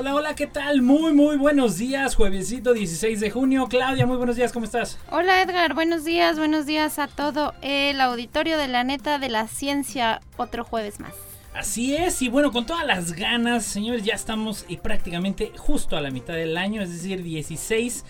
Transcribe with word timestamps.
Hola, 0.00 0.14
hola, 0.14 0.34
¿qué 0.36 0.46
tal? 0.46 0.80
Muy, 0.80 1.12
muy 1.12 1.36
buenos 1.36 1.76
días, 1.76 2.14
juevesito 2.14 2.72
16 2.72 3.18
de 3.18 3.32
junio. 3.32 3.66
Claudia, 3.68 4.06
muy 4.06 4.16
buenos 4.16 4.36
días, 4.36 4.52
¿cómo 4.52 4.64
estás? 4.64 4.96
Hola 5.10 5.42
Edgar, 5.42 5.74
buenos 5.74 6.04
días, 6.04 6.38
buenos 6.38 6.66
días 6.66 7.00
a 7.00 7.08
todo 7.08 7.52
el 7.62 8.00
auditorio 8.00 8.58
de 8.58 8.68
la 8.68 8.84
neta 8.84 9.18
de 9.18 9.28
la 9.28 9.48
ciencia, 9.48 10.20
otro 10.36 10.62
jueves 10.62 11.00
más. 11.00 11.14
Así 11.52 11.96
es, 11.96 12.22
y 12.22 12.28
bueno, 12.28 12.52
con 12.52 12.64
todas 12.64 12.86
las 12.86 13.14
ganas, 13.14 13.64
señores, 13.64 14.04
ya 14.04 14.14
estamos 14.14 14.66
y 14.68 14.76
prácticamente 14.76 15.50
justo 15.56 15.96
a 15.96 16.00
la 16.00 16.12
mitad 16.12 16.34
del 16.34 16.56
año, 16.56 16.80
es 16.80 16.92
decir, 16.92 17.24
16 17.24 18.04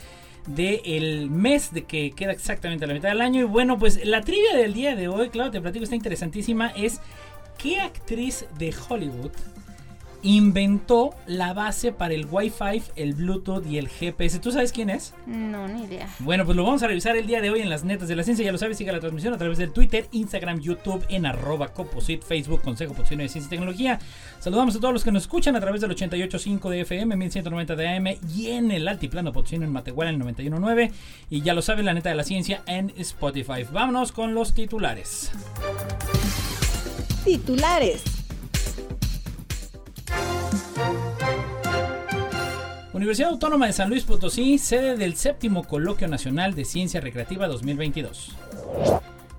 del 0.46 1.30
mes 1.30 1.72
de 1.72 1.86
que 1.86 2.10
queda 2.10 2.32
exactamente 2.32 2.84
a 2.84 2.88
la 2.88 2.92
mitad 2.92 3.08
del 3.08 3.22
año. 3.22 3.40
Y 3.40 3.44
bueno, 3.44 3.78
pues 3.78 4.04
la 4.04 4.20
trivia 4.20 4.54
del 4.58 4.74
día 4.74 4.94
de 4.94 5.08
hoy, 5.08 5.30
claro, 5.30 5.50
te 5.50 5.62
platico, 5.62 5.84
está 5.84 5.96
interesantísima, 5.96 6.68
es 6.76 7.00
¿qué 7.56 7.80
actriz 7.80 8.44
de 8.58 8.74
Hollywood 8.90 9.32
inventó 10.22 11.14
la 11.26 11.52
base 11.52 11.92
para 11.92 12.14
el 12.14 12.26
Wi-Fi, 12.30 12.82
el 12.96 13.14
Bluetooth 13.14 13.66
y 13.66 13.78
el 13.78 13.88
GPS. 13.88 14.38
¿Tú 14.38 14.52
sabes 14.52 14.72
quién 14.72 14.90
es? 14.90 15.14
No, 15.26 15.68
ni 15.68 15.84
idea. 15.84 16.08
Bueno, 16.20 16.44
pues 16.44 16.56
lo 16.56 16.64
vamos 16.64 16.82
a 16.82 16.88
revisar 16.88 17.16
el 17.16 17.26
día 17.26 17.40
de 17.40 17.50
hoy 17.50 17.60
en 17.60 17.70
las 17.70 17.84
netas 17.84 18.08
de 18.08 18.16
la 18.16 18.22
ciencia. 18.22 18.44
Ya 18.44 18.52
lo 18.52 18.58
sabes, 18.58 18.78
siga 18.78 18.92
la 18.92 19.00
transmisión 19.00 19.34
a 19.34 19.38
través 19.38 19.58
del 19.58 19.72
Twitter, 19.72 20.06
Instagram, 20.12 20.60
YouTube, 20.60 21.04
en 21.08 21.26
arroba 21.26 21.68
Coposit, 21.68 22.22
Facebook, 22.22 22.62
Consejo 22.62 22.94
Potosino 22.94 23.22
de 23.22 23.28
Ciencia 23.28 23.48
y 23.48 23.50
Tecnología. 23.50 23.98
Saludamos 24.40 24.76
a 24.76 24.80
todos 24.80 24.92
los 24.92 25.04
que 25.04 25.12
nos 25.12 25.22
escuchan 25.22 25.56
a 25.56 25.60
través 25.60 25.80
del 25.80 25.90
88.5 25.94 26.68
de 26.68 26.80
FM, 26.80 27.16
1190 27.16 27.76
de 27.76 27.88
AM 27.88 28.06
y 28.34 28.48
en 28.48 28.70
el 28.70 28.88
Altiplano 28.88 29.32
Potosino 29.32 29.64
en 29.64 29.72
Matehuala 29.72 30.10
en 30.10 30.20
91.9. 30.20 30.90
Y 31.30 31.42
ya 31.42 31.54
lo 31.54 31.62
saben, 31.62 31.84
la 31.84 31.94
neta 31.94 32.08
de 32.10 32.16
la 32.16 32.24
ciencia 32.24 32.62
en 32.66 32.92
Spotify. 32.96 33.64
Vámonos 33.70 34.12
con 34.12 34.34
los 34.34 34.54
titulares. 34.54 35.30
Titulares. 37.24 38.17
Universidad 42.92 43.30
Autónoma 43.30 43.66
de 43.66 43.72
San 43.72 43.90
Luis 43.90 44.04
Potosí, 44.04 44.58
sede 44.58 44.96
del 44.96 45.16
séptimo 45.16 45.64
Coloquio 45.64 46.08
Nacional 46.08 46.54
de 46.54 46.64
Ciencia 46.64 47.00
Recreativa 47.00 47.46
2022. 47.46 48.34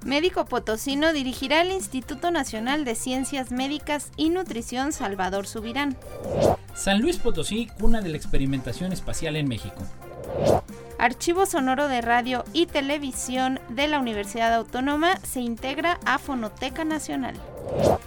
Médico 0.05 0.45
potosino 0.45 1.11
dirigirá 1.11 1.61
el 1.61 1.71
Instituto 1.71 2.31
Nacional 2.31 2.85
de 2.85 2.95
Ciencias 2.95 3.51
Médicas 3.51 4.11
y 4.15 4.29
Nutrición 4.29 4.93
Salvador 4.93 5.45
Subirán. 5.45 5.97
San 6.73 7.01
Luis 7.01 7.17
Potosí, 7.17 7.67
cuna 7.79 7.99
de 8.01 8.09
la 8.09 8.17
experimentación 8.17 8.93
espacial 8.93 9.35
en 9.35 9.49
México. 9.49 9.83
Archivo 10.97 11.45
Sonoro 11.45 11.87
de 11.89 12.01
Radio 12.01 12.45
y 12.53 12.65
Televisión 12.65 13.59
de 13.69 13.87
la 13.87 13.99
Universidad 13.99 14.53
Autónoma 14.53 15.17
se 15.17 15.41
integra 15.41 15.99
a 16.05 16.17
Fonoteca 16.17 16.85
Nacional. 16.85 17.35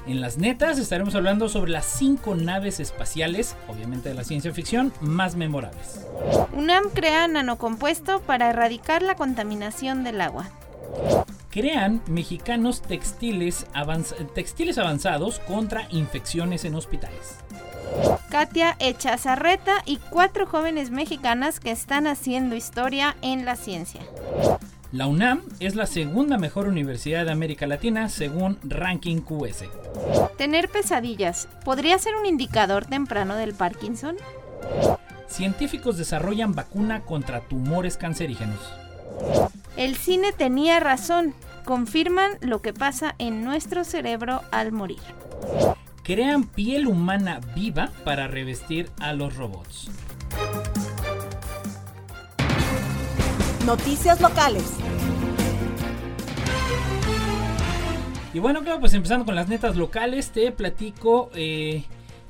En 0.06 0.20
las 0.20 0.36
netas 0.36 0.78
estaremos 0.78 1.14
hablando 1.14 1.48
sobre 1.48 1.70
las 1.70 1.86
cinco 1.86 2.34
naves 2.34 2.80
espaciales, 2.80 3.56
obviamente 3.68 4.08
de 4.08 4.14
la 4.14 4.24
ciencia 4.24 4.52
ficción, 4.52 4.92
más 5.00 5.36
memorables. 5.36 6.06
UNAM 6.52 6.90
crea 6.92 7.28
nanocompuesto 7.28 8.20
para 8.20 8.50
erradicar 8.50 9.02
la 9.02 9.14
contaminación 9.14 10.04
del 10.04 10.20
agua. 10.20 10.50
Crean 11.50 12.02
mexicanos 12.06 12.82
textiles, 12.82 13.66
textiles 14.34 14.78
avanzados 14.78 15.38
contra 15.40 15.86
infecciones 15.90 16.64
en 16.64 16.74
hospitales. 16.74 17.36
Katia 18.30 18.76
Echazarreta 18.78 19.82
y 19.84 19.98
cuatro 19.98 20.46
jóvenes 20.46 20.90
mexicanas 20.90 21.60
que 21.60 21.70
están 21.70 22.06
haciendo 22.06 22.56
historia 22.56 23.16
en 23.20 23.44
la 23.44 23.56
ciencia. 23.56 24.00
La 24.92 25.06
UNAM 25.06 25.40
es 25.58 25.74
la 25.74 25.86
segunda 25.86 26.36
mejor 26.36 26.68
universidad 26.68 27.24
de 27.24 27.32
América 27.32 27.66
Latina 27.66 28.10
según 28.10 28.58
Ranking 28.62 29.22
QS. 29.22 29.64
Tener 30.36 30.68
pesadillas 30.68 31.48
podría 31.64 31.98
ser 31.98 32.14
un 32.14 32.26
indicador 32.26 32.84
temprano 32.84 33.34
del 33.36 33.54
Parkinson. 33.54 34.16
Científicos 35.28 35.96
desarrollan 35.96 36.54
vacuna 36.54 37.00
contra 37.00 37.40
tumores 37.40 37.96
cancerígenos. 37.96 38.60
El 39.78 39.96
cine 39.96 40.32
tenía 40.32 40.78
razón. 40.78 41.32
Confirman 41.64 42.32
lo 42.42 42.60
que 42.60 42.74
pasa 42.74 43.14
en 43.16 43.44
nuestro 43.44 43.84
cerebro 43.84 44.42
al 44.50 44.72
morir. 44.72 45.00
Crean 46.02 46.44
piel 46.44 46.86
humana 46.86 47.40
viva 47.54 47.90
para 48.04 48.28
revestir 48.28 48.90
a 49.00 49.14
los 49.14 49.36
robots. 49.36 49.90
Noticias 53.66 54.20
locales. 54.20 54.64
Y 58.34 58.40
bueno, 58.40 58.62
claro, 58.62 58.80
pues 58.80 58.92
empezando 58.94 59.24
con 59.24 59.36
las 59.36 59.48
netas 59.48 59.76
locales, 59.76 60.30
te 60.30 60.50
platico 60.50 61.30
eh, 61.34 61.84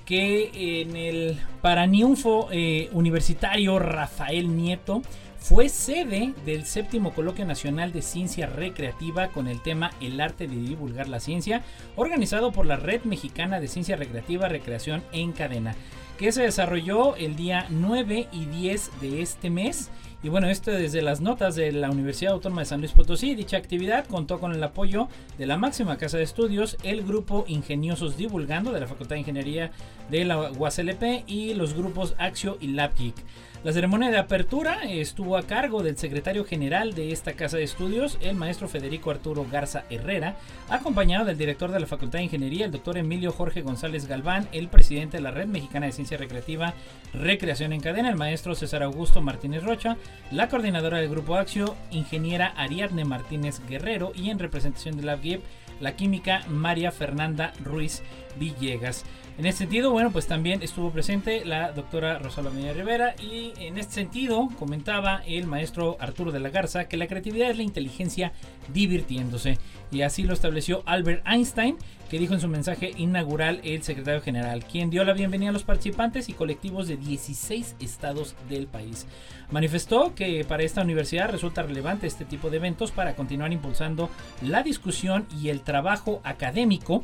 que 0.05 0.83
en 0.83 0.95
el 0.95 1.41
Paraniunfo 1.63 2.49
eh, 2.53 2.91
Universitario 2.93 3.79
Rafael 3.79 4.55
Nieto 4.55 5.01
fue 5.39 5.71
sede 5.71 6.35
del 6.45 6.67
séptimo 6.67 7.15
Coloquio 7.15 7.47
Nacional 7.47 7.93
de 7.93 8.03
Ciencia 8.03 8.47
Recreativa 8.47 9.29
con 9.29 9.49
el 9.49 9.63
tema 9.63 9.91
El 10.01 10.21
arte 10.21 10.47
de 10.47 10.57
divulgar 10.57 11.09
la 11.09 11.19
ciencia, 11.19 11.63
organizado 11.97 12.53
por 12.53 12.67
la 12.67 12.77
Red 12.77 13.05
Mexicana 13.05 13.59
de 13.59 13.69
Ciencia 13.69 13.97
Recreativa 13.97 14.49
Recreación 14.49 15.03
en 15.13 15.33
Cadena, 15.33 15.75
que 16.23 16.31
se 16.31 16.43
desarrolló 16.43 17.17
el 17.17 17.35
día 17.35 17.67
9 17.69 18.29
y 18.31 18.45
10 18.47 19.01
de 19.01 19.23
este 19.23 19.51
mes 19.51 19.91
y 20.23 20.29
bueno, 20.29 20.49
esto 20.49 20.71
desde 20.71 21.03
las 21.03 21.21
notas 21.21 21.57
de 21.57 21.73
la 21.73 21.91
Universidad 21.91 22.35
Autónoma 22.35 22.63
de 22.63 22.67
San 22.67 22.79
Luis 22.79 22.93
Potosí. 22.93 23.35
Dicha 23.35 23.57
actividad 23.57 24.07
contó 24.07 24.39
con 24.39 24.53
el 24.53 24.63
apoyo 24.63 25.09
de 25.37 25.47
la 25.47 25.57
máxima 25.57 25.99
casa 25.99 26.19
de 26.19 26.23
estudios, 26.23 26.77
el 26.85 27.03
grupo 27.03 27.45
Ingeniosos 27.49 28.17
Divulgando 28.17 28.71
de 28.71 28.79
la 28.79 28.87
Facultad 28.87 29.17
de 29.17 29.21
Ingeniería 29.23 29.73
de 30.13 30.25
la 30.25 30.53
UASLP 30.53 31.25
y 31.27 31.55
los 31.55 31.75
grupos 31.75 32.15
Axio 32.19 32.57
y 32.61 32.69
LabGeek. 32.69 33.17
La 33.65 33.73
ceremonia 33.73 34.11
de 34.11 34.19
apertura 34.19 34.81
estuvo 34.89 35.37
a 35.37 35.45
cargo 35.45 35.85
del 35.85 35.97
secretario 35.97 36.45
general 36.45 36.95
de 36.95 37.13
esta 37.13 37.35
casa 37.35 37.59
de 37.59 37.63
estudios, 37.63 38.19
el 38.21 38.35
maestro 38.35 38.67
Federico 38.67 39.13
Arturo 39.13 39.47
Garza 39.49 39.85
Herrera, 39.89 40.35
acompañado 40.69 41.25
del 41.25 41.39
director 41.39 41.71
de 41.71 41.79
la 41.79 41.87
Facultad 41.87 42.19
de 42.19 42.25
Ingeniería, 42.25 42.65
el 42.65 42.73
doctor 42.73 42.99
Emilio 42.99 43.31
Jorge 43.31 43.63
González 43.63 44.09
Galván, 44.09 44.49
el 44.51 44.67
presidente 44.67 45.19
de 45.19 45.23
la 45.23 45.31
Red 45.31 45.47
Mexicana 45.47 45.87
de 45.87 45.93
Ciencia 45.93 46.19
Recreativa 46.19 46.75
Recreación 47.15 47.73
en 47.73 47.81
Cadena, 47.81 48.09
el 48.09 48.17
maestro 48.17 48.57
César 48.57 48.83
Augusto 48.83 49.23
Martínez 49.23 49.63
Rocha, 49.63 49.97
la 50.33 50.49
coordinadora 50.49 50.99
del 50.99 51.11
Grupo 51.11 51.37
Axio, 51.37 51.77
ingeniera 51.93 52.49
Ariadne 52.57 53.05
Martínez 53.05 53.61
Guerrero 53.69 54.11
y 54.13 54.31
en 54.31 54.41
representación 54.41 54.97
de 54.97 55.05
LabGIP, 55.05 55.41
la 55.79 55.95
química 55.95 56.43
María 56.49 56.91
Fernanda 56.91 57.53
Ruiz 57.63 58.03
Villegas. 58.41 59.05
En 59.43 59.47
este 59.47 59.65
sentido, 59.65 59.91
bueno, 59.91 60.13
pues 60.13 60.29
también 60.29 60.63
estuvo 60.63 60.93
presente 60.93 61.45
la 61.45 61.73
doctora 61.73 62.17
Rosalba 62.21 62.53
Medina 62.53 62.75
Rivera 62.75 63.17
y 63.21 63.53
en 63.57 63.77
este 63.77 63.95
sentido 63.95 64.49
comentaba 64.57 65.21
el 65.27 65.49
maestro 65.49 65.97
Arturo 65.99 66.31
de 66.31 66.39
la 66.39 66.51
Garza 66.51 66.85
que 66.85 66.97
la 66.97 67.09
creatividad 67.09 67.51
es 67.51 67.57
la 67.57 67.65
inteligencia 67.65 68.31
divirtiéndose 68.73 69.59
y 69.93 70.03
así 70.03 70.25
lo 70.25 70.33
estableció 70.33 70.83
Albert 70.87 71.23
Einstein 71.27 71.77
que 72.13 72.19
dijo 72.19 72.35
en 72.35 72.41
su 72.41 72.49
mensaje 72.49 72.93
inaugural 72.99 73.63
el 73.65 73.83
secretario 73.83 74.21
general, 74.21 74.67
quien 74.67 74.91
dio 74.91 75.03
la 75.03 75.15
bienvenida 75.15 75.49
a 75.49 75.53
los 75.55 75.63
participantes 75.63 76.29
y 76.29 76.35
colectivos 76.35 76.87
de 76.87 76.99
16 76.99 77.77
estados 77.81 78.37
del 78.51 78.67
país. 78.67 79.07
Manifestó 79.51 80.15
que 80.15 80.45
para 80.45 80.63
esta 80.63 80.83
universidad 80.83 81.31
resulta 81.31 81.63
relevante 81.63 82.07
este 82.07 82.27
tipo 82.27 82.51
de 82.51 82.59
eventos 82.59 82.91
para 82.91 83.17
continuar 83.17 83.51
impulsando 83.51 84.11
la 84.43 84.63
discusión 84.63 85.27
y 85.41 85.49
el 85.49 85.63
trabajo 85.63 86.21
académico 86.23 87.03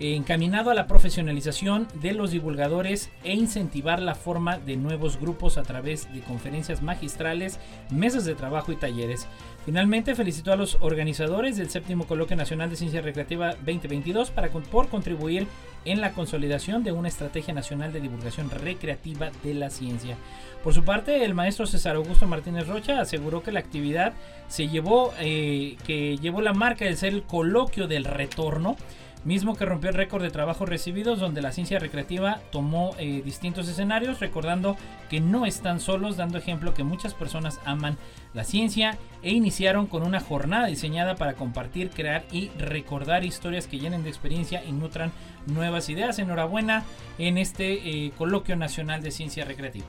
encaminado 0.00 0.70
a 0.70 0.74
la 0.74 0.88
profesionalización 0.88 1.86
de 2.00 2.12
los 2.12 2.32
divulgadores 2.32 3.10
e 3.22 3.34
incentivar 3.34 4.00
la 4.00 4.16
forma 4.16 4.58
de 4.58 4.76
nuevos 4.76 5.20
grupos 5.20 5.56
a 5.56 5.62
través 5.62 6.12
de 6.12 6.20
conferencias 6.20 6.82
magistrales, 6.82 7.60
mesas 7.90 8.24
de 8.24 8.34
trabajo 8.34 8.72
y 8.72 8.76
talleres. 8.76 9.28
Finalmente 9.64 10.14
felicitó 10.14 10.52
a 10.52 10.56
los 10.56 10.78
organizadores 10.80 11.56
del 11.56 11.68
séptimo 11.68 12.06
Coloquio 12.06 12.36
Nacional 12.36 12.70
de 12.70 12.76
Ciencia 12.76 13.02
Recreativa 13.02 13.50
2022 13.54 14.30
para, 14.30 14.48
por 14.48 14.88
contribuir 14.88 15.46
en 15.84 16.00
la 16.00 16.12
consolidación 16.12 16.84
de 16.84 16.92
una 16.92 17.08
estrategia 17.08 17.52
nacional 17.52 17.92
de 17.92 18.00
divulgación 18.00 18.50
recreativa 18.50 19.30
de 19.42 19.54
la 19.54 19.70
ciencia. 19.70 20.16
Por 20.62 20.74
su 20.74 20.84
parte, 20.84 21.24
el 21.24 21.34
maestro 21.34 21.66
César 21.66 21.96
Augusto 21.96 22.26
Martínez 22.26 22.66
Rocha 22.66 23.00
aseguró 23.00 23.42
que 23.42 23.52
la 23.52 23.60
actividad 23.60 24.12
se 24.48 24.68
llevó, 24.68 25.12
eh, 25.20 25.76
que 25.86 26.16
llevó 26.18 26.40
la 26.40 26.52
marca 26.52 26.84
de 26.84 26.96
ser 26.96 27.12
el 27.12 27.22
coloquio 27.22 27.86
del 27.86 28.04
retorno 28.04 28.76
mismo 29.24 29.56
que 29.56 29.64
rompió 29.64 29.90
el 29.90 29.96
récord 29.96 30.22
de 30.22 30.30
trabajos 30.30 30.68
recibidos 30.68 31.20
donde 31.20 31.42
la 31.42 31.52
ciencia 31.52 31.78
recreativa 31.78 32.40
tomó 32.50 32.94
eh, 32.98 33.22
distintos 33.24 33.68
escenarios, 33.68 34.20
recordando 34.20 34.76
que 35.10 35.20
no 35.20 35.46
están 35.46 35.80
solos, 35.80 36.16
dando 36.16 36.38
ejemplo 36.38 36.74
que 36.74 36.84
muchas 36.84 37.14
personas 37.14 37.60
aman 37.64 37.96
la 38.34 38.44
ciencia 38.44 38.98
e 39.22 39.32
iniciaron 39.32 39.86
con 39.86 40.02
una 40.02 40.20
jornada 40.20 40.66
diseñada 40.66 41.16
para 41.16 41.34
compartir, 41.34 41.90
crear 41.90 42.24
y 42.30 42.50
recordar 42.58 43.24
historias 43.24 43.66
que 43.66 43.78
llenen 43.78 44.02
de 44.02 44.10
experiencia 44.10 44.62
y 44.64 44.72
nutran 44.72 45.12
nuevas 45.46 45.88
ideas. 45.88 46.18
Enhorabuena 46.18 46.84
en 47.18 47.38
este 47.38 47.72
eh, 47.72 48.12
coloquio 48.16 48.56
nacional 48.56 49.02
de 49.02 49.10
ciencia 49.10 49.44
recreativa. 49.44 49.86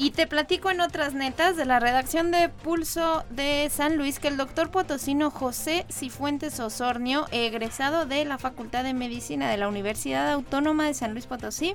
Y 0.00 0.12
te 0.12 0.26
platico 0.26 0.70
en 0.70 0.80
otras 0.80 1.12
netas 1.12 1.58
de 1.58 1.66
la 1.66 1.78
redacción 1.78 2.30
de 2.30 2.48
Pulso 2.48 3.22
de 3.28 3.68
San 3.70 3.98
Luis 3.98 4.18
que 4.18 4.28
el 4.28 4.38
doctor 4.38 4.70
potosino 4.70 5.30
José 5.30 5.84
Cifuentes 5.92 6.58
Osornio, 6.58 7.26
egresado 7.32 8.06
de 8.06 8.24
la 8.24 8.38
Facultad 8.38 8.82
de 8.82 8.94
Medicina 8.94 9.50
de 9.50 9.58
la 9.58 9.68
Universidad 9.68 10.32
Autónoma 10.32 10.86
de 10.86 10.94
San 10.94 11.12
Luis 11.12 11.26
Potosí, 11.26 11.74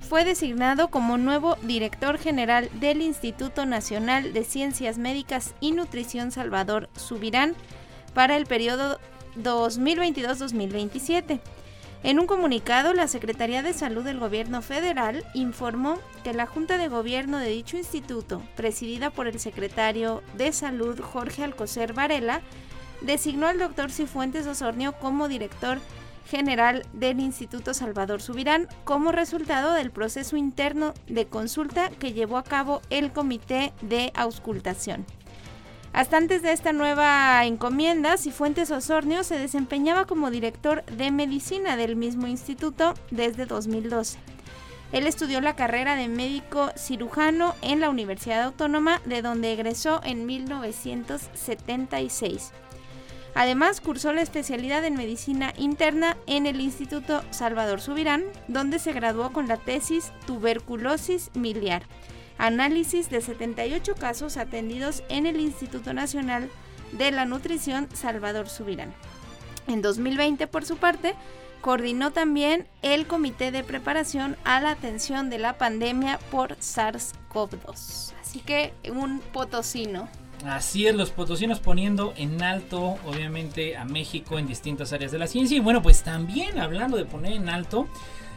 fue 0.00 0.24
designado 0.24 0.88
como 0.88 1.18
nuevo 1.18 1.58
director 1.62 2.16
general 2.16 2.70
del 2.80 3.02
Instituto 3.02 3.66
Nacional 3.66 4.32
de 4.32 4.44
Ciencias 4.44 4.96
Médicas 4.96 5.54
y 5.60 5.72
Nutrición 5.72 6.32
Salvador 6.32 6.88
Subirán 6.96 7.54
para 8.14 8.38
el 8.38 8.46
periodo 8.46 8.98
2022-2027. 9.36 11.38
En 12.04 12.20
un 12.20 12.26
comunicado, 12.26 12.94
la 12.94 13.08
Secretaría 13.08 13.62
de 13.62 13.72
Salud 13.72 14.04
del 14.04 14.20
Gobierno 14.20 14.62
Federal 14.62 15.24
informó 15.34 15.98
que 16.22 16.32
la 16.32 16.46
Junta 16.46 16.78
de 16.78 16.86
Gobierno 16.86 17.38
de 17.38 17.48
dicho 17.48 17.76
instituto, 17.76 18.40
presidida 18.54 19.10
por 19.10 19.26
el 19.26 19.40
secretario 19.40 20.22
de 20.36 20.52
Salud 20.52 21.00
Jorge 21.00 21.42
Alcocer 21.42 21.94
Varela, 21.94 22.40
designó 23.00 23.48
al 23.48 23.58
doctor 23.58 23.90
Cifuentes 23.90 24.46
Osornio 24.46 24.92
como 24.92 25.26
director 25.26 25.78
general 26.28 26.86
del 26.92 27.20
Instituto 27.20 27.74
Salvador 27.74 28.22
Subirán 28.22 28.68
como 28.84 29.12
resultado 29.12 29.72
del 29.72 29.90
proceso 29.90 30.36
interno 30.36 30.94
de 31.08 31.26
consulta 31.26 31.90
que 31.90 32.12
llevó 32.12 32.36
a 32.36 32.44
cabo 32.44 32.80
el 32.90 33.12
Comité 33.12 33.72
de 33.80 34.12
Auscultación. 34.14 35.04
Hasta 35.98 36.16
antes 36.16 36.40
de 36.42 36.52
esta 36.52 36.72
nueva 36.72 37.44
encomienda, 37.44 38.16
Cifuentes 38.18 38.70
Osornio 38.70 39.24
se 39.24 39.36
desempeñaba 39.36 40.04
como 40.04 40.30
director 40.30 40.84
de 40.84 41.10
medicina 41.10 41.76
del 41.76 41.96
mismo 41.96 42.28
instituto 42.28 42.94
desde 43.10 43.46
2012. 43.46 44.16
Él 44.92 45.08
estudió 45.08 45.40
la 45.40 45.56
carrera 45.56 45.96
de 45.96 46.06
médico 46.06 46.70
cirujano 46.76 47.56
en 47.62 47.80
la 47.80 47.90
Universidad 47.90 48.44
Autónoma, 48.44 49.02
de 49.06 49.22
donde 49.22 49.52
egresó 49.52 50.00
en 50.04 50.24
1976. 50.24 52.52
Además, 53.34 53.80
cursó 53.80 54.12
la 54.12 54.22
especialidad 54.22 54.84
en 54.84 54.94
medicina 54.94 55.52
interna 55.58 56.16
en 56.28 56.46
el 56.46 56.60
Instituto 56.60 57.24
Salvador 57.30 57.80
Subirán, 57.80 58.22
donde 58.46 58.78
se 58.78 58.92
graduó 58.92 59.32
con 59.32 59.48
la 59.48 59.56
tesis 59.56 60.12
Tuberculosis 60.26 61.32
miliar 61.34 61.82
análisis 62.38 63.10
de 63.10 63.20
78 63.20 63.94
casos 63.96 64.36
atendidos 64.36 65.02
en 65.08 65.26
el 65.26 65.40
Instituto 65.40 65.92
Nacional 65.92 66.48
de 66.92 67.10
la 67.10 67.24
Nutrición 67.24 67.88
Salvador 67.92 68.48
Subirán. 68.48 68.94
En 69.66 69.82
2020, 69.82 70.46
por 70.46 70.64
su 70.64 70.76
parte, 70.76 71.14
coordinó 71.60 72.12
también 72.12 72.66
el 72.82 73.06
Comité 73.06 73.50
de 73.50 73.64
Preparación 73.64 74.36
a 74.44 74.60
la 74.60 74.70
Atención 74.70 75.28
de 75.28 75.38
la 75.38 75.58
Pandemia 75.58 76.18
por 76.30 76.56
SARS-CoV-2. 76.56 78.12
Así 78.20 78.40
que 78.40 78.72
un 78.90 79.20
potosino. 79.20 80.08
Así 80.46 80.86
es, 80.86 80.94
los 80.94 81.10
potosinos 81.10 81.58
poniendo 81.58 82.14
en 82.16 82.42
alto, 82.42 82.96
obviamente, 83.04 83.76
a 83.76 83.84
México 83.84 84.38
en 84.38 84.46
distintas 84.46 84.92
áreas 84.92 85.10
de 85.10 85.18
la 85.18 85.26
ciencia. 85.26 85.56
Y 85.56 85.60
bueno, 85.60 85.82
pues 85.82 86.02
también 86.04 86.60
hablando 86.60 86.96
de 86.96 87.04
poner 87.04 87.32
en 87.32 87.48
alto, 87.48 87.88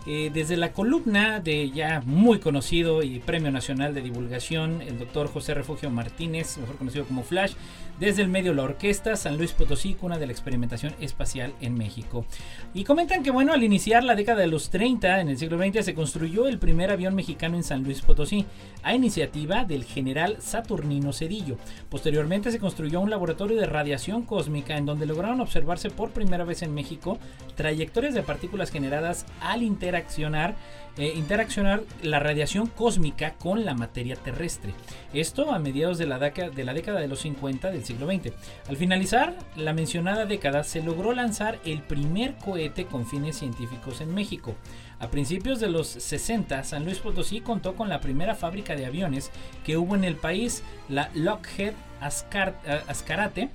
eh, 0.08 0.32
desde 0.34 0.58
la 0.58 0.74
columna 0.74 1.40
de 1.40 1.70
ya 1.70 2.02
muy 2.06 2.40
conocido 2.40 3.04
y 3.04 3.20
Premio 3.20 3.52
Nacional 3.52 3.94
de 3.94 4.02
Divulgación, 4.02 4.82
el 4.82 4.98
doctor 4.98 5.28
José 5.28 5.54
Refugio 5.54 5.92
Martínez, 5.92 6.58
mejor 6.58 6.78
conocido 6.78 7.06
como 7.06 7.24
Flash, 7.24 7.54
desde 8.00 8.24
el 8.24 8.30
medio 8.30 8.56
La 8.56 8.64
Orquesta, 8.64 9.16
San 9.16 9.38
Luis 9.38 9.52
Potosí, 9.52 9.94
cuna 9.94 10.18
de 10.18 10.26
la 10.26 10.32
experimentación 10.32 10.96
espacial 11.00 11.54
en 11.62 11.76
México. 11.76 12.26
Y 12.74 12.84
comentan 12.84 13.22
que, 13.22 13.30
bueno, 13.30 13.54
al 13.54 13.64
iniciar 13.64 14.04
la 14.04 14.16
década 14.16 14.42
de 14.42 14.48
los 14.48 14.72
30, 14.72 15.22
en 15.22 15.30
el 15.30 15.38
siglo 15.38 15.60
XX, 15.60 15.86
se 15.86 15.94
construyó 15.94 16.48
el 16.48 16.58
primer 16.58 16.90
avión 16.90 17.14
mexicano 17.14 17.58
en 17.58 17.64
San 17.64 17.84
Luis 17.84 18.02
Potosí, 18.02 18.48
a 18.82 18.96
iniciativa 18.96 19.66
del 19.66 19.84
general 19.84 20.38
Saturnino 20.40 21.14
Cedillo. 21.14 21.58
Posteriormente 21.90 22.52
se 22.52 22.58
construyó 22.58 23.02
un 23.02 23.12
laboratorio 23.12 23.60
de 23.60 23.68
radiación 23.68 24.24
cósmica 24.24 24.78
en 24.78 24.88
donde 24.88 25.06
lograron 25.06 25.40
observarse 25.40 25.92
por 25.92 26.10
primera 26.10 26.44
vez 26.44 26.64
en 26.64 26.74
México 26.74 27.20
trayectorias 27.56 28.16
de 28.16 28.24
partículas 28.24 28.72
generadas 28.72 29.28
al 29.42 29.62
interaccionar 29.92 30.56
eh, 30.98 31.14
interaccionar 31.16 31.84
la 32.04 32.20
radiación 32.20 32.68
cósmica 32.68 33.36
con 33.36 33.64
la 33.64 33.74
materia 33.74 34.18
terrestre. 34.18 34.74
Esto 35.14 35.54
a 35.54 35.58
mediados 35.58 35.98
de 35.98 36.06
la, 36.06 36.20
de 36.20 36.64
la 36.66 36.74
década 36.74 37.00
de 37.00 37.08
los 37.08 37.22
50 37.22 37.72
del 37.72 37.86
siglo 37.86 38.08
XX. 38.08 38.34
Al 38.68 38.76
finalizar 38.76 39.38
la 39.56 39.72
mencionada 39.72 40.26
década 40.26 40.66
se 40.66 40.84
logró 40.84 41.14
lanzar 41.14 41.60
el 41.64 41.82
primer 41.82 42.36
cohete 42.36 42.88
con 42.88 43.06
fines 43.06 43.38
científicos 43.38 44.02
en 44.02 44.14
México. 44.14 44.54
A 45.00 45.10
principios 45.10 45.62
de 45.62 45.70
los 45.70 45.88
60, 45.88 46.62
San 46.66 46.84
Luis 46.84 47.00
Potosí 47.00 47.40
contó 47.40 47.74
con 47.74 47.88
la 47.88 48.02
primera 48.02 48.36
fábrica 48.36 48.76
de 48.76 48.86
aviones 48.86 49.32
que 49.66 49.78
hubo 49.78 49.96
en 49.96 50.04
el 50.04 50.18
país, 50.18 50.62
la 50.90 51.10
Lockheed 51.16 51.74
Ascarate 52.02 53.50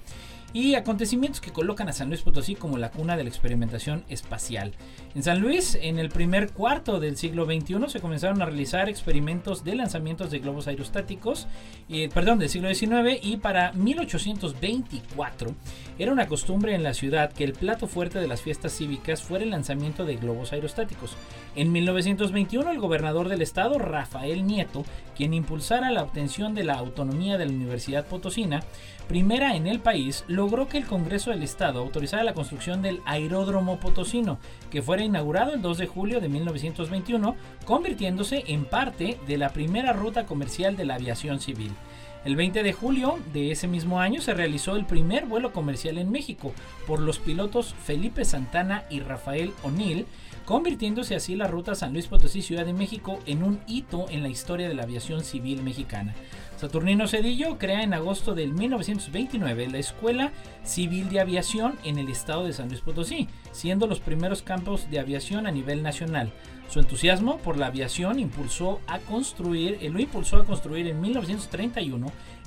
y 0.57 0.75
acontecimientos 0.75 1.43
que 1.43 1.53
colocan 1.53 1.91
a 1.91 1.93
San 1.93 2.09
Luis 2.09 2.23
Potosí 2.23 2.55
como 2.55 2.79
la 2.79 2.91
cuna 2.91 3.15
de 3.15 3.25
la 3.25 3.29
experimentación 3.29 4.05
espacial. 4.09 4.73
En 5.15 5.23
San 5.23 5.41
Luis, 5.41 5.79
en 5.79 5.99
el 5.99 6.09
primer 6.09 6.51
cuarto 6.51 6.99
del 6.99 7.19
siglo 7.19 7.45
XXI, 7.45 7.77
se 7.89 8.01
comenzaron 8.01 8.41
a 8.41 8.47
realizar 8.47 8.89
experimentos 8.89 9.65
de 9.65 9.75
lanzamientos 9.75 10.31
de 10.31 10.39
globos 10.39 10.67
aerostáticos, 10.67 11.47
eh, 11.91 12.09
perdón, 12.09 12.39
del 12.39 12.49
siglo 12.49 12.73
XIX, 12.75 13.19
y 13.23 13.37
para 13.37 13.75
1824 13.75 15.55
era 15.99 16.13
una 16.13 16.27
costumbre 16.27 16.75
en 16.75 16.83
la 16.83 16.95
ciudad 16.95 17.35
que 17.35 17.45
el 17.45 17.53
plato 17.53 17.87
fuerte 17.87 18.19
de 18.19 18.27
las 18.27 18.41
fiestas 18.41 18.73
cívicas 18.73 19.23
fuera 19.23 19.45
el 19.45 19.51
lanzamiento 19.51 20.07
de 20.07 20.17
globos 20.17 20.55
aerostáticos. 20.55 21.19
En 21.55 21.71
1921, 21.71 22.71
el 22.71 22.81
gobernador 22.81 23.29
del 23.29 23.43
estado, 23.43 23.79
Rafael 23.79 24.47
Nieto, 24.47 24.85
quien 25.15 25.35
impulsara 25.35 25.91
la 25.91 26.03
obtención 26.03 26.55
de 26.55 26.65
la 26.65 26.77
autonomía 26.77 27.37
de 27.37 27.45
la 27.45 27.53
Universidad 27.53 28.07
Potosina, 28.07 28.63
primera 29.09 29.57
en 29.57 29.67
el 29.67 29.81
país, 29.81 30.25
logró 30.47 30.69
que 30.69 30.79
el 30.79 30.87
Congreso 30.87 31.31
del 31.31 31.43
Estado 31.43 31.81
autorizara 31.81 32.23
la 32.23 32.33
construcción 32.33 32.81
del 32.81 33.03
aeródromo 33.05 33.81
potosino, 33.81 34.39
que 34.71 34.81
fuera 34.81 35.03
inaugurado 35.03 35.53
el 35.53 35.61
2 35.61 35.77
de 35.77 35.89
julio 35.89 36.21
de 36.21 36.29
1921, 36.29 37.35
convirtiéndose 37.65 38.45
en 38.47 38.65
parte 38.65 39.19
de 39.27 39.39
la 39.39 39.49
primera 39.49 39.93
ruta 39.93 40.25
comercial 40.25 40.77
de 40.77 40.85
la 40.85 40.95
aviación 40.95 41.41
civil. 41.41 41.73
El 42.25 42.37
20 42.37 42.63
de 42.63 42.73
julio 42.73 43.19
de 43.33 43.51
ese 43.51 43.67
mismo 43.67 43.99
año 43.99 44.21
se 44.21 44.35
realizó 44.35 44.77
el 44.77 44.87
primer 44.87 45.27
vuelo 45.27 45.53
comercial 45.53 45.99
en 45.99 46.13
México 46.13 46.53
por 46.87 47.01
los 47.01 47.19
pilotos 47.19 47.75
Felipe 47.83 48.25
Santana 48.25 48.85
y 48.89 49.01
Rafael 49.01 49.53
O'Neill, 49.65 50.07
convirtiéndose 50.47 51.17
así 51.17 51.35
la 51.35 51.49
ruta 51.49 51.75
San 51.75 51.93
Luis 51.93 52.07
Potosí 52.07 52.41
Ciudad 52.41 52.65
de 52.65 52.73
México 52.73 53.19
en 53.27 53.43
un 53.43 53.61
hito 53.67 54.07
en 54.09 54.23
la 54.23 54.29
historia 54.29 54.69
de 54.69 54.75
la 54.75 54.85
aviación 54.85 55.23
civil 55.23 55.63
mexicana. 55.63 56.15
Saturnino 56.57 57.07
Cedillo 57.07 57.59
crea 57.59 57.83
en 57.83 57.93
agosto 57.93 58.35
del 58.35 58.55
1929 58.55 59.69
la 59.69 59.79
Escuela 59.79 60.33
Civil 60.65 61.11
de 61.11 61.21
Aviación 61.21 61.75
en 61.85 61.99
el 61.99 62.09
estado 62.09 62.45
de 62.45 62.55
San 62.55 62.69
Luis 62.69 62.81
Potosí, 62.81 63.29
siendo 63.53 63.87
los 63.87 64.01
primeros 64.01 64.41
campos 64.41 64.89
de 64.89 65.01
aviación 65.01 65.47
a 65.47 65.51
nivel 65.51 65.83
nacional. 65.83 66.33
Su 66.69 66.81
entusiasmo 66.81 67.39
por 67.39 67.57
la 67.57 67.67
aviación 67.67 68.19
impulsó 68.19 68.81
a 68.87 68.99
construir, 69.01 69.79
eh, 69.81 69.91
lo 69.91 70.01
impulsó 70.01 70.39
a 70.39 70.45
construir 70.45 70.87
en 70.87 71.01
1931 71.01 72.07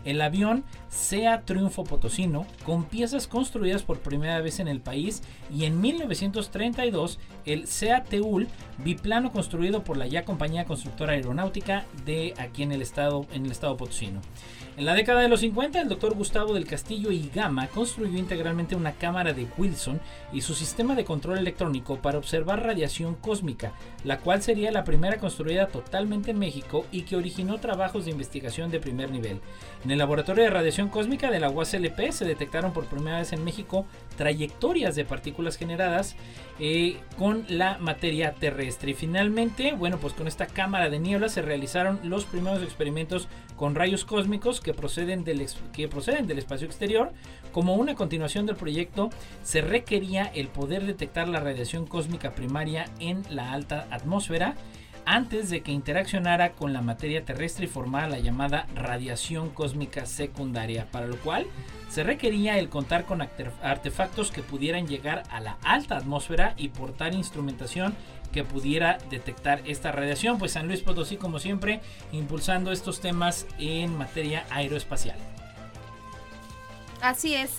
el 0.09 0.21
avión 0.21 0.63
Sea 0.89 1.41
Triunfo 1.41 1.83
Potosino, 1.83 2.45
con 2.65 2.85
piezas 2.85 3.27
construidas 3.27 3.83
por 3.83 3.99
primera 3.99 4.41
vez 4.41 4.59
en 4.59 4.67
el 4.67 4.81
país, 4.81 5.21
y 5.53 5.65
en 5.65 5.79
1932 5.79 7.19
el 7.45 7.67
Sea 7.67 8.03
Teul, 8.03 8.47
biplano 8.79 9.31
construido 9.31 9.83
por 9.83 9.97
la 9.97 10.07
ya 10.07 10.25
compañía 10.25 10.65
constructora 10.65 11.13
aeronáutica 11.13 11.85
de 12.05 12.33
aquí 12.37 12.63
en 12.63 12.71
el 12.71 12.81
estado, 12.81 13.25
en 13.33 13.45
el 13.45 13.51
estado 13.51 13.77
potosino. 13.77 14.21
En 14.79 14.85
la 14.85 14.93
década 14.93 15.19
de 15.19 15.27
los 15.27 15.41
50, 15.41 15.81
el 15.81 15.89
doctor 15.89 16.13
Gustavo 16.13 16.53
del 16.53 16.65
Castillo 16.65 17.11
y 17.11 17.29
Gama 17.35 17.67
construyó 17.67 18.17
integralmente 18.17 18.77
una 18.77 18.93
cámara 18.93 19.33
de 19.33 19.45
Wilson 19.57 19.99
y 20.31 20.39
su 20.39 20.55
sistema 20.55 20.95
de 20.95 21.03
control 21.03 21.37
electrónico 21.37 21.97
para 21.97 22.17
observar 22.17 22.63
radiación 22.63 23.15
cósmica, 23.15 23.73
la 24.05 24.19
cual 24.19 24.41
sería 24.41 24.71
la 24.71 24.85
primera 24.85 25.17
construida 25.17 25.67
totalmente 25.67 26.31
en 26.31 26.39
México 26.39 26.85
y 26.93 27.01
que 27.01 27.17
originó 27.17 27.57
trabajos 27.57 28.05
de 28.05 28.11
investigación 28.11 28.71
de 28.71 28.79
primer 28.79 29.11
nivel. 29.11 29.41
En 29.83 29.91
el 29.91 29.97
laboratorio 29.97 30.45
de 30.45 30.49
radiación 30.49 30.87
cósmica 30.87 31.29
de 31.29 31.41
la 31.41 31.49
UASLP 31.49 32.11
se 32.11 32.23
detectaron 32.23 32.71
por 32.71 32.85
primera 32.85 33.19
vez 33.19 33.33
en 33.33 33.43
México 33.43 33.85
trayectorias 34.15 34.95
de 34.95 35.03
partículas 35.03 35.57
generadas 35.57 36.15
eh, 36.57 37.01
con 37.17 37.43
la 37.49 37.77
materia 37.79 38.31
terrestre. 38.33 38.91
Y 38.91 38.93
finalmente, 38.93 39.73
bueno, 39.73 39.97
pues 39.97 40.13
con 40.13 40.29
esta 40.29 40.47
cámara 40.47 40.89
de 40.89 40.99
niebla 40.99 41.27
se 41.27 41.41
realizaron 41.41 41.99
los 42.03 42.23
primeros 42.23 42.63
experimentos 42.63 43.27
con 43.59 43.75
rayos 43.75 44.05
cósmicos 44.05 44.61
que 44.61 44.73
proceden 44.73 45.25
del, 45.25 45.45
que 45.73 45.89
proceden 45.89 46.27
del 46.27 46.37
espacio 46.37 46.65
exterior. 46.65 47.11
Como 47.51 47.75
una 47.75 47.93
continuación 47.93 48.45
del 48.45 48.55
proyecto, 48.55 49.09
se 49.43 49.59
requería 49.59 50.31
el 50.33 50.47
poder 50.47 50.85
detectar 50.85 51.27
la 51.27 51.41
radiación 51.41 51.85
cósmica 51.85 52.31
primaria 52.31 52.85
en 53.01 53.21
la 53.29 53.51
alta 53.51 53.85
atmósfera 53.91 54.55
antes 55.05 55.49
de 55.49 55.61
que 55.61 55.73
interaccionara 55.73 56.53
con 56.53 56.71
la 56.71 56.81
materia 56.81 57.25
terrestre 57.25 57.65
y 57.65 57.67
formara 57.67 58.07
la 58.07 58.19
llamada 58.19 58.65
radiación 58.75 59.49
cósmica 59.49 60.05
secundaria, 60.05 60.87
para 60.89 61.07
lo 61.07 61.17
cual 61.17 61.45
se 61.89 62.03
requería 62.03 62.59
el 62.59 62.69
contar 62.69 63.05
con 63.05 63.21
artefactos 63.21 64.31
que 64.31 64.43
pudieran 64.43 64.87
llegar 64.87 65.23
a 65.31 65.41
la 65.41 65.57
alta 65.63 65.97
atmósfera 65.97 66.53
y 66.55 66.69
portar 66.69 67.13
instrumentación 67.13 67.95
que 68.31 68.43
pudiera 68.43 68.97
detectar 69.09 69.61
esta 69.65 69.91
radiación. 69.91 70.37
Pues 70.37 70.53
San 70.53 70.67
Luis 70.67 70.81
Potosí, 70.81 71.17
como 71.17 71.39
siempre, 71.39 71.81
impulsando 72.11 72.71
estos 72.71 73.01
temas 73.01 73.45
en 73.57 73.97
materia 73.97 74.45
aeroespacial. 74.49 75.17
Así 77.01 77.35
es. 77.35 77.51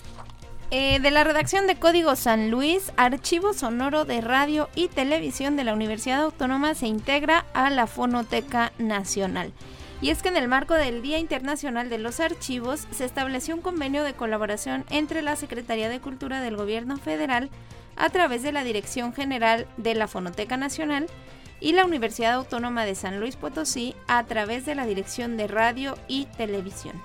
Eh, 0.73 0.99
de 1.01 1.11
la 1.11 1.25
redacción 1.25 1.67
de 1.67 1.75
Código 1.75 2.15
San 2.15 2.49
Luis, 2.49 2.93
Archivo 2.95 3.51
Sonoro 3.51 4.05
de 4.05 4.21
Radio 4.21 4.69
y 4.73 4.87
Televisión 4.87 5.57
de 5.57 5.65
la 5.65 5.73
Universidad 5.73 6.21
Autónoma 6.21 6.75
se 6.75 6.87
integra 6.87 7.45
a 7.53 7.69
la 7.69 7.87
Fonoteca 7.87 8.71
Nacional. 8.77 9.51
Y 10.01 10.11
es 10.11 10.23
que 10.23 10.29
en 10.29 10.37
el 10.37 10.47
marco 10.47 10.73
del 10.75 11.01
Día 11.01 11.19
Internacional 11.19 11.89
de 11.89 11.97
los 11.97 12.21
Archivos 12.21 12.87
se 12.91 13.03
estableció 13.03 13.53
un 13.53 13.61
convenio 13.61 14.03
de 14.03 14.13
colaboración 14.13 14.85
entre 14.89 15.21
la 15.21 15.35
Secretaría 15.35 15.89
de 15.89 15.99
Cultura 15.99 16.39
del 16.39 16.55
Gobierno 16.55 16.97
Federal 16.97 17.49
a 17.95 18.09
través 18.09 18.43
de 18.43 18.51
la 18.51 18.63
Dirección 18.63 19.13
General 19.13 19.67
de 19.77 19.95
la 19.95 20.07
Fonoteca 20.07 20.57
Nacional 20.57 21.07
y 21.59 21.73
la 21.73 21.85
Universidad 21.85 22.33
Autónoma 22.33 22.85
de 22.85 22.95
San 22.95 23.19
Luis 23.19 23.35
Potosí 23.35 23.95
a 24.07 24.25
través 24.25 24.65
de 24.65 24.75
la 24.75 24.85
Dirección 24.85 25.37
de 25.37 25.47
Radio 25.47 25.95
y 26.07 26.25
Televisión. 26.37 27.01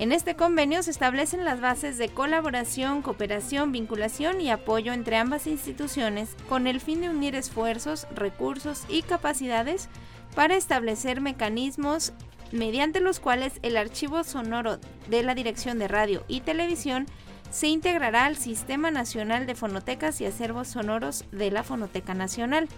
En 0.00 0.12
este 0.12 0.34
convenio 0.34 0.82
se 0.82 0.90
establecen 0.90 1.44
las 1.44 1.60
bases 1.60 1.98
de 1.98 2.08
colaboración, 2.08 3.02
cooperación, 3.02 3.70
vinculación 3.70 4.40
y 4.40 4.50
apoyo 4.50 4.94
entre 4.94 5.18
ambas 5.18 5.46
instituciones 5.46 6.36
con 6.48 6.66
el 6.66 6.80
fin 6.80 7.02
de 7.02 7.10
unir 7.10 7.34
esfuerzos, 7.34 8.06
recursos 8.14 8.84
y 8.88 9.02
capacidades 9.02 9.90
para 10.34 10.56
establecer 10.56 11.20
mecanismos 11.20 12.14
mediante 12.50 13.00
los 13.00 13.20
cuales 13.20 13.60
el 13.60 13.76
archivo 13.76 14.24
sonoro 14.24 14.78
de 15.10 15.22
la 15.22 15.34
Dirección 15.34 15.78
de 15.78 15.88
Radio 15.88 16.24
y 16.28 16.40
Televisión 16.40 17.06
se 17.50 17.66
integrará 17.66 18.26
al 18.26 18.36
Sistema 18.36 18.90
Nacional 18.90 19.46
de 19.46 19.54
Fonotecas 19.54 20.20
y 20.20 20.26
Acervos 20.26 20.68
Sonoros 20.68 21.24
de 21.32 21.50
la 21.50 21.62
Fonoteca 21.62 22.14
Nacional. 22.14 22.68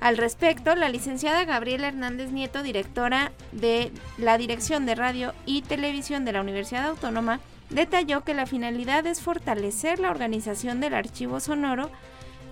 Al 0.00 0.16
respecto, 0.16 0.74
la 0.76 0.88
licenciada 0.88 1.44
Gabriela 1.44 1.88
Hernández 1.88 2.30
Nieto, 2.30 2.62
directora 2.62 3.32
de 3.52 3.90
la 4.16 4.38
Dirección 4.38 4.86
de 4.86 4.94
Radio 4.94 5.34
y 5.44 5.62
Televisión 5.62 6.24
de 6.24 6.32
la 6.32 6.40
Universidad 6.40 6.86
Autónoma, 6.86 7.40
detalló 7.70 8.22
que 8.22 8.34
la 8.34 8.46
finalidad 8.46 9.06
es 9.06 9.20
fortalecer 9.20 9.98
la 9.98 10.10
organización 10.10 10.80
del 10.80 10.94
archivo 10.94 11.40
sonoro 11.40 11.90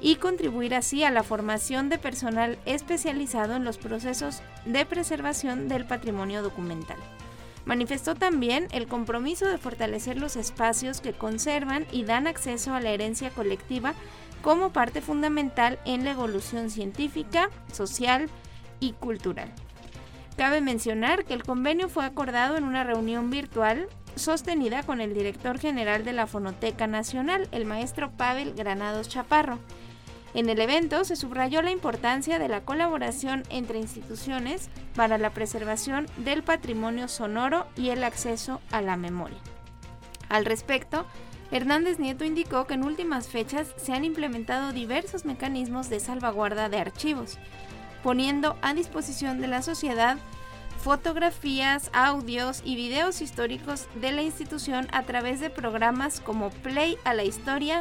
y 0.00 0.16
contribuir 0.16 0.75
así 0.75 1.05
a 1.05 1.11
la 1.11 1.23
formación 1.23 1.88
de 1.88 1.99
personal 1.99 2.59
especializado 2.66 3.57
en 3.57 3.64
los 3.64 3.78
procesos 3.78 4.43
de 4.64 4.85
preservación 4.85 5.69
del 5.69 5.87
patrimonio 5.87 6.43
documental. 6.43 6.99
Manifestó 7.66 8.14
también 8.14 8.68
el 8.70 8.87
compromiso 8.87 9.46
de 9.46 9.58
fortalecer 9.58 10.16
los 10.18 10.37
espacios 10.37 11.00
que 11.00 11.12
conservan 11.12 11.85
y 11.92 12.04
dan 12.04 12.28
acceso 12.28 12.73
a 12.73 12.80
la 12.80 12.90
herencia 12.90 13.30
colectiva 13.30 13.92
como 14.40 14.73
parte 14.73 15.00
fundamental 15.00 15.80
en 15.85 16.04
la 16.04 16.12
evolución 16.12 16.70
científica, 16.70 17.50
social 17.73 18.30
y 18.78 18.92
cultural. 18.92 19.52
Cabe 20.37 20.61
mencionar 20.61 21.25
que 21.25 21.35
el 21.35 21.42
convenio 21.42 21.88
fue 21.88 22.04
acordado 22.04 22.56
en 22.56 22.62
una 22.62 22.85
reunión 22.85 23.30
virtual 23.30 23.88
sostenida 24.14 24.85
con 24.85 25.00
el 25.00 25.12
director 25.12 25.58
general 25.58 26.04
de 26.04 26.12
la 26.12 26.28
Fonoteca 26.28 26.87
Nacional, 26.87 27.49
el 27.50 27.64
maestro 27.64 28.12
Pavel 28.12 28.54
Granados 28.54 29.08
Chaparro. 29.08 29.58
En 30.37 30.50
el 30.50 30.61
evento 30.61 31.02
se 31.07 31.16
subrayó 31.16 31.62
la 31.62 31.71
importancia 31.71 32.38
de 32.38 32.49
la 32.49 32.61
colaboración 32.61 33.45
entre 33.49 33.78
instituciones 33.78 34.69
para 34.95 35.16
la 35.16 35.31
preservación 35.31 36.07
del 36.19 36.43
patrimonio 36.43 37.09
sonoro 37.09 37.66
y 37.75 37.88
el 37.88 38.05
acceso 38.05 38.61
a 38.71 38.83
la 38.83 38.99
memoria. 38.99 39.38
Al 40.28 40.45
respecto, 40.45 41.07
Hernández 41.50 41.99
Nieto 41.99 42.26
indicó 42.26 42.66
que 42.66 42.75
en 42.75 42.85
últimas 42.85 43.28
fechas 43.28 43.69
se 43.78 43.95
han 43.95 44.05
implementado 44.05 44.75
diversos 44.75 45.25
mecanismos 45.25 45.88
de 45.88 46.00
salvaguarda 46.00 46.69
de 46.69 46.81
archivos, 46.81 47.38
poniendo 48.02 48.59
a 48.61 48.75
disposición 48.75 49.40
de 49.40 49.47
la 49.47 49.62
sociedad 49.62 50.19
fotografías, 50.81 51.88
audios 51.95 52.61
y 52.62 52.76
videos 52.76 53.23
históricos 53.23 53.88
de 53.95 54.12
la 54.12 54.21
institución 54.21 54.87
a 54.93 55.05
través 55.05 55.40
de 55.40 55.49
programas 55.49 56.21
como 56.21 56.50
Play 56.50 56.99
a 57.05 57.14
la 57.14 57.25
Historia 57.25 57.81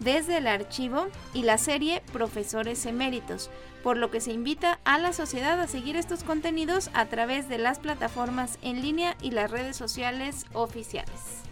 desde 0.00 0.38
el 0.38 0.46
archivo 0.46 1.06
y 1.34 1.42
la 1.42 1.58
serie 1.58 2.02
Profesores 2.12 2.86
Eméritos, 2.86 3.50
por 3.82 3.96
lo 3.96 4.10
que 4.10 4.20
se 4.20 4.32
invita 4.32 4.80
a 4.84 4.98
la 4.98 5.12
sociedad 5.12 5.60
a 5.60 5.66
seguir 5.66 5.96
estos 5.96 6.24
contenidos 6.24 6.90
a 6.94 7.06
través 7.06 7.48
de 7.48 7.58
las 7.58 7.78
plataformas 7.78 8.58
en 8.62 8.82
línea 8.82 9.16
y 9.22 9.30
las 9.30 9.50
redes 9.50 9.76
sociales 9.76 10.46
oficiales. 10.52 11.42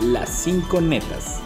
Las 0.00 0.30
5 0.42 0.80
netas. 0.80 1.39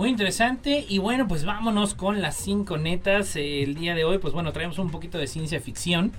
Muy 0.00 0.08
interesante 0.08 0.86
y 0.88 0.96
bueno, 0.96 1.28
pues 1.28 1.44
vámonos 1.44 1.92
con 1.92 2.22
las 2.22 2.34
5 2.36 2.78
netas. 2.78 3.36
El 3.36 3.74
día 3.74 3.94
de 3.94 4.04
hoy, 4.04 4.16
pues 4.16 4.32
bueno, 4.32 4.50
traemos 4.50 4.78
un 4.78 4.90
poquito 4.90 5.18
de 5.18 5.26
ciencia 5.26 5.60
ficción. 5.60 6.12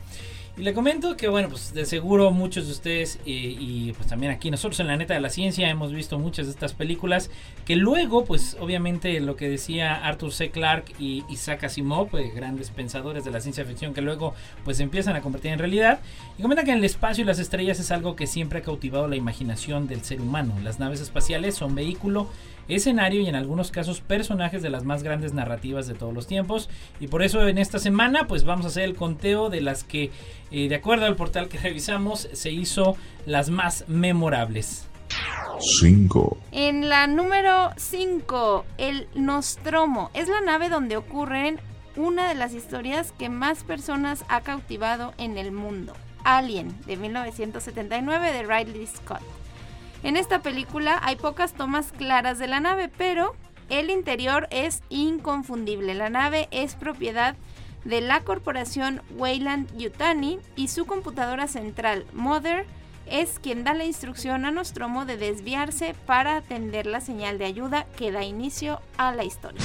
Y 0.55 0.61
le 0.61 0.75
comento 0.75 1.17
que, 1.17 1.27
bueno, 1.27 1.49
pues 1.49 1.73
de 1.73 1.85
seguro 1.87 2.29
muchos 2.29 2.67
de 2.67 2.73
ustedes 2.73 3.15
eh, 3.25 3.55
y 3.59 3.93
pues 3.93 4.07
también 4.07 4.31
aquí 4.31 4.51
nosotros 4.51 4.79
en 4.81 4.87
la 4.87 4.97
neta 4.97 5.15
de 5.15 5.19
la 5.19 5.29
ciencia 5.29 5.67
hemos 5.67 5.93
visto 5.93 6.19
muchas 6.19 6.45
de 6.45 6.51
estas 6.51 6.73
películas 6.73 7.31
que 7.65 7.75
luego, 7.75 8.23
pues 8.23 8.55
obviamente 8.59 9.19
lo 9.19 9.35
que 9.35 9.49
decía 9.49 9.95
Arthur 9.95 10.31
C. 10.31 10.51
Clarke 10.51 10.93
y 10.99 11.23
Isaac 11.29 11.63
Asimov, 11.63 12.09
pues, 12.09 12.35
grandes 12.35 12.69
pensadores 12.69 13.25
de 13.25 13.31
la 13.31 13.41
ciencia 13.41 13.65
ficción 13.65 13.95
que 13.95 14.01
luego 14.01 14.35
pues 14.63 14.79
empiezan 14.79 15.15
a 15.15 15.21
convertir 15.21 15.53
en 15.53 15.59
realidad. 15.59 16.01
Y 16.37 16.43
comenta 16.43 16.63
que 16.63 16.73
el 16.73 16.83
espacio 16.83 17.23
y 17.23 17.25
las 17.25 17.39
estrellas 17.39 17.79
es 17.79 17.89
algo 17.89 18.15
que 18.15 18.27
siempre 18.27 18.59
ha 18.59 18.61
cautivado 18.61 19.07
la 19.07 19.15
imaginación 19.15 19.87
del 19.87 20.03
ser 20.03 20.21
humano. 20.21 20.53
Las 20.61 20.79
naves 20.79 21.01
espaciales 21.01 21.55
son 21.55 21.73
vehículo 21.73 22.29
escenario 22.71 23.21
y 23.21 23.27
en 23.27 23.35
algunos 23.35 23.71
casos 23.71 24.01
personajes 24.01 24.61
de 24.61 24.69
las 24.69 24.83
más 24.83 25.03
grandes 25.03 25.33
narrativas 25.33 25.87
de 25.87 25.93
todos 25.93 26.13
los 26.13 26.27
tiempos. 26.27 26.69
Y 26.99 27.07
por 27.07 27.23
eso 27.23 27.47
en 27.47 27.57
esta 27.57 27.79
semana 27.79 28.27
pues 28.27 28.43
vamos 28.43 28.65
a 28.65 28.69
hacer 28.69 28.83
el 28.83 28.95
conteo 28.95 29.49
de 29.49 29.61
las 29.61 29.83
que, 29.83 30.11
eh, 30.51 30.69
de 30.69 30.75
acuerdo 30.75 31.05
al 31.05 31.15
portal 31.15 31.47
que 31.47 31.57
revisamos, 31.59 32.29
se 32.33 32.51
hizo 32.51 32.95
las 33.25 33.49
más 33.49 33.85
memorables. 33.87 34.87
5. 35.59 36.37
En 36.51 36.89
la 36.89 37.05
número 37.07 37.71
5, 37.77 38.65
el 38.77 39.07
Nostromo. 39.13 40.09
Es 40.13 40.27
la 40.27 40.41
nave 40.41 40.69
donde 40.69 40.97
ocurren 40.97 41.59
una 41.95 42.27
de 42.29 42.35
las 42.35 42.53
historias 42.53 43.13
que 43.17 43.29
más 43.29 43.63
personas 43.63 44.23
ha 44.29 44.41
cautivado 44.41 45.13
en 45.17 45.37
el 45.37 45.51
mundo. 45.51 45.93
Alien, 46.23 46.75
de 46.85 46.97
1979, 46.97 48.31
de 48.31 48.43
Riley 48.43 48.87
Scott. 48.87 49.21
En 50.03 50.17
esta 50.17 50.41
película 50.41 50.99
hay 51.03 51.15
pocas 51.15 51.53
tomas 51.53 51.91
claras 51.91 52.39
de 52.39 52.47
la 52.47 52.59
nave, 52.59 52.89
pero 52.97 53.35
el 53.69 53.89
interior 53.89 54.47
es 54.49 54.81
inconfundible. 54.89 55.93
La 55.93 56.09
nave 56.09 56.47
es 56.51 56.75
propiedad 56.75 57.35
de 57.85 58.01
la 58.01 58.21
corporación 58.21 59.01
Weyland 59.15 59.75
Yutani 59.77 60.39
y 60.55 60.69
su 60.69 60.85
computadora 60.85 61.47
central, 61.47 62.05
Mother, 62.13 62.65
es 63.05 63.39
quien 63.39 63.63
da 63.63 63.73
la 63.73 63.85
instrucción 63.85 64.45
a 64.45 64.51
Nostromo 64.51 65.05
de 65.05 65.17
desviarse 65.17 65.95
para 66.05 66.37
atender 66.37 66.85
la 66.85 67.01
señal 67.01 67.37
de 67.37 67.45
ayuda 67.45 67.85
que 67.97 68.11
da 68.11 68.23
inicio 68.23 68.79
a 68.97 69.13
la 69.13 69.23
historia. 69.23 69.61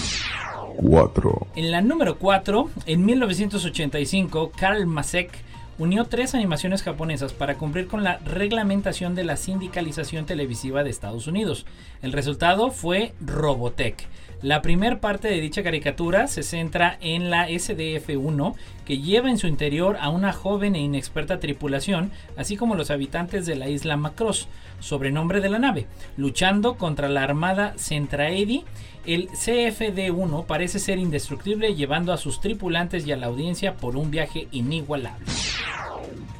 4. 0.76 1.46
En 1.54 1.70
la 1.70 1.80
número 1.80 2.18
4, 2.18 2.70
en 2.86 3.04
1985, 3.04 4.52
Karl 4.56 4.86
Masek 4.86 5.30
unió 5.78 6.04
tres 6.04 6.34
animaciones 6.34 6.82
japonesas 6.82 7.32
para 7.32 7.56
cumplir 7.56 7.86
con 7.86 8.04
la 8.04 8.18
reglamentación 8.18 9.14
de 9.14 9.24
la 9.24 9.36
sindicalización 9.36 10.26
televisiva 10.26 10.84
de 10.84 10.90
Estados 10.90 11.26
Unidos. 11.26 11.66
El 12.02 12.12
resultado 12.12 12.70
fue 12.70 13.12
Robotech. 13.20 14.06
La 14.42 14.62
primera 14.62 15.00
parte 15.00 15.28
de 15.28 15.40
dicha 15.40 15.62
caricatura 15.62 16.26
se 16.26 16.42
centra 16.42 16.98
en 17.00 17.30
la 17.30 17.48
SDF-1, 17.48 18.54
que 18.86 18.98
lleva 18.98 19.28
en 19.28 19.36
su 19.36 19.48
interior 19.48 19.98
a 20.00 20.08
una 20.08 20.32
joven 20.32 20.74
e 20.74 20.80
inexperta 20.80 21.40
tripulación, 21.40 22.12
así 22.36 22.56
como 22.56 22.76
los 22.76 22.90
habitantes 22.90 23.44
de 23.44 23.56
la 23.56 23.68
isla 23.68 23.96
Macross, 23.96 24.48
sobrenombre 24.80 25.40
de 25.40 25.50
la 25.50 25.58
nave, 25.58 25.86
luchando 26.16 26.76
contra 26.76 27.08
la 27.08 27.24
armada 27.24 27.74
Centraedi. 27.76 28.64
El 29.04 29.28
CFD-1 29.28 30.46
parece 30.46 30.78
ser 30.78 30.98
indestructible, 30.98 31.74
llevando 31.74 32.12
a 32.12 32.16
sus 32.16 32.40
tripulantes 32.40 33.06
y 33.06 33.12
a 33.12 33.16
la 33.16 33.26
audiencia 33.26 33.74
por 33.74 33.96
un 33.96 34.10
viaje 34.10 34.48
inigualable. 34.52 35.26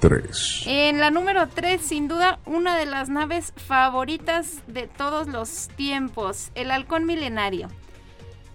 3. 0.01 0.65
En 0.67 1.01
la 1.01 1.11
número 1.11 1.49
3, 1.49 1.81
sin 1.81 2.09
duda, 2.09 2.39
una 2.45 2.77
de 2.77 2.87
las 2.87 3.09
naves 3.09 3.53
favoritas 3.57 4.63
de 4.67 4.87
todos 4.87 5.27
los 5.27 5.69
tiempos, 5.77 6.51
el 6.55 6.71
Halcón 6.71 7.07
Milenario. 7.07 7.69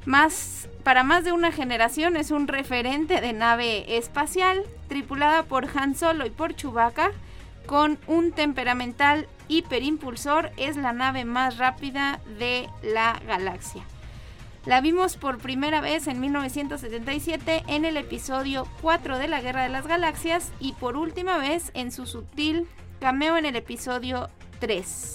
Para 0.05 1.03
más 1.03 1.23
de 1.23 1.31
una 1.31 1.51
generación 1.51 2.15
es 2.15 2.31
un 2.31 2.47
referente 2.47 3.21
de 3.21 3.33
nave 3.33 3.97
espacial, 3.97 4.63
tripulada 4.87 5.43
por 5.43 5.67
Han 5.77 5.95
Solo 5.95 6.25
y 6.25 6.31
por 6.31 6.55
Chewbacca, 6.55 7.11
con 7.67 7.99
un 8.07 8.31
temperamental 8.31 9.27
hiperimpulsor, 9.47 10.51
es 10.57 10.75
la 10.75 10.91
nave 10.91 11.23
más 11.23 11.57
rápida 11.57 12.19
de 12.39 12.67
la 12.81 13.21
galaxia. 13.27 13.83
La 14.65 14.81
vimos 14.81 15.17
por 15.17 15.37
primera 15.37 15.81
vez 15.81 16.07
en 16.07 16.19
1977 16.19 17.63
en 17.67 17.85
el 17.85 17.97
episodio 17.97 18.67
4 18.81 19.19
de 19.19 19.27
la 19.27 19.41
Guerra 19.41 19.63
de 19.63 19.69
las 19.69 19.87
Galaxias 19.87 20.51
y 20.59 20.73
por 20.73 20.97
última 20.97 21.37
vez 21.37 21.71
en 21.73 21.91
su 21.91 22.05
sutil 22.05 22.67
cameo 22.99 23.37
en 23.37 23.45
el 23.45 23.55
episodio 23.55 24.29
3. 24.61 25.13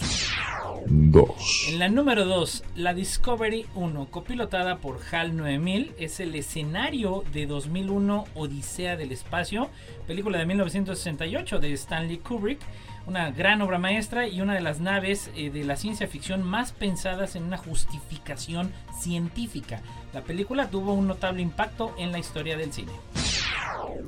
2. 0.89 1.69
En 1.69 1.79
la 1.79 1.89
número 1.89 2.25
2, 2.25 2.65
la 2.75 2.95
Discovery 2.95 3.65
1, 3.77 4.09
copilotada 4.11 4.79
por 4.79 4.99
HAL 5.11 5.37
9000, 5.37 5.95
es 5.99 6.19
el 6.19 6.35
escenario 6.35 7.23
de 7.33 7.47
2001 7.47 8.25
Odisea 8.35 8.97
del 8.97 9.13
Espacio, 9.13 9.71
película 10.09 10.39
de 10.39 10.47
1968 10.47 11.61
de 11.61 11.73
Stanley 11.75 12.19
Kubrick, 12.19 12.59
una 13.07 13.31
gran 13.31 13.63
obra 13.63 13.79
maestra 13.79 14.27
y 14.27 14.41
una 14.41 14.55
de 14.55 14.63
las 14.63 14.81
naves 14.81 15.31
eh, 15.37 15.51
de 15.51 15.63
la 15.63 15.77
ciencia 15.77 16.09
ficción 16.09 16.43
más 16.43 16.73
pensadas 16.73 17.37
en 17.37 17.45
una 17.45 17.57
justificación 17.57 18.73
científica. 18.99 19.81
La 20.13 20.23
película 20.23 20.71
tuvo 20.71 20.93
un 20.93 21.07
notable 21.07 21.41
impacto 21.41 21.95
en 21.99 22.11
la 22.11 22.19
historia 22.19 22.57
del 22.57 22.73
cine. 22.73 22.93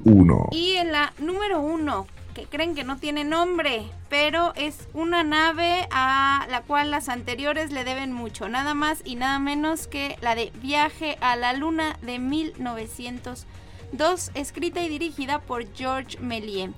1. 0.05 0.49
Y 0.51 0.73
en 0.73 0.91
la 0.91 1.13
número 1.21 1.61
1, 1.61 2.07
creen 2.47 2.75
que 2.75 2.85
no 2.85 2.99
tiene 2.99 3.25
nombre, 3.25 3.91
pero 4.09 4.53
es 4.55 4.89
una 4.95 5.25
nave 5.25 5.87
a 5.91 6.47
la 6.51 6.63
cual 6.63 6.91
las 6.91 7.09
anteriores 7.09 7.73
le 7.73 7.85
deben 7.85 8.13
mucho, 8.13 8.49
nada 8.49 8.75
más 8.75 9.03
y 9.05 9.17
nada 9.17 9.39
menos 9.39 9.87
que 9.87 10.17
la 10.21 10.35
de 10.35 10.53
Viaje 10.63 11.19
a 11.21 11.37
la 11.37 11.53
Luna 11.53 11.97
de 12.03 12.19
1902, 12.19 14.31
escrita 14.35 14.83
y 14.83 14.89
dirigida 14.89 15.41
por 15.41 15.73
George 15.75 16.19
Méliès. 16.19 16.71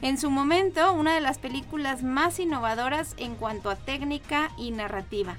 En 0.00 0.16
su 0.16 0.30
momento, 0.30 0.92
una 0.92 1.14
de 1.14 1.20
las 1.20 1.38
películas 1.38 2.02
más 2.02 2.38
innovadoras 2.38 3.14
en 3.18 3.34
cuanto 3.34 3.70
a 3.70 3.76
técnica 3.76 4.50
y 4.56 4.70
narrativa. 4.70 5.36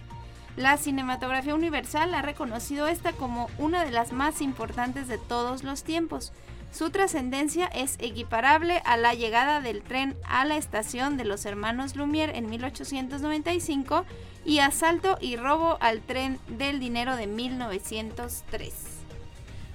La 0.57 0.75
cinematografía 0.75 1.55
universal 1.55 2.13
ha 2.13 2.21
reconocido 2.21 2.89
esta 2.89 3.13
como 3.13 3.49
una 3.57 3.85
de 3.85 3.91
las 3.91 4.11
más 4.11 4.41
importantes 4.41 5.07
de 5.07 5.17
todos 5.17 5.63
los 5.63 5.83
tiempos. 5.83 6.33
Su 6.71 6.91
trascendencia 6.91 7.65
es 7.65 7.95
equiparable 7.99 8.81
a 8.85 8.95
la 8.95 9.13
llegada 9.13 9.59
del 9.59 9.81
tren 9.81 10.15
a 10.23 10.45
la 10.45 10.55
estación 10.55 11.17
de 11.17 11.25
los 11.25 11.45
hermanos 11.45 11.95
Lumière 11.95 12.35
en 12.35 12.49
1895 12.49 14.05
y 14.45 14.59
asalto 14.59 15.17
y 15.19 15.35
robo 15.35 15.77
al 15.81 16.01
tren 16.01 16.39
del 16.47 16.79
dinero 16.79 17.15
de 17.15 17.27
1903. 17.27 18.73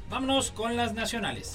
Vámonos 0.08 0.52
con 0.52 0.76
las 0.76 0.94
nacionales. 0.94 1.54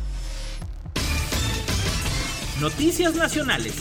Noticias 2.62 3.16
nacionales. 3.16 3.74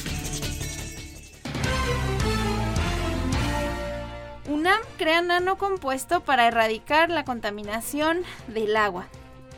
UNAM 4.49 4.81
crea 4.97 5.21
nanocompuesto 5.21 6.21
para 6.21 6.47
erradicar 6.49 7.11
la 7.11 7.27
contaminación 7.27 8.23
del 8.49 8.75
agua. 8.79 9.09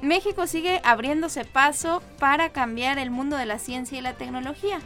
México 0.01 0.49
sigue 0.49 0.81
abriéndose 0.83 1.45
paso 1.45 2.03
para 2.19 2.49
cambiar 2.49 2.99
el 2.99 3.13
mundo 3.13 3.37
de 3.37 3.47
la 3.47 3.61
ciencia 3.61 3.97
y 3.97 4.01
la 4.01 4.15
tecnología 4.15 4.81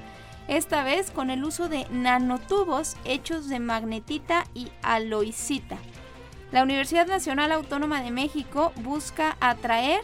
esta 0.48 0.84
vez 0.84 1.10
con 1.10 1.30
el 1.30 1.42
uso 1.42 1.70
de 1.70 1.86
nanotubos 1.90 2.98
hechos 3.06 3.48
de 3.48 3.58
magnetita 3.58 4.44
y 4.52 4.68
aloicita. 4.82 5.78
La 6.52 6.62
Universidad 6.62 7.06
Nacional 7.06 7.52
Autónoma 7.52 8.02
de 8.02 8.10
México 8.10 8.74
busca 8.82 9.38
atraer 9.40 10.02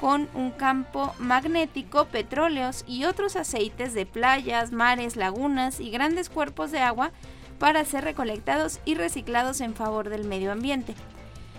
con 0.00 0.28
un 0.34 0.50
campo 0.50 1.14
magnético 1.18 2.06
petróleos 2.06 2.84
y 2.86 3.04
otros 3.04 3.36
aceites 3.36 3.94
de 3.94 4.06
playas, 4.06 4.72
mares, 4.72 5.16
lagunas 5.16 5.80
y 5.80 5.90
grandes 5.90 6.28
cuerpos 6.28 6.70
de 6.70 6.80
agua 6.80 7.12
para 7.58 7.84
ser 7.84 8.04
recolectados 8.04 8.80
y 8.84 8.94
reciclados 8.94 9.60
en 9.60 9.74
favor 9.74 10.08
del 10.08 10.24
medio 10.24 10.52
ambiente. 10.52 10.94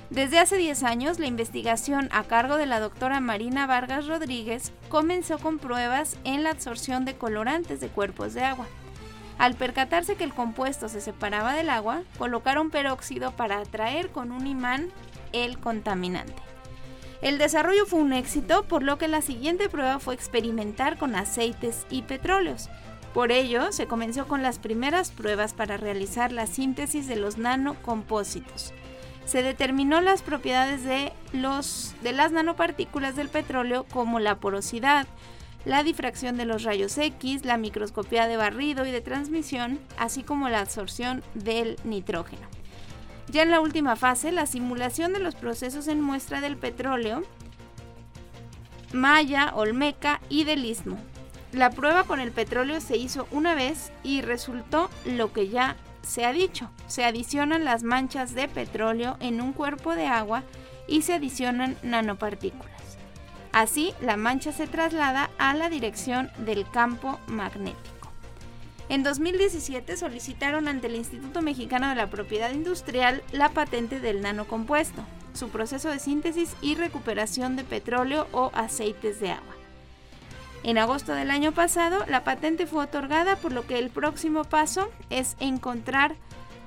Desde 0.09 0.37
hace 0.37 0.57
10 0.57 0.83
años, 0.83 1.19
la 1.19 1.25
investigación 1.25 2.09
a 2.11 2.23
cargo 2.23 2.57
de 2.57 2.67
la 2.67 2.79
doctora 2.79 3.19
Marina 3.19 3.65
Vargas 3.65 4.05
Rodríguez 4.05 4.71
comenzó 4.87 5.39
con 5.39 5.57
pruebas 5.57 6.17
en 6.23 6.43
la 6.43 6.51
absorción 6.51 7.05
de 7.05 7.15
colorantes 7.15 7.79
de 7.79 7.87
cuerpos 7.87 8.33
de 8.33 8.43
agua. 8.43 8.67
Al 9.37 9.55
percatarse 9.55 10.15
que 10.15 10.23
el 10.23 10.33
compuesto 10.33 10.87
se 10.87 11.01
separaba 11.01 11.53
del 11.53 11.69
agua, 11.69 12.03
colocaron 12.17 12.69
peróxido 12.69 13.31
para 13.31 13.57
atraer 13.57 14.09
con 14.09 14.31
un 14.31 14.47
imán 14.47 14.89
el 15.33 15.59
contaminante. 15.59 16.41
El 17.21 17.37
desarrollo 17.37 17.85
fue 17.85 17.99
un 17.99 18.13
éxito, 18.13 18.63
por 18.63 18.83
lo 18.83 18.97
que 18.97 19.07
la 19.07 19.21
siguiente 19.21 19.69
prueba 19.69 19.99
fue 19.99 20.13
experimentar 20.13 20.97
con 20.97 21.15
aceites 21.15 21.85
y 21.89 22.01
petróleos. 22.03 22.69
Por 23.13 23.31
ello, 23.31 23.71
se 23.71 23.87
comenzó 23.87 24.27
con 24.27 24.43
las 24.43 24.59
primeras 24.59 25.11
pruebas 25.11 25.53
para 25.53 25.77
realizar 25.77 26.31
la 26.31 26.47
síntesis 26.47 27.07
de 27.07 27.15
los 27.15 27.37
nanocompósitos 27.37 28.73
se 29.25 29.41
determinó 29.41 30.01
las 30.01 30.21
propiedades 30.21 30.83
de, 30.83 31.11
los, 31.33 31.95
de 32.01 32.13
las 32.13 32.31
nanopartículas 32.31 33.15
del 33.15 33.29
petróleo 33.29 33.85
como 33.91 34.19
la 34.19 34.39
porosidad, 34.39 35.07
la 35.65 35.83
difracción 35.83 36.37
de 36.37 36.45
los 36.45 36.63
rayos 36.63 36.97
X, 36.97 37.43
la 37.43 37.57
microscopía 37.57 38.27
de 38.27 38.37
barrido 38.37 38.85
y 38.85 38.91
de 38.91 39.01
transmisión, 39.01 39.79
así 39.97 40.21
como 40.21 40.47
la 40.47 40.59
absorción 40.59 41.23
del 41.33 41.77
nitrógeno. 41.83 42.54
Ya 43.29 43.43
en 43.43 43.51
la 43.51 43.59
última 43.59 43.95
fase, 43.95 44.31
la 44.31 44.45
simulación 44.45 45.13
de 45.13 45.19
los 45.19 45.35
procesos 45.35 45.87
en 45.87 46.01
muestra 46.01 46.41
del 46.41 46.57
petróleo, 46.57 47.23
Maya, 48.93 49.51
Olmeca 49.55 50.21
y 50.29 50.43
del 50.43 50.65
Istmo. 50.65 50.97
La 51.51 51.69
prueba 51.69 52.03
con 52.03 52.19
el 52.19 52.31
petróleo 52.31 52.81
se 52.81 52.97
hizo 52.97 53.27
una 53.31 53.55
vez 53.55 53.91
y 54.03 54.21
resultó 54.21 54.89
lo 55.05 55.33
que 55.33 55.49
ya 55.49 55.75
se 56.01 56.25
ha 56.25 56.33
dicho, 56.33 56.69
se 56.87 57.03
adicionan 57.03 57.65
las 57.65 57.83
manchas 57.83 58.35
de 58.35 58.47
petróleo 58.47 59.17
en 59.19 59.41
un 59.41 59.53
cuerpo 59.53 59.95
de 59.95 60.05
agua 60.05 60.43
y 60.87 61.01
se 61.01 61.15
adicionan 61.15 61.77
nanopartículas. 61.81 62.71
Así, 63.51 63.93
la 64.01 64.17
mancha 64.17 64.51
se 64.51 64.67
traslada 64.67 65.31
a 65.37 65.55
la 65.55 65.69
dirección 65.69 66.29
del 66.39 66.69
campo 66.69 67.19
magnético. 67.27 67.94
En 68.87 69.01
2017 69.01 69.97
solicitaron 69.97 70.67
ante 70.67 70.87
el 70.87 70.95
Instituto 70.95 71.41
Mexicano 71.41 71.89
de 71.89 71.95
la 71.95 72.09
Propiedad 72.09 72.51
Industrial 72.51 73.23
la 73.31 73.49
patente 73.49 73.99
del 73.99 74.21
nanocompuesto, 74.21 75.03
su 75.33 75.49
proceso 75.49 75.89
de 75.89 75.97
síntesis 75.99 76.55
y 76.61 76.75
recuperación 76.75 77.55
de 77.55 77.63
petróleo 77.63 78.27
o 78.31 78.51
aceites 78.53 79.19
de 79.19 79.31
agua. 79.31 79.55
En 80.63 80.77
agosto 80.77 81.13
del 81.13 81.31
año 81.31 81.51
pasado, 81.51 82.05
la 82.07 82.23
patente 82.23 82.67
fue 82.67 82.83
otorgada, 82.83 83.35
por 83.37 83.51
lo 83.51 83.65
que 83.65 83.79
el 83.79 83.89
próximo 83.89 84.43
paso 84.43 84.89
es 85.09 85.35
encontrar 85.39 86.15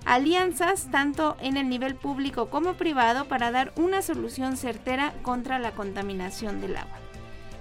alianzas 0.05 0.91
tanto 0.91 1.37
en 1.41 1.57
el 1.57 1.69
nivel 1.69 1.95
público 1.95 2.49
como 2.51 2.75
privado 2.75 3.27
para 3.27 3.51
dar 3.51 3.73
una 3.77 4.03
solución 4.03 4.57
certera 4.57 5.15
contra 5.23 5.59
la 5.59 5.73
contaminación 5.73 6.61
del 6.61 6.77
agua. 6.77 7.08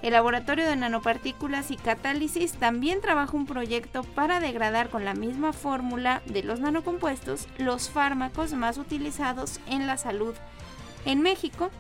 El 0.08 0.14
laboratorio 0.14 0.66
de 0.66 0.78
nanopartículas 0.78 1.70
y 1.70 1.76
catálisis 1.76 2.54
también 2.54 3.02
trabaja 3.02 3.36
un 3.36 3.46
proyecto 3.46 4.04
para 4.04 4.40
degradar 4.40 4.88
con 4.90 5.04
la 5.04 5.14
misma 5.14 5.52
fórmula 5.52 6.22
de 6.26 6.44
los 6.44 6.62
nanocompuestos 6.62 7.50
los 7.58 7.90
fármacos 7.90 8.54
más 8.54 8.78
utilizados 8.78 9.60
en 9.68 9.86
la 9.86 9.98
salud 9.98 10.34
en 11.04 11.22
México 11.22 11.72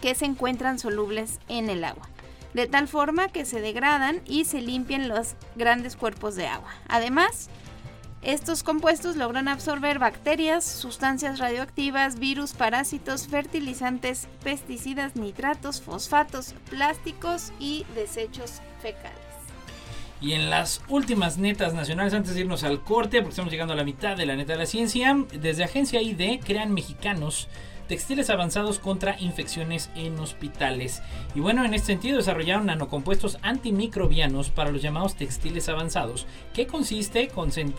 que 0.00 0.14
se 0.14 0.24
encuentran 0.24 0.78
solubles 0.78 1.40
en 1.48 1.68
el 1.68 1.84
agua 1.84 2.08
de 2.54 2.66
tal 2.66 2.88
forma 2.88 3.28
que 3.28 3.44
se 3.44 3.60
degradan 3.60 4.22
y 4.24 4.46
se 4.46 4.62
limpian 4.62 5.06
los 5.06 5.34
grandes 5.56 5.96
cuerpos 5.96 6.36
de 6.36 6.46
agua. 6.46 6.70
Además, 6.88 7.50
estos 8.22 8.62
compuestos 8.62 9.16
logran 9.16 9.48
absorber 9.48 9.98
bacterias, 9.98 10.64
sustancias 10.64 11.38
radioactivas, 11.38 12.18
virus, 12.18 12.52
parásitos, 12.52 13.26
fertilizantes, 13.26 14.28
pesticidas, 14.44 15.16
nitratos, 15.16 15.80
fosfatos, 15.80 16.54
plásticos 16.68 17.50
y 17.58 17.86
desechos 17.94 18.60
fecales. 18.82 19.18
Y 20.20 20.34
en 20.34 20.50
las 20.50 20.82
últimas 20.88 21.38
netas 21.38 21.72
nacionales, 21.72 22.12
antes 22.12 22.34
de 22.34 22.42
irnos 22.42 22.62
al 22.62 22.84
corte, 22.84 23.22
porque 23.22 23.30
estamos 23.30 23.50
llegando 23.50 23.72
a 23.72 23.76
la 23.76 23.84
mitad 23.84 24.18
de 24.18 24.26
la 24.26 24.36
neta 24.36 24.52
de 24.52 24.58
la 24.58 24.66
ciencia, 24.66 25.16
desde 25.32 25.64
Agencia 25.64 26.02
ID 26.02 26.40
crean 26.44 26.74
mexicanos 26.74 27.48
textiles 27.90 28.30
avanzados 28.30 28.78
contra 28.78 29.18
infecciones 29.18 29.90
en 29.96 30.16
hospitales. 30.20 31.02
Y 31.34 31.40
bueno, 31.40 31.64
en 31.64 31.74
este 31.74 31.88
sentido 31.88 32.18
desarrollaron 32.18 32.66
nanocompuestos 32.66 33.36
antimicrobianos 33.42 34.50
para 34.50 34.70
los 34.70 34.80
llamados 34.80 35.16
textiles 35.16 35.68
avanzados, 35.68 36.24
que 36.54 36.68
consiste 36.68 37.32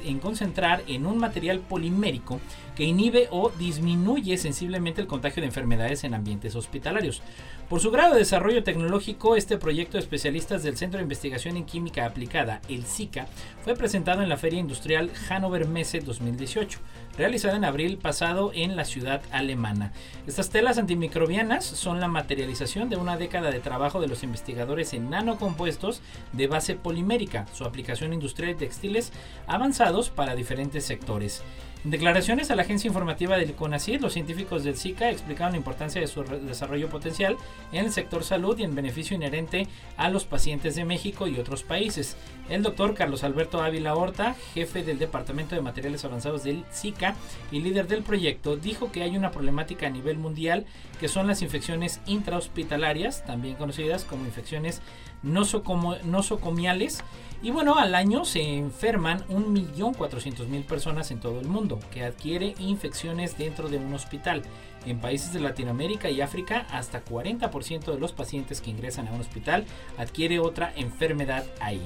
en 0.04 0.20
concentrar 0.20 0.84
en 0.88 1.06
un 1.06 1.18
material 1.18 1.62
polimérico 1.62 2.42
que 2.76 2.84
inhibe 2.84 3.28
o 3.32 3.52
disminuye 3.58 4.38
sensiblemente 4.38 5.02
el 5.02 5.08
contagio 5.08 5.42
de 5.42 5.48
enfermedades 5.48 6.04
en 6.04 6.14
ambientes 6.14 6.56
hospitalarios. 6.56 7.22
Por 7.70 7.80
su 7.80 7.92
grado 7.92 8.14
de 8.14 8.20
desarrollo 8.20 8.64
tecnológico, 8.64 9.36
este 9.36 9.58
proyecto 9.58 9.94
de 9.94 10.04
especialistas 10.04 10.64
del 10.64 10.78
Centro 10.78 10.98
de 10.98 11.04
Investigación 11.04 11.58
en 11.58 11.66
Química 11.66 12.06
Aplicada, 12.06 12.62
el 12.68 12.86
SICA, 12.86 13.28
fue 13.64 13.76
presentado 13.76 14.22
en 14.22 14.30
la 14.30 14.38
Feria 14.38 14.60
Industrial 14.60 15.10
Hannover 15.30 15.68
Messe 15.68 16.00
2018 16.02 16.80
realizada 17.18 17.56
en 17.56 17.66
abril 17.66 17.98
pasado 17.98 18.52
en 18.54 18.76
la 18.76 18.86
ciudad 18.86 19.22
alemana. 19.32 19.92
Estas 20.28 20.50
telas 20.50 20.78
antimicrobianas 20.78 21.66
son 21.66 22.00
la 22.00 22.08
materialización 22.08 22.90
de 22.90 22.98
una 22.98 23.18
década 23.18 23.52
de 23.52 23.60
trabajo 23.60 24.02
de 24.02 24.08
los 24.08 24.24
investigadores 24.24 24.94
en 24.94 25.10
nanocompuestos 25.10 26.02
de 26.34 26.48
base 26.48 26.76
polimérica, 26.76 27.46
su 27.54 27.66
aplicación 27.66 28.14
industrial 28.14 28.52
y 28.52 28.56
textiles 28.56 29.12
avanzados 29.48 30.10
para 30.10 30.36
diferentes 30.36 30.86
sectores. 30.86 31.44
En 31.84 31.90
declaraciones 31.90 32.52
a 32.52 32.56
la 32.56 32.62
agencia 32.62 32.88
informativa 32.88 33.38
del 33.38 33.56
CONACYT, 33.56 34.02
los 34.02 34.14
científicos 34.14 34.64
del 34.64 34.78
SICA 34.78 35.10
explicaron 35.10 35.54
la 35.54 35.58
importancia 35.58 36.00
de 36.00 36.06
su 36.06 36.22
desarrollo 36.24 36.90
potencial 36.90 37.38
en 37.72 37.86
el 37.86 37.92
sector 37.92 38.24
salud 38.24 38.56
y 38.60 38.64
en 38.64 38.76
beneficio 38.76 39.16
inherente 39.16 39.68
a 39.98 40.12
los 40.12 40.26
pacientes 40.26 40.76
de 40.76 40.86
México 40.86 41.26
y 41.26 41.40
otros 41.40 41.64
países. 41.64 42.18
El 42.50 42.62
doctor 42.62 42.94
Carlos 42.94 43.24
Alberto 43.24 43.64
Ávila 43.64 43.96
Horta, 43.96 44.36
jefe 44.54 44.84
del 44.84 45.00
Departamento 45.00 45.56
de 45.56 45.62
Materiales 45.62 46.06
Avanzados 46.06 46.44
del 46.44 46.66
SICA 46.70 47.16
y 47.52 47.62
líder 47.62 47.88
del 47.88 48.04
proyecto, 48.04 48.58
dijo 48.58 48.92
que 48.92 49.02
hay 49.02 49.18
una 49.18 49.32
problemática 49.32 49.88
a 49.88 49.90
nivel 49.90 50.20
mundial 50.20 50.68
que 51.00 51.08
son 51.08 51.26
las 51.26 51.42
infecciones 51.42 52.00
intrahospitalarias, 52.06 53.26
también 53.26 53.56
conocidas 53.56 54.06
como 54.06 54.26
infecciones 54.26 54.84
nosocomiales. 55.24 57.04
Y 57.44 57.50
bueno, 57.50 57.80
al 57.80 57.96
año 57.96 58.24
se 58.24 58.42
enferman 58.42 59.26
1.400.000 59.28 60.64
personas 60.66 61.10
en 61.10 61.20
todo 61.20 61.40
el 61.40 61.48
que 61.92 62.04
adquiere 62.04 62.56
infecciones 62.60 63.38
dentro 63.38 63.70
de 63.70 63.78
un 63.78 63.94
hospital. 63.94 64.44
En 64.86 65.00
países 65.00 65.32
de 65.32 65.40
Latinoamérica 65.40 66.10
y 66.10 66.22
África, 66.22 66.66
hasta 66.72 67.06
40% 67.06 67.94
de 67.94 68.00
los 68.00 68.14
pacientes 68.14 68.62
que 68.62 68.72
ingresan 68.72 69.08
a 69.08 69.12
un 69.12 69.22
hospital 69.22 69.66
adquiere 69.98 70.40
otra 70.40 70.74
enfermedad 70.76 71.46
ahí. 71.60 71.82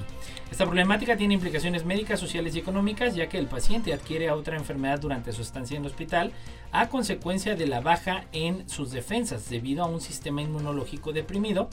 Esta 0.50 0.64
problemática 0.64 1.16
tiene 1.16 1.34
implicaciones 1.34 1.84
médicas, 1.84 2.18
sociales 2.18 2.56
y 2.56 2.60
económicas, 2.60 3.14
ya 3.14 3.28
que 3.28 3.38
el 3.38 3.48
paciente 3.48 3.92
adquiere 3.92 4.30
otra 4.30 4.56
enfermedad 4.56 4.98
durante 4.98 5.32
su 5.32 5.42
estancia 5.42 5.76
en 5.76 5.82
el 5.82 5.90
hospital 5.90 6.32
a 6.72 6.88
consecuencia 6.88 7.54
de 7.54 7.66
la 7.66 7.80
baja 7.80 8.24
en 8.32 8.68
sus 8.68 8.92
defensas 8.92 9.50
debido 9.50 9.84
a 9.84 9.88
un 9.88 10.00
sistema 10.00 10.40
inmunológico 10.40 11.12
deprimido 11.12 11.68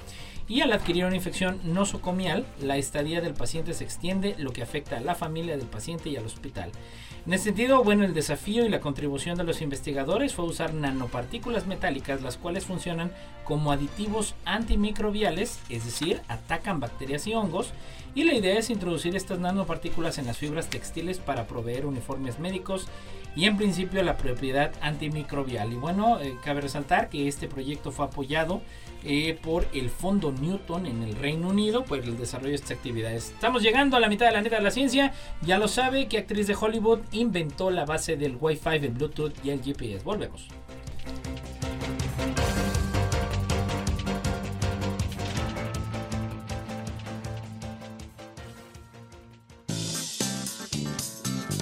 y 0.48 0.62
al 0.62 0.74
adquirir 0.74 1.06
una 1.06 1.16
infección 1.16 1.60
nosocomial, 1.64 2.46
la 2.62 2.78
estadía 2.78 3.22
del 3.22 3.34
paciente 3.34 3.74
se 3.74 3.86
extiende, 3.86 4.36
lo 4.38 4.52
que 4.52 4.62
afecta 4.62 4.98
a 4.98 5.02
la 5.02 5.16
familia 5.16 5.56
del 5.56 5.68
paciente 5.68 6.10
y 6.10 6.18
al 6.18 6.26
hospital. 6.26 6.72
En 7.26 7.32
ese 7.32 7.46
sentido, 7.46 7.82
bueno, 7.86 8.04
el 8.04 8.14
desafío 8.14 8.66
y 8.66 8.70
la 8.70 8.82
contribución 8.82 9.38
de 9.38 9.46
los 9.46 9.62
investigadores 9.62 10.34
fue 10.34 10.44
usar 10.44 10.74
nanopartículas 10.74 11.68
metálicas, 11.68 12.22
las 12.22 12.36
cuales 12.36 12.66
funcionan 12.66 13.14
como 13.46 13.72
aditivos 13.72 14.36
antimicrobiales, 14.44 15.58
es 15.70 15.86
decir, 15.86 16.20
atacan 16.28 16.82
bacterias 16.82 17.26
y 17.28 17.34
hongos, 17.34 17.72
y 18.14 18.26
la 18.26 18.34
idea 18.34 18.60
es 18.60 18.70
introducir 18.70 19.16
estas 19.16 19.40
nanopartículas 19.40 20.18
en 20.18 20.26
las 20.26 20.38
fibras 20.38 20.70
textiles 20.70 21.20
para 21.20 21.48
proveer 21.48 21.86
uniformes 21.86 22.40
médicos 22.40 22.88
y 23.38 23.46
en 23.46 23.56
principio 23.56 24.04
la 24.04 24.18
propiedad 24.18 24.74
antimicrobial. 24.82 25.72
Y 25.72 25.78
bueno, 25.78 26.20
eh, 26.20 26.36
cabe 26.44 26.60
resaltar 26.60 27.08
que 27.08 27.30
este 27.30 27.48
proyecto 27.48 27.94
fue 27.94 28.06
apoyado 28.06 28.62
eh, 29.06 29.38
por 29.42 29.68
el 29.74 29.90
Fondo 29.90 30.32
Newton 30.32 30.86
en 30.86 31.04
el 31.04 31.16
Reino 31.16 31.50
Unido 31.50 31.84
por 31.84 32.00
el 32.00 32.18
desarrollo 32.18 32.50
de 32.50 32.56
estas 32.56 32.72
actividades. 32.72 33.32
Estamos 33.32 33.62
llegando 33.62 33.98
a 33.98 34.00
la 34.00 34.08
mitad 34.08 34.28
de 34.28 34.32
la 34.32 34.42
neta 34.42 34.58
de 34.58 34.64
la 34.64 34.72
ciencia. 34.72 35.14
Ya 35.42 35.58
lo 35.58 35.68
sabe 35.68 36.08
que 36.08 36.18
actriz 36.18 36.48
de 36.48 36.56
Hollywood 36.56 37.00
inventó 37.12 37.70
la 37.70 37.86
base 37.86 38.16
del 38.16 38.38
Wi-Fi, 38.40 38.76
el 38.76 38.90
Bluetooth 38.92 39.34
y 39.44 39.50
el 39.50 39.62
GPS. 39.62 40.04
Volvemos. 40.04 40.48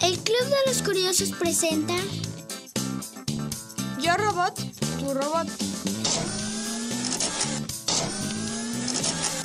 El 0.03 0.17
Club 0.17 0.45
de 0.45 0.57
los 0.67 0.81
Curiosos 0.81 1.31
presenta 1.31 1.93
Yo 3.99 4.15
Robot, 4.17 4.55
tu 4.99 5.13
robot. 5.13 5.70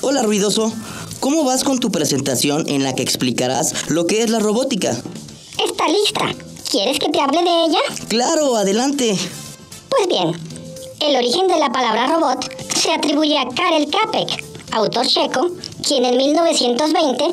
Hola 0.09 0.23
ruidoso, 0.23 0.73
¿cómo 1.19 1.43
vas 1.43 1.65
con 1.65 1.81
tu 1.81 1.91
presentación 1.91 2.69
en 2.69 2.85
la 2.85 2.95
que 2.95 3.03
explicarás 3.03 3.91
lo 3.91 4.07
que 4.07 4.23
es 4.23 4.31
la 4.31 4.39
robótica? 4.39 4.93
Está 4.93 5.89
lista. 5.89 6.33
¿Quieres 6.71 7.01
que 7.01 7.09
te 7.09 7.21
hable 7.21 7.43
de 7.43 7.65
ella? 7.65 7.81
Claro, 8.07 8.55
adelante. 8.55 9.19
Pues 9.89 10.07
bien, 10.07 10.31
el 11.01 11.17
origen 11.17 11.49
de 11.49 11.59
la 11.59 11.73
palabra 11.73 12.07
robot 12.07 12.39
se 12.73 12.93
atribuye 12.93 13.37
a 13.37 13.49
Karel 13.49 13.91
Capek, 13.91 14.45
autor 14.71 15.09
checo, 15.09 15.51
quien 15.85 16.05
en 16.05 16.17
1920 16.17 17.25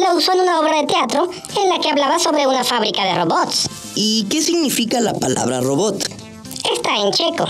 la 0.00 0.14
usó 0.16 0.32
en 0.32 0.40
una 0.40 0.58
obra 0.58 0.80
de 0.80 0.88
teatro 0.88 1.30
en 1.56 1.68
la 1.68 1.78
que 1.78 1.88
hablaba 1.88 2.18
sobre 2.18 2.48
una 2.48 2.64
fábrica 2.64 3.04
de 3.04 3.14
robots. 3.14 3.68
¿Y 3.94 4.24
qué 4.24 4.42
significa 4.42 5.00
la 5.00 5.14
palabra 5.14 5.60
robot? 5.60 6.02
Está 6.74 6.96
en 6.96 7.12
checo 7.12 7.46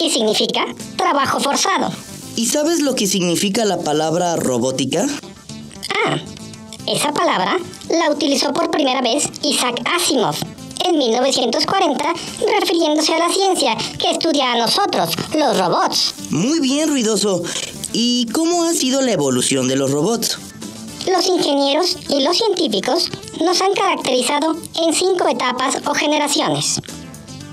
y 0.00 0.10
significa 0.10 0.66
trabajo 0.96 1.38
forzado. 1.38 1.92
¿Y 2.38 2.46
sabes 2.46 2.82
lo 2.82 2.94
que 2.94 3.08
significa 3.08 3.64
la 3.64 3.80
palabra 3.80 4.36
robótica? 4.36 5.04
Ah, 6.06 6.18
esa 6.86 7.12
palabra 7.12 7.58
la 7.90 8.12
utilizó 8.12 8.52
por 8.52 8.70
primera 8.70 9.02
vez 9.02 9.24
Isaac 9.42 9.82
Asimov 9.84 10.36
en 10.84 10.98
1940, 10.98 12.14
refiriéndose 12.60 13.12
a 13.12 13.18
la 13.18 13.28
ciencia 13.28 13.76
que 13.98 14.12
estudia 14.12 14.52
a 14.52 14.56
nosotros, 14.56 15.16
los 15.36 15.58
robots. 15.58 16.14
Muy 16.30 16.60
bien, 16.60 16.88
ruidoso. 16.88 17.42
¿Y 17.92 18.26
cómo 18.26 18.62
ha 18.62 18.72
sido 18.72 19.02
la 19.02 19.10
evolución 19.10 19.66
de 19.66 19.74
los 19.74 19.90
robots? 19.90 20.38
Los 21.12 21.26
ingenieros 21.26 21.96
y 22.08 22.22
los 22.22 22.36
científicos 22.36 23.10
nos 23.40 23.60
han 23.60 23.72
caracterizado 23.72 24.56
en 24.80 24.94
cinco 24.94 25.26
etapas 25.26 25.78
o 25.86 25.92
generaciones. 25.92 26.80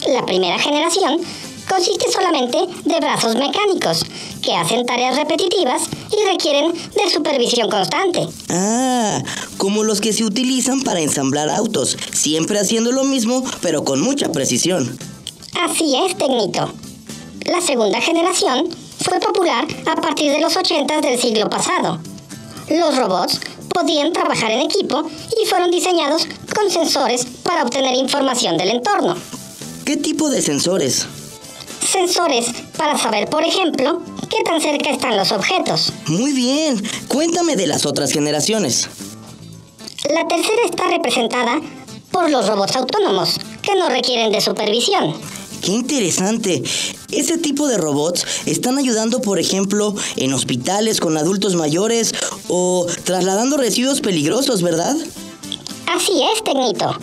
La 0.08 0.24
primera 0.28 0.60
generación 0.60 1.22
consiste 1.68 2.12
solamente 2.12 2.58
de 2.86 3.00
brazos 3.00 3.36
mecánicos 3.36 4.06
que 4.42 4.54
hacen 4.54 4.86
tareas 4.86 5.16
repetitivas 5.16 5.84
y 6.12 6.32
requieren 6.32 6.72
de 6.72 7.10
supervisión 7.12 7.70
constante. 7.70 8.28
Ah, 8.50 9.22
como 9.58 9.84
los 9.84 10.02
que 10.02 10.14
se 10.14 10.24
utilizan 10.24 10.82
para 10.82 11.02
ensamblar 11.02 11.50
autos, 11.50 11.98
siempre 12.14 12.60
haciendo 12.60 12.92
lo 12.92 13.04
mismo, 13.04 13.44
pero 13.62 13.84
con 13.84 14.02
mucha 14.02 14.32
precisión. 14.32 14.98
Así 15.60 15.96
es, 16.06 16.18
Tecnito. 16.18 16.72
La 17.46 17.62
segunda 17.62 18.02
generación 18.02 18.70
fue 19.00 19.20
popular 19.20 19.68
a 19.86 19.96
partir 19.96 20.32
de 20.32 20.42
los 20.42 20.56
80 20.56 21.02
del 21.02 21.20
siglo 21.20 21.50
pasado. 21.50 22.00
Los 22.70 22.98
robots 22.98 23.40
podían 23.70 24.14
trabajar 24.14 24.52
en 24.52 24.62
equipo 24.62 25.04
y 25.42 25.46
fueron 25.46 25.70
diseñados 25.70 26.28
con 26.56 26.72
sensores 26.72 27.26
para 27.44 27.64
obtener 27.64 27.94
información 27.96 28.58
del 28.58 28.70
entorno. 28.70 29.16
¿Qué 29.86 29.98
tipo 29.98 30.30
de 30.30 30.42
sensores? 30.42 31.06
Sensores 31.86 32.48
para 32.78 32.98
saber, 32.98 33.30
por 33.30 33.44
ejemplo, 33.44 34.02
qué 34.30 34.44
tan 34.44 34.60
cerca 34.60 34.90
están 34.90 35.16
los 35.18 35.32
objetos. 35.32 35.94
Muy 36.08 36.34
bien, 36.34 36.84
cuéntame 37.08 37.56
de 37.56 37.68
las 37.68 37.86
otras 37.86 38.12
generaciones. 38.12 38.90
La 40.14 40.28
tercera 40.28 40.62
está 40.66 40.88
representada 40.88 41.62
por 42.12 42.30
los 42.30 42.48
robots 42.48 42.76
autónomos, 42.76 43.40
que 43.62 43.76
no 43.76 43.90
requieren 43.90 44.32
de 44.32 44.42
supervisión. 44.42 45.16
Qué 45.62 45.72
interesante. 45.72 46.64
Ese 47.12 47.38
tipo 47.38 47.68
de 47.68 47.78
robots 47.78 48.26
están 48.46 48.78
ayudando, 48.78 49.22
por 49.22 49.40
ejemplo, 49.40 49.96
en 50.16 50.34
hospitales 50.34 51.00
con 51.00 51.18
adultos 51.18 51.56
mayores 51.56 52.14
o 52.48 52.86
trasladando 53.04 53.58
residuos 53.58 54.02
peligrosos, 54.02 54.62
¿verdad? 54.62 54.96
Así 55.88 56.24
es, 56.34 56.44
Tecnito. 56.44 56.98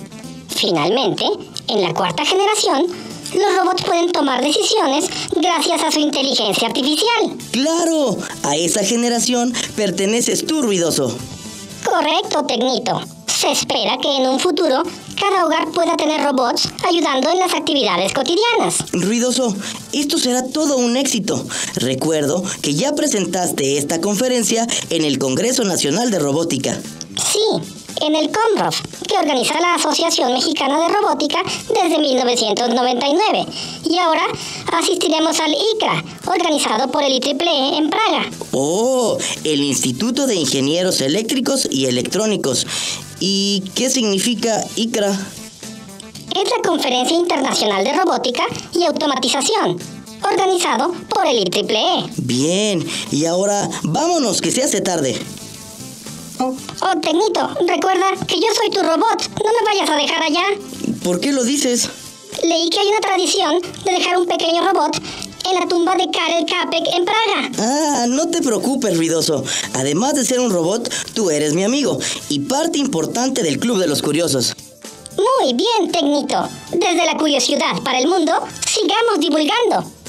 Finalmente, 0.48 1.24
en 1.68 1.82
la 1.82 1.92
cuarta 1.94 2.24
generación, 2.24 2.86
los 3.34 3.56
robots 3.58 3.84
pueden 3.84 4.12
tomar 4.12 4.42
decisiones 4.42 5.06
gracias 5.34 5.82
a 5.82 5.90
su 5.90 6.00
inteligencia 6.00 6.68
artificial. 6.68 7.36
Claro, 7.50 8.18
a 8.42 8.56
esa 8.56 8.84
generación 8.84 9.52
perteneces 9.76 10.46
tú, 10.46 10.62
ruidoso. 10.62 11.16
Correcto, 11.84 12.44
Tecnito. 12.46 13.00
Se 13.26 13.50
espera 13.50 13.98
que 14.00 14.08
en 14.16 14.28
un 14.28 14.38
futuro 14.38 14.82
cada 15.18 15.44
hogar 15.44 15.70
pueda 15.72 15.96
tener 15.96 16.22
robots 16.22 16.68
ayudando 16.88 17.30
en 17.30 17.38
las 17.38 17.52
actividades 17.54 18.12
cotidianas. 18.12 18.84
Ruidoso, 18.92 19.56
esto 19.92 20.18
será 20.18 20.46
todo 20.46 20.76
un 20.76 20.96
éxito. 20.96 21.44
Recuerdo 21.74 22.42
que 22.60 22.74
ya 22.74 22.94
presentaste 22.94 23.78
esta 23.78 24.00
conferencia 24.00 24.66
en 24.90 25.04
el 25.04 25.18
Congreso 25.18 25.64
Nacional 25.64 26.10
de 26.10 26.20
Robótica. 26.20 26.80
Sí, 27.16 27.40
en 28.02 28.16
el 28.16 28.30
CONROF, 28.30 28.80
que 29.06 29.16
organiza 29.16 29.60
la 29.60 29.74
Asociación 29.74 30.32
Mexicana 30.32 30.78
de 30.80 30.88
Robótica 30.88 31.38
desde 31.68 31.98
1999. 31.98 33.46
Y 33.88 33.98
ahora 33.98 34.24
asistiremos 34.72 35.38
al 35.38 35.54
ICRA, 35.74 36.04
organizado 36.26 36.90
por 36.90 37.04
el 37.04 37.12
IEEE 37.12 37.78
en 37.78 37.90
Praga. 37.90 38.28
Oh, 38.52 39.16
el 39.44 39.62
Instituto 39.62 40.26
de 40.26 40.34
Ingenieros 40.34 41.00
Eléctricos 41.00 41.68
y 41.70 41.86
Electrónicos. 41.86 42.66
¿Y 43.20 43.62
qué 43.74 43.88
significa 43.88 44.64
ICRA? 44.74 45.10
Es 45.10 46.50
la 46.50 46.68
Conferencia 46.68 47.16
Internacional 47.16 47.84
de 47.84 47.92
Robótica 47.92 48.44
y 48.74 48.84
Automatización, 48.84 49.78
organizado 50.24 50.92
por 51.08 51.26
el 51.26 51.38
IEEE. 51.38 52.10
Bien, 52.16 52.84
y 53.12 53.26
ahora 53.26 53.68
vámonos, 53.84 54.40
que 54.40 54.50
se 54.50 54.64
hace 54.64 54.80
tarde. 54.80 55.16
Oh, 56.38 56.54
Tecnito, 57.00 57.48
recuerda 57.66 58.06
que 58.26 58.36
yo 58.36 58.46
soy 58.54 58.70
tu 58.70 58.80
robot. 58.80 59.28
No 59.44 59.50
me 59.52 59.64
vayas 59.64 59.90
a 59.90 59.96
dejar 59.96 60.22
allá. 60.22 60.44
¿Por 61.04 61.20
qué 61.20 61.32
lo 61.32 61.44
dices? 61.44 61.88
Leí 62.42 62.70
que 62.70 62.80
hay 62.80 62.88
una 62.88 63.00
tradición 63.00 63.60
de 63.84 63.92
dejar 63.92 64.18
un 64.18 64.26
pequeño 64.26 64.62
robot 64.62 64.96
en 65.48 65.54
la 65.60 65.68
tumba 65.68 65.94
de 65.96 66.10
Karel 66.10 66.46
Capek 66.46 66.86
en 66.94 67.04
Praga. 67.04 67.50
Ah, 67.58 68.06
no 68.08 68.28
te 68.28 68.40
preocupes, 68.42 68.96
ruidoso. 68.96 69.44
Además 69.74 70.14
de 70.14 70.24
ser 70.24 70.40
un 70.40 70.50
robot, 70.50 70.92
tú 71.14 71.30
eres 71.30 71.54
mi 71.54 71.64
amigo 71.64 71.98
y 72.28 72.40
parte 72.40 72.78
importante 72.78 73.42
del 73.42 73.58
Club 73.58 73.78
de 73.78 73.86
los 73.86 74.02
Curiosos. 74.02 74.54
Muy 75.16 75.52
bien, 75.52 75.92
Tecnito. 75.92 76.48
Desde 76.70 77.04
la 77.04 77.16
curiosidad 77.16 77.80
para 77.84 77.98
el 77.98 78.08
mundo, 78.08 78.32
sigamos 78.66 79.20
divulgando. 79.20 80.01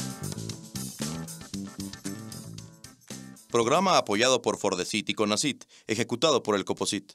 Programa 3.54 4.00
apoyado 4.00 4.42
por 4.42 4.58
Fordecit 4.58 5.08
y 5.12 5.14
Conacit, 5.14 5.66
ejecutado 5.86 6.42
por 6.42 6.56
el 6.56 6.66
Coposit. 6.66 7.12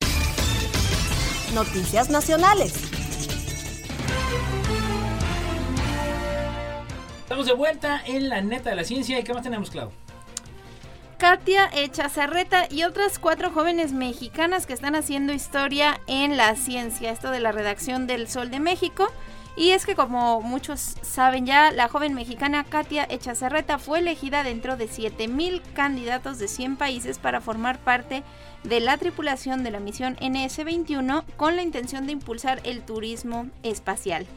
Noticias 1.52 2.10
nacionales. 2.10 2.74
Estamos 7.22 7.44
de 7.44 7.54
vuelta 7.54 8.00
en 8.06 8.28
la 8.28 8.40
neta 8.40 8.70
de 8.70 8.76
la 8.76 8.84
ciencia. 8.84 9.18
¿Y 9.18 9.24
qué 9.24 9.34
más 9.34 9.42
tenemos, 9.42 9.70
Clau? 9.70 9.90
Katia 11.18 11.68
Echazarreta 11.74 12.68
y 12.70 12.84
otras 12.84 13.18
cuatro 13.18 13.50
jóvenes 13.50 13.92
mexicanas 13.92 14.64
que 14.66 14.74
están 14.74 14.94
haciendo 14.94 15.32
historia 15.32 16.00
en 16.06 16.36
la 16.36 16.54
ciencia. 16.54 17.10
Esto 17.10 17.32
de 17.32 17.40
la 17.40 17.50
redacción 17.50 18.06
del 18.06 18.28
Sol 18.28 18.52
de 18.52 18.60
México. 18.60 19.08
Y 19.58 19.72
es 19.72 19.84
que 19.84 19.96
como 19.96 20.40
muchos 20.40 20.94
saben 21.02 21.44
ya, 21.44 21.72
la 21.72 21.88
joven 21.88 22.14
mexicana 22.14 22.62
Katia 22.62 23.08
Echazarreta 23.10 23.80
fue 23.80 23.98
elegida 23.98 24.44
dentro 24.44 24.76
de 24.76 24.88
7.000 24.88 25.60
candidatos 25.74 26.38
de 26.38 26.46
100 26.46 26.76
países 26.76 27.18
para 27.18 27.40
formar 27.40 27.80
parte 27.80 28.22
de 28.62 28.78
la 28.78 28.96
tripulación 28.98 29.64
de 29.64 29.72
la 29.72 29.80
misión 29.80 30.14
NS-21 30.20 31.24
con 31.36 31.56
la 31.56 31.62
intención 31.62 32.06
de 32.06 32.12
impulsar 32.12 32.60
el 32.62 32.82
turismo 32.82 33.48
espacial. 33.64 34.28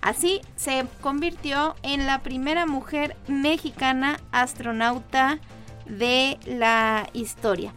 Así 0.00 0.40
se 0.56 0.86
convirtió 1.02 1.76
en 1.82 2.06
la 2.06 2.22
primera 2.22 2.64
mujer 2.64 3.18
mexicana 3.28 4.18
astronauta 4.32 5.40
de 5.84 6.38
la 6.46 7.06
historia. 7.12 7.74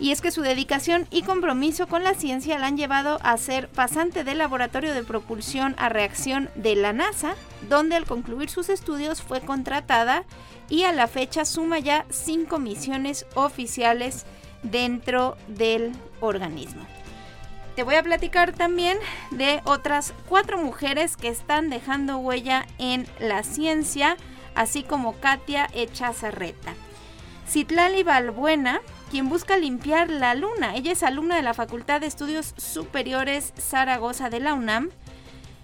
Y 0.00 0.12
es 0.12 0.22
que 0.22 0.30
su 0.30 0.40
dedicación 0.40 1.06
y 1.10 1.22
compromiso 1.22 1.86
con 1.86 2.02
la 2.02 2.14
ciencia 2.14 2.58
la 2.58 2.66
han 2.66 2.78
llevado 2.78 3.18
a 3.22 3.36
ser 3.36 3.68
pasante 3.68 4.24
del 4.24 4.38
laboratorio 4.38 4.94
de 4.94 5.04
propulsión 5.04 5.74
a 5.78 5.90
reacción 5.90 6.48
de 6.54 6.74
la 6.74 6.94
NASA, 6.94 7.34
donde 7.68 7.96
al 7.96 8.06
concluir 8.06 8.48
sus 8.48 8.70
estudios 8.70 9.20
fue 9.20 9.42
contratada 9.42 10.24
y 10.70 10.84
a 10.84 10.92
la 10.92 11.06
fecha 11.06 11.44
suma 11.44 11.78
ya 11.80 12.06
cinco 12.08 12.58
misiones 12.58 13.26
oficiales 13.34 14.24
dentro 14.62 15.36
del 15.48 15.92
organismo. 16.20 16.86
Te 17.76 17.82
voy 17.82 17.96
a 17.96 18.02
platicar 18.02 18.52
también 18.52 18.98
de 19.30 19.60
otras 19.64 20.14
cuatro 20.28 20.58
mujeres 20.58 21.16
que 21.16 21.28
están 21.28 21.68
dejando 21.70 22.18
huella 22.18 22.66
en 22.78 23.06
la 23.18 23.42
ciencia, 23.42 24.16
así 24.54 24.82
como 24.82 25.20
Katia 25.20 25.68
Echazarreta. 25.74 26.74
Citlali 27.48 28.02
Balbuena, 28.02 28.80
quien 29.10 29.28
busca 29.28 29.56
limpiar 29.56 30.08
la 30.08 30.34
luna. 30.34 30.76
Ella 30.76 30.92
es 30.92 31.02
alumna 31.02 31.34
de 31.34 31.42
la 31.42 31.52
Facultad 31.52 32.00
de 32.00 32.06
Estudios 32.06 32.54
Superiores 32.56 33.52
Zaragoza 33.58 34.30
de 34.30 34.38
la 34.38 34.54
UNAM 34.54 34.90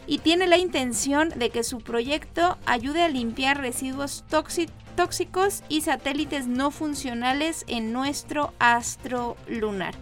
y 0.08 0.18
tiene 0.18 0.48
la 0.48 0.58
intención 0.58 1.30
de 1.30 1.50
que 1.50 1.62
su 1.62 1.78
proyecto 1.78 2.58
ayude 2.66 3.02
a 3.02 3.08
limpiar 3.08 3.60
residuos 3.60 4.24
tóxicos 4.28 5.62
y 5.68 5.82
satélites 5.82 6.48
no 6.48 6.72
funcionales 6.72 7.64
en 7.68 7.92
nuestro 7.92 8.52
astro 8.58 9.36
lunar. 9.46 9.94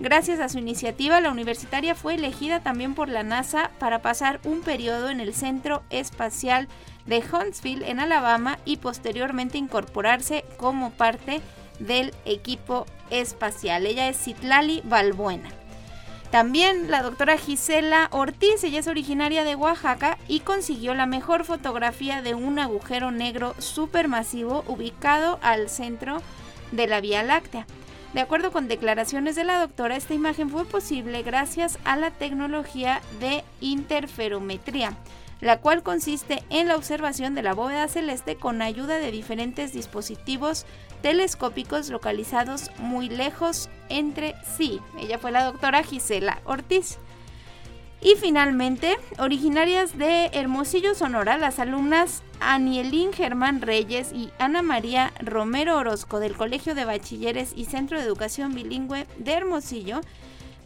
Gracias 0.00 0.40
a 0.40 0.48
su 0.48 0.58
iniciativa, 0.58 1.20
la 1.20 1.30
universitaria 1.30 1.94
fue 1.94 2.14
elegida 2.14 2.60
también 2.60 2.94
por 2.94 3.08
la 3.08 3.22
NASA 3.22 3.70
para 3.78 4.00
pasar 4.00 4.40
un 4.44 4.62
periodo 4.62 5.10
en 5.10 5.20
el 5.20 5.34
Centro 5.34 5.82
Espacial 5.90 6.68
de 7.06 7.22
Huntsville, 7.22 7.88
en 7.88 8.00
Alabama, 8.00 8.58
y 8.64 8.78
posteriormente 8.78 9.58
incorporarse 9.58 10.44
como 10.56 10.90
parte 10.90 11.42
del 11.80 12.14
equipo 12.24 12.86
espacial. 13.10 13.86
Ella 13.86 14.08
es 14.08 14.22
Citlali 14.22 14.82
Balbuena. 14.84 15.50
También 16.30 16.92
la 16.92 17.02
doctora 17.02 17.36
Gisela 17.36 18.08
Ortiz, 18.12 18.62
ella 18.62 18.78
es 18.78 18.86
originaria 18.86 19.42
de 19.42 19.56
Oaxaca 19.56 20.16
y 20.28 20.40
consiguió 20.40 20.94
la 20.94 21.06
mejor 21.06 21.44
fotografía 21.44 22.22
de 22.22 22.34
un 22.34 22.60
agujero 22.60 23.10
negro 23.10 23.56
supermasivo 23.58 24.62
ubicado 24.68 25.40
al 25.42 25.68
centro 25.68 26.22
de 26.70 26.86
la 26.86 27.00
Vía 27.00 27.24
Láctea. 27.24 27.66
De 28.14 28.20
acuerdo 28.20 28.52
con 28.52 28.68
declaraciones 28.68 29.34
de 29.34 29.44
la 29.44 29.58
doctora, 29.60 29.96
esta 29.96 30.14
imagen 30.14 30.50
fue 30.50 30.64
posible 30.64 31.22
gracias 31.22 31.78
a 31.84 31.96
la 31.96 32.12
tecnología 32.12 33.00
de 33.18 33.42
interferometría, 33.60 34.96
la 35.40 35.60
cual 35.60 35.82
consiste 35.82 36.44
en 36.48 36.68
la 36.68 36.76
observación 36.76 37.34
de 37.34 37.42
la 37.42 37.54
bóveda 37.54 37.88
celeste 37.88 38.36
con 38.36 38.62
ayuda 38.62 38.98
de 38.98 39.10
diferentes 39.10 39.72
dispositivos 39.72 40.64
telescópicos 41.02 41.90
localizados 41.90 42.70
muy 42.78 43.08
lejos 43.08 43.68
entre 43.88 44.34
sí. 44.56 44.80
Ella 44.98 45.18
fue 45.18 45.30
la 45.30 45.44
doctora 45.44 45.82
Gisela 45.82 46.40
Ortiz. 46.44 46.98
Y 48.02 48.14
finalmente, 48.14 48.96
originarias 49.18 49.98
de 49.98 50.30
Hermosillo, 50.32 50.94
Sonora, 50.94 51.36
las 51.36 51.58
alumnas 51.58 52.22
Anielín 52.40 53.12
Germán 53.12 53.60
Reyes 53.60 54.12
y 54.14 54.30
Ana 54.38 54.62
María 54.62 55.12
Romero 55.20 55.76
Orozco 55.76 56.18
del 56.18 56.34
Colegio 56.34 56.74
de 56.74 56.86
Bachilleres 56.86 57.52
y 57.54 57.66
Centro 57.66 57.98
de 57.98 58.04
Educación 58.04 58.54
Bilingüe 58.54 59.06
de 59.18 59.32
Hermosillo, 59.32 60.00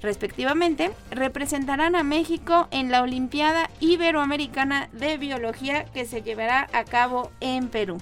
respectivamente, 0.01 0.93
representarán 1.11 1.97
a 1.97 2.05
México 2.05 2.69
en 2.71 2.93
la 2.93 3.03
Olimpiada 3.03 3.69
Iberoamericana 3.81 4.89
de 4.93 5.19
Biología 5.19 5.87
que 5.87 6.05
se 6.05 6.23
llevará 6.23 6.69
a 6.73 6.85
cabo 6.85 7.33
en 7.41 7.69
Perú. 7.69 7.99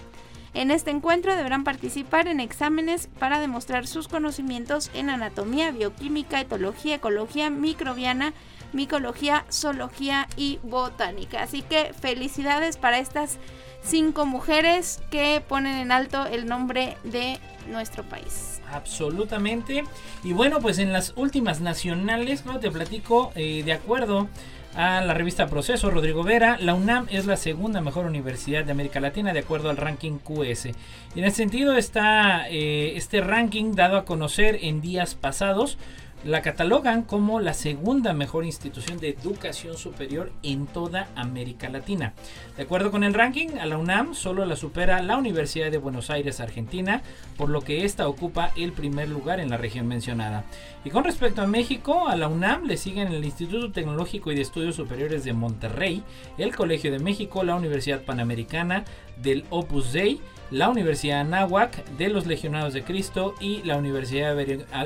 En 0.54 0.70
este 0.70 0.90
encuentro 0.90 1.34
deberán 1.34 1.64
participar 1.64 2.28
en 2.28 2.38
exámenes 2.38 3.08
para 3.18 3.40
demostrar 3.40 3.86
sus 3.86 4.06
conocimientos 4.06 4.90
en 4.92 5.08
anatomía, 5.08 5.70
bioquímica, 5.70 6.40
etología, 6.40 6.96
ecología 6.96 7.48
microbiana, 7.48 8.34
micología, 8.74 9.46
zoología 9.50 10.28
y 10.36 10.58
botánica. 10.62 11.42
Así 11.42 11.62
que 11.62 11.94
felicidades 11.98 12.76
para 12.76 12.98
estas 12.98 13.38
cinco 13.82 14.26
mujeres 14.26 15.00
que 15.10 15.42
ponen 15.46 15.76
en 15.76 15.90
alto 15.90 16.26
el 16.26 16.46
nombre 16.46 16.98
de 17.02 17.38
nuestro 17.68 18.04
país. 18.04 18.60
Absolutamente. 18.70 19.84
Y 20.22 20.34
bueno, 20.34 20.60
pues 20.60 20.78
en 20.78 20.92
las 20.92 21.14
últimas 21.16 21.60
nacionales, 21.60 22.44
¿no? 22.44 22.60
Te 22.60 22.70
platico, 22.70 23.32
eh, 23.34 23.62
de 23.64 23.72
acuerdo 23.72 24.28
a 24.74 25.02
la 25.02 25.14
revista 25.14 25.48
Proceso, 25.48 25.90
Rodrigo 25.90 26.22
Vera, 26.22 26.56
la 26.58 26.74
UNAM 26.74 27.06
es 27.10 27.26
la 27.26 27.36
segunda 27.36 27.80
mejor 27.80 28.06
universidad 28.06 28.64
de 28.64 28.72
América 28.72 29.00
Latina 29.00 29.32
de 29.32 29.40
acuerdo 29.40 29.70
al 29.70 29.76
ranking 29.76 30.18
QS. 30.18 30.66
Y 31.14 31.18
en 31.18 31.24
ese 31.24 31.36
sentido 31.36 31.76
está 31.76 32.48
eh, 32.48 32.94
este 32.96 33.20
ranking 33.20 33.74
dado 33.74 33.96
a 33.96 34.04
conocer 34.04 34.58
en 34.62 34.80
días 34.80 35.14
pasados 35.14 35.76
la 36.24 36.40
catalogan 36.40 37.02
como 37.02 37.40
la 37.40 37.52
segunda 37.52 38.12
mejor 38.12 38.44
institución 38.44 38.98
de 38.98 39.08
educación 39.08 39.76
superior 39.76 40.32
en 40.42 40.66
toda 40.66 41.08
América 41.16 41.68
Latina. 41.68 42.14
De 42.56 42.62
acuerdo 42.62 42.90
con 42.90 43.02
el 43.02 43.14
ranking, 43.14 43.58
a 43.60 43.66
la 43.66 43.78
UNAM 43.78 44.14
solo 44.14 44.44
la 44.44 44.56
supera 44.56 45.02
la 45.02 45.16
Universidad 45.16 45.70
de 45.70 45.78
Buenos 45.78 46.10
Aires, 46.10 46.40
Argentina, 46.40 47.02
por 47.36 47.48
lo 47.48 47.62
que 47.62 47.84
esta 47.84 48.06
ocupa 48.08 48.52
el 48.56 48.72
primer 48.72 49.08
lugar 49.08 49.40
en 49.40 49.50
la 49.50 49.56
región 49.56 49.88
mencionada. 49.88 50.44
Y 50.84 50.90
con 50.90 51.04
respecto 51.04 51.42
a 51.42 51.46
México, 51.46 52.08
a 52.08 52.16
la 52.16 52.28
UNAM 52.28 52.66
le 52.66 52.76
siguen 52.76 53.08
el 53.08 53.24
Instituto 53.24 53.72
Tecnológico 53.72 54.30
y 54.30 54.36
de 54.36 54.42
Estudios 54.42 54.76
Superiores 54.76 55.24
de 55.24 55.32
Monterrey, 55.32 56.02
el 56.38 56.54
Colegio 56.54 56.92
de 56.92 56.98
México, 56.98 57.42
la 57.42 57.56
Universidad 57.56 58.02
Panamericana 58.02 58.84
del 59.20 59.44
Opus 59.50 59.92
Dei, 59.92 60.20
la 60.52 60.68
Universidad 60.68 61.20
Anáhuac 61.20 61.82
de 61.96 62.10
los 62.10 62.26
Legionados 62.26 62.74
de 62.74 62.82
Cristo 62.82 63.34
y 63.40 63.62
la 63.62 63.78
Universidad 63.78 64.36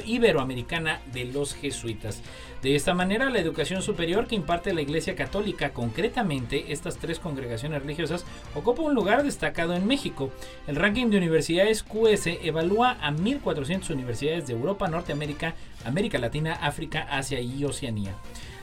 Iberoamericana 0.06 1.00
de 1.12 1.24
los 1.24 1.54
Jesuitas. 1.54 2.22
De 2.62 2.76
esta 2.76 2.94
manera, 2.94 3.28
la 3.30 3.40
educación 3.40 3.82
superior 3.82 4.28
que 4.28 4.36
imparte 4.36 4.72
la 4.72 4.80
Iglesia 4.80 5.16
Católica, 5.16 5.70
concretamente 5.70 6.72
estas 6.72 6.98
tres 6.98 7.18
congregaciones 7.18 7.82
religiosas, 7.82 8.24
ocupa 8.54 8.82
un 8.82 8.94
lugar 8.94 9.24
destacado 9.24 9.74
en 9.74 9.88
México. 9.88 10.30
El 10.68 10.76
ranking 10.76 11.10
de 11.10 11.18
universidades 11.18 11.82
QS 11.82 12.28
evalúa 12.44 12.92
a 13.00 13.10
1.400 13.10 13.90
universidades 13.90 14.46
de 14.46 14.52
Europa, 14.52 14.86
Norteamérica, 14.86 15.56
América 15.84 16.18
Latina, 16.18 16.54
África, 16.54 17.08
Asia 17.10 17.40
y 17.40 17.64
Oceanía. 17.64 18.14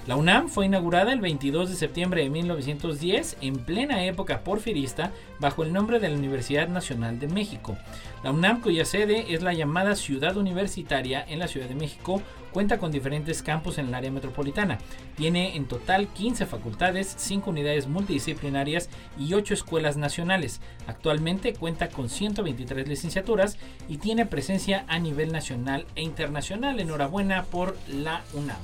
La 0.05 0.17
UNAM 0.17 0.49
fue 0.49 0.65
inaugurada 0.65 1.13
el 1.13 1.21
22 1.21 1.69
de 1.69 1.77
septiembre 1.77 2.23
de 2.23 2.29
1910 2.29 3.37
en 3.39 3.55
plena 3.55 4.03
época 4.03 4.41
porfirista 4.43 5.13
bajo 5.39 5.63
el 5.63 5.71
nombre 5.71 6.01
de 6.01 6.09
la 6.09 6.17
Universidad 6.17 6.67
Nacional 6.67 7.19
de 7.19 7.29
México. 7.29 7.77
La 8.21 8.31
UNAM, 8.31 8.59
cuya 8.59 8.83
sede 8.83 9.33
es 9.33 9.41
la 9.41 9.53
llamada 9.53 9.95
Ciudad 9.95 10.35
Universitaria 10.35 11.23
en 11.25 11.39
la 11.39 11.47
Ciudad 11.47 11.69
de 11.69 11.75
México, 11.75 12.21
cuenta 12.51 12.79
con 12.79 12.91
diferentes 12.91 13.41
campus 13.41 13.77
en 13.77 13.87
el 13.87 13.93
área 13.93 14.11
metropolitana. 14.11 14.77
Tiene 15.15 15.55
en 15.55 15.65
total 15.65 16.09
15 16.09 16.47
facultades, 16.47 17.15
5 17.17 17.49
unidades 17.49 17.87
multidisciplinarias 17.87 18.89
y 19.17 19.33
8 19.33 19.53
escuelas 19.53 19.95
nacionales. 19.95 20.59
Actualmente 20.85 21.53
cuenta 21.53 21.87
con 21.87 22.09
123 22.09 22.89
licenciaturas 22.89 23.57
y 23.87 23.99
tiene 23.99 24.25
presencia 24.25 24.83
a 24.89 24.99
nivel 24.99 25.31
nacional 25.31 25.85
e 25.95 26.01
internacional. 26.01 26.81
Enhorabuena 26.81 27.43
por 27.43 27.77
la 27.87 28.21
UNAM. 28.33 28.57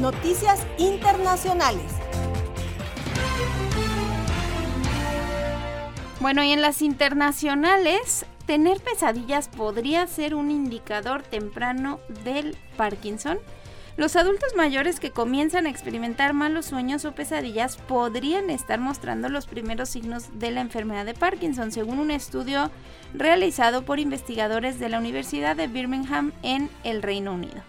Noticias 0.00 0.66
internacionales. 0.78 1.92
Bueno, 6.20 6.42
y 6.42 6.52
en 6.52 6.62
las 6.62 6.82
internacionales, 6.82 8.26
tener 8.46 8.80
pesadillas 8.80 9.48
podría 9.48 10.06
ser 10.06 10.34
un 10.34 10.50
indicador 10.50 11.22
temprano 11.22 12.00
del 12.24 12.56
Parkinson. 12.76 13.38
Los 13.96 14.16
adultos 14.16 14.54
mayores 14.56 15.00
que 15.00 15.10
comienzan 15.10 15.66
a 15.66 15.70
experimentar 15.70 16.34
malos 16.34 16.66
sueños 16.66 17.04
o 17.06 17.12
pesadillas 17.12 17.78
podrían 17.78 18.50
estar 18.50 18.78
mostrando 18.78 19.28
los 19.28 19.46
primeros 19.46 19.88
signos 19.88 20.38
de 20.38 20.50
la 20.50 20.60
enfermedad 20.60 21.06
de 21.06 21.14
Parkinson, 21.14 21.72
según 21.72 21.98
un 21.98 22.10
estudio 22.10 22.70
realizado 23.14 23.84
por 23.84 23.98
investigadores 23.98 24.78
de 24.78 24.90
la 24.90 24.98
Universidad 24.98 25.56
de 25.56 25.66
Birmingham 25.66 26.32
en 26.42 26.68
el 26.84 27.02
Reino 27.02 27.32
Unido. 27.32 27.62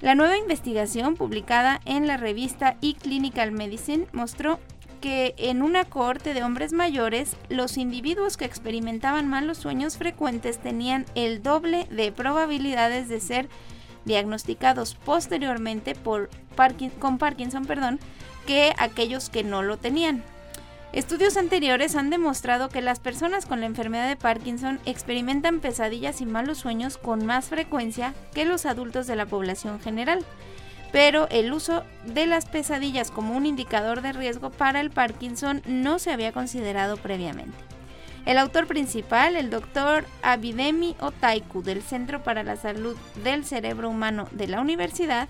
La 0.00 0.14
nueva 0.14 0.38
investigación 0.38 1.14
publicada 1.14 1.80
en 1.84 2.06
la 2.06 2.16
revista 2.16 2.76
eClinical 2.80 3.52
Medicine 3.52 4.06
mostró 4.12 4.58
que 5.02 5.34
en 5.36 5.60
una 5.60 5.84
cohorte 5.84 6.32
de 6.32 6.42
hombres 6.42 6.72
mayores, 6.72 7.36
los 7.50 7.76
individuos 7.76 8.38
que 8.38 8.46
experimentaban 8.46 9.28
malos 9.28 9.58
sueños 9.58 9.98
frecuentes 9.98 10.58
tenían 10.58 11.04
el 11.14 11.42
doble 11.42 11.86
de 11.90 12.12
probabilidades 12.12 13.08
de 13.08 13.20
ser 13.20 13.48
diagnosticados 14.06 14.94
posteriormente 14.94 15.94
por 15.94 16.30
con 16.98 17.18
Parkinson 17.18 17.66
que 18.46 18.72
aquellos 18.78 19.28
que 19.28 19.44
no 19.44 19.62
lo 19.62 19.76
tenían. 19.76 20.22
Estudios 20.92 21.36
anteriores 21.36 21.94
han 21.94 22.10
demostrado 22.10 22.68
que 22.68 22.82
las 22.82 22.98
personas 22.98 23.46
con 23.46 23.60
la 23.60 23.66
enfermedad 23.66 24.08
de 24.08 24.16
Parkinson 24.16 24.80
experimentan 24.86 25.60
pesadillas 25.60 26.20
y 26.20 26.26
malos 26.26 26.58
sueños 26.58 26.98
con 26.98 27.24
más 27.24 27.48
frecuencia 27.48 28.12
que 28.34 28.44
los 28.44 28.66
adultos 28.66 29.06
de 29.06 29.14
la 29.14 29.26
población 29.26 29.78
general, 29.78 30.24
pero 30.90 31.28
el 31.30 31.52
uso 31.52 31.84
de 32.06 32.26
las 32.26 32.46
pesadillas 32.46 33.12
como 33.12 33.36
un 33.36 33.46
indicador 33.46 34.02
de 34.02 34.12
riesgo 34.12 34.50
para 34.50 34.80
el 34.80 34.90
Parkinson 34.90 35.62
no 35.64 36.00
se 36.00 36.10
había 36.10 36.32
considerado 36.32 36.96
previamente. 36.96 37.56
El 38.26 38.36
autor 38.36 38.66
principal, 38.66 39.36
el 39.36 39.48
doctor 39.48 40.04
Abidemi 40.22 40.96
Otaiku 40.98 41.62
del 41.62 41.82
Centro 41.82 42.24
para 42.24 42.42
la 42.42 42.56
Salud 42.56 42.96
del 43.22 43.44
Cerebro 43.44 43.88
Humano 43.88 44.26
de 44.32 44.48
la 44.48 44.60
Universidad, 44.60 45.28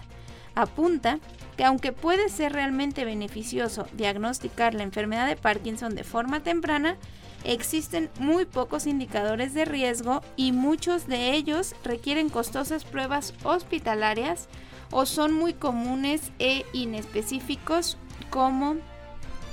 apunta 0.55 1.19
que 1.61 1.67
aunque 1.67 1.93
puede 1.93 2.31
ser 2.31 2.55
realmente 2.55 3.05
beneficioso 3.05 3.87
diagnosticar 3.93 4.73
la 4.73 4.83
enfermedad 4.83 5.27
de 5.27 5.37
Parkinson 5.37 5.95
de 5.95 6.05
forma 6.05 6.43
temprana, 6.43 6.97
existen 7.45 8.09
muy 8.19 8.47
pocos 8.47 8.87
indicadores 8.87 9.53
de 9.53 9.67
riesgo 9.67 10.23
y 10.37 10.53
muchos 10.53 11.07
de 11.07 11.35
ellos 11.35 11.75
requieren 11.85 12.31
costosas 12.31 12.85
pruebas 12.85 13.35
hospitalarias 13.45 14.49
o 14.91 15.05
son 15.05 15.35
muy 15.35 15.53
comunes 15.53 16.33
e 16.39 16.65
inespecíficos 16.73 17.99
como 18.31 18.77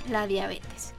la 0.10 0.28
diabetes. 0.28 0.94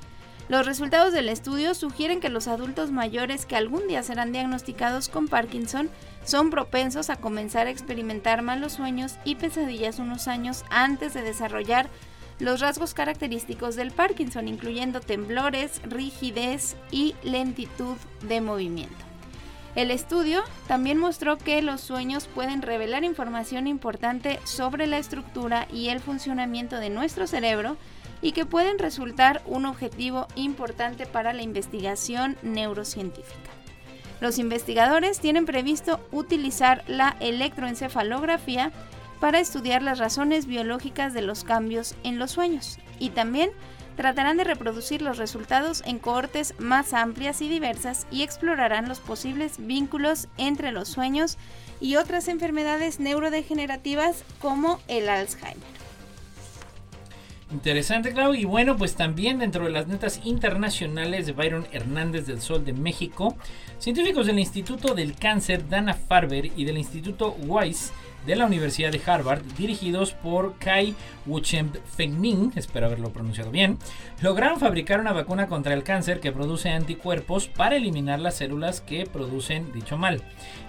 Los 0.50 0.66
resultados 0.66 1.14
del 1.14 1.30
estudio 1.30 1.72
sugieren 1.72 2.20
que 2.20 2.28
los 2.28 2.48
adultos 2.48 2.90
mayores 2.90 3.46
que 3.46 3.56
algún 3.56 3.88
día 3.88 4.02
serán 4.02 4.30
diagnosticados 4.30 5.08
con 5.08 5.26
Parkinson 5.26 5.88
son 6.24 6.50
propensos 6.50 7.10
a 7.10 7.16
comenzar 7.16 7.66
a 7.66 7.70
experimentar 7.70 8.42
malos 8.42 8.72
sueños 8.72 9.16
y 9.24 9.36
pesadillas 9.36 9.98
unos 9.98 10.28
años 10.28 10.64
antes 10.70 11.14
de 11.14 11.22
desarrollar 11.22 11.88
los 12.38 12.60
rasgos 12.60 12.94
característicos 12.94 13.76
del 13.76 13.90
Parkinson, 13.90 14.48
incluyendo 14.48 15.00
temblores, 15.00 15.80
rigidez 15.84 16.76
y 16.90 17.14
lentitud 17.22 17.96
de 18.22 18.40
movimiento. 18.40 19.08
El 19.74 19.90
estudio 19.90 20.42
también 20.66 20.98
mostró 20.98 21.38
que 21.38 21.62
los 21.62 21.80
sueños 21.80 22.26
pueden 22.26 22.62
revelar 22.62 23.04
información 23.04 23.66
importante 23.66 24.40
sobre 24.44 24.86
la 24.86 24.98
estructura 24.98 25.68
y 25.72 25.88
el 25.88 26.00
funcionamiento 26.00 26.78
de 26.78 26.90
nuestro 26.90 27.26
cerebro 27.26 27.76
y 28.20 28.32
que 28.32 28.46
pueden 28.46 28.78
resultar 28.78 29.42
un 29.46 29.66
objetivo 29.66 30.26
importante 30.34 31.06
para 31.06 31.32
la 31.32 31.42
investigación 31.42 32.36
neurocientífica. 32.42 33.57
Los 34.20 34.38
investigadores 34.38 35.20
tienen 35.20 35.46
previsto 35.46 36.00
utilizar 36.10 36.82
la 36.88 37.16
electroencefalografía 37.20 38.72
para 39.20 39.40
estudiar 39.40 39.82
las 39.82 39.98
razones 39.98 40.46
biológicas 40.46 41.14
de 41.14 41.22
los 41.22 41.44
cambios 41.44 41.94
en 42.04 42.18
los 42.18 42.32
sueños 42.32 42.78
y 42.98 43.10
también 43.10 43.50
tratarán 43.96 44.36
de 44.36 44.44
reproducir 44.44 45.02
los 45.02 45.18
resultados 45.18 45.82
en 45.84 45.98
cohortes 45.98 46.54
más 46.58 46.92
amplias 46.92 47.42
y 47.42 47.48
diversas 47.48 48.06
y 48.12 48.22
explorarán 48.22 48.88
los 48.88 49.00
posibles 49.00 49.54
vínculos 49.58 50.28
entre 50.36 50.70
los 50.70 50.88
sueños 50.88 51.36
y 51.80 51.96
otras 51.96 52.28
enfermedades 52.28 53.00
neurodegenerativas 53.00 54.22
como 54.40 54.80
el 54.86 55.08
Alzheimer. 55.08 55.77
Interesante, 57.50 58.12
claro. 58.12 58.34
Y 58.34 58.44
bueno, 58.44 58.76
pues 58.76 58.94
también 58.94 59.38
dentro 59.38 59.64
de 59.64 59.70
las 59.70 59.86
netas 59.86 60.20
internacionales 60.24 61.26
de 61.26 61.32
Byron 61.32 61.66
Hernández 61.72 62.26
del 62.26 62.42
Sol 62.42 62.64
de 62.64 62.74
México, 62.74 63.36
científicos 63.78 64.26
del 64.26 64.38
Instituto 64.38 64.94
del 64.94 65.14
Cáncer 65.14 65.66
Dana 65.66 65.94
Farber 65.94 66.50
y 66.56 66.64
del 66.64 66.76
Instituto 66.76 67.36
Weiss 67.46 67.92
de 68.28 68.36
la 68.36 68.44
Universidad 68.44 68.92
de 68.92 69.00
Harvard, 69.06 69.40
dirigidos 69.56 70.12
por 70.12 70.58
Kai 70.58 70.94
Wuchen-Fengning, 71.26 72.52
espero 72.56 72.84
haberlo 72.84 73.10
pronunciado 73.10 73.50
bien, 73.50 73.78
lograron 74.20 74.60
fabricar 74.60 75.00
una 75.00 75.14
vacuna 75.14 75.46
contra 75.46 75.72
el 75.72 75.82
cáncer 75.82 76.20
que 76.20 76.30
produce 76.30 76.68
anticuerpos 76.68 77.48
para 77.48 77.76
eliminar 77.76 78.20
las 78.20 78.36
células 78.36 78.82
que 78.82 79.06
producen 79.06 79.72
dicho 79.72 79.96
mal. 79.96 80.22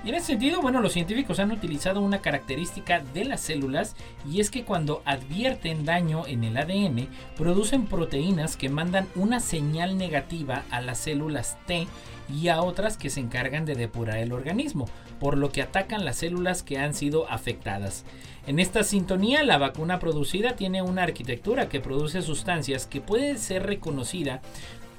Y 0.05 0.09
en 0.09 0.15
ese 0.15 0.27
sentido, 0.27 0.61
bueno, 0.61 0.79
los 0.79 0.93
científicos 0.93 1.39
han 1.39 1.51
utilizado 1.51 1.99
una 1.99 2.21
característica 2.21 3.01
de 3.13 3.25
las 3.25 3.41
células 3.41 3.97
y 4.25 4.39
es 4.39 4.49
que 4.49 4.63
cuando 4.63 5.01
advierten 5.03 5.83
daño 5.83 6.25
en 6.27 6.45
el 6.45 6.55
ADN, 6.55 7.09
producen 7.35 7.87
proteínas 7.87 8.55
que 8.55 8.69
mandan 8.69 9.09
una 9.15 9.41
señal 9.41 9.97
negativa 9.97 10.63
a 10.71 10.79
las 10.79 10.99
células 10.99 11.57
T 11.67 11.89
y 12.33 12.47
a 12.47 12.61
otras 12.61 12.95
que 12.95 13.09
se 13.09 13.19
encargan 13.19 13.65
de 13.65 13.75
depurar 13.75 14.17
el 14.19 14.31
organismo, 14.31 14.87
por 15.19 15.37
lo 15.37 15.51
que 15.51 15.61
atacan 15.61 16.05
las 16.05 16.17
células 16.17 16.63
que 16.63 16.77
han 16.77 16.93
sido 16.93 17.29
afectadas. 17.29 18.05
En 18.47 18.59
esta 18.59 18.83
sintonía, 18.83 19.43
la 19.43 19.57
vacuna 19.57 19.99
producida 19.99 20.55
tiene 20.55 20.81
una 20.81 21.03
arquitectura 21.03 21.69
que 21.69 21.81
produce 21.81 22.21
sustancias 22.21 22.87
que 22.87 23.01
pueden 23.01 23.37
ser 23.37 23.65
reconocida 23.65 24.41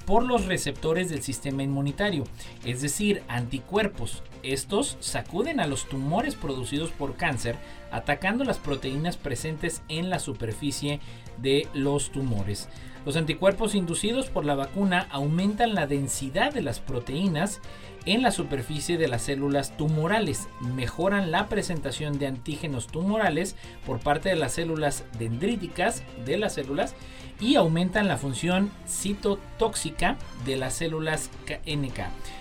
por 0.06 0.24
los 0.24 0.46
receptores 0.46 1.08
del 1.08 1.22
sistema 1.22 1.62
inmunitario, 1.62 2.24
es 2.64 2.82
decir, 2.82 3.22
anticuerpos. 3.28 4.22
Estos 4.42 4.96
sacuden 5.00 5.60
a 5.60 5.66
los 5.66 5.88
tumores 5.88 6.34
producidos 6.34 6.90
por 6.90 7.16
cáncer, 7.16 7.56
atacando 7.90 8.44
las 8.44 8.58
proteínas 8.58 9.16
presentes 9.16 9.82
en 9.88 10.10
la 10.10 10.18
superficie 10.18 11.00
de 11.40 11.68
los 11.74 12.10
tumores. 12.10 12.68
Los 13.06 13.16
anticuerpos 13.16 13.74
inducidos 13.74 14.28
por 14.28 14.44
la 14.44 14.54
vacuna 14.54 15.06
aumentan 15.10 15.74
la 15.74 15.86
densidad 15.86 16.52
de 16.52 16.60
las 16.60 16.80
proteínas 16.80 17.60
en 18.06 18.22
la 18.22 18.30
superficie 18.30 18.98
de 18.98 19.08
las 19.08 19.22
células 19.22 19.76
tumorales, 19.76 20.48
mejoran 20.74 21.30
la 21.30 21.48
presentación 21.48 22.18
de 22.18 22.26
antígenos 22.26 22.86
tumorales 22.86 23.56
por 23.86 24.00
parte 24.00 24.30
de 24.30 24.36
las 24.36 24.52
células 24.52 25.04
dendríticas 25.18 26.02
de 26.24 26.38
las 26.38 26.54
células 26.54 26.94
y 27.40 27.56
aumentan 27.56 28.08
la 28.08 28.18
función 28.18 28.70
citotóxica 28.86 30.16
de 30.44 30.56
las 30.56 30.74
células 30.74 31.30
NK. 31.66 32.00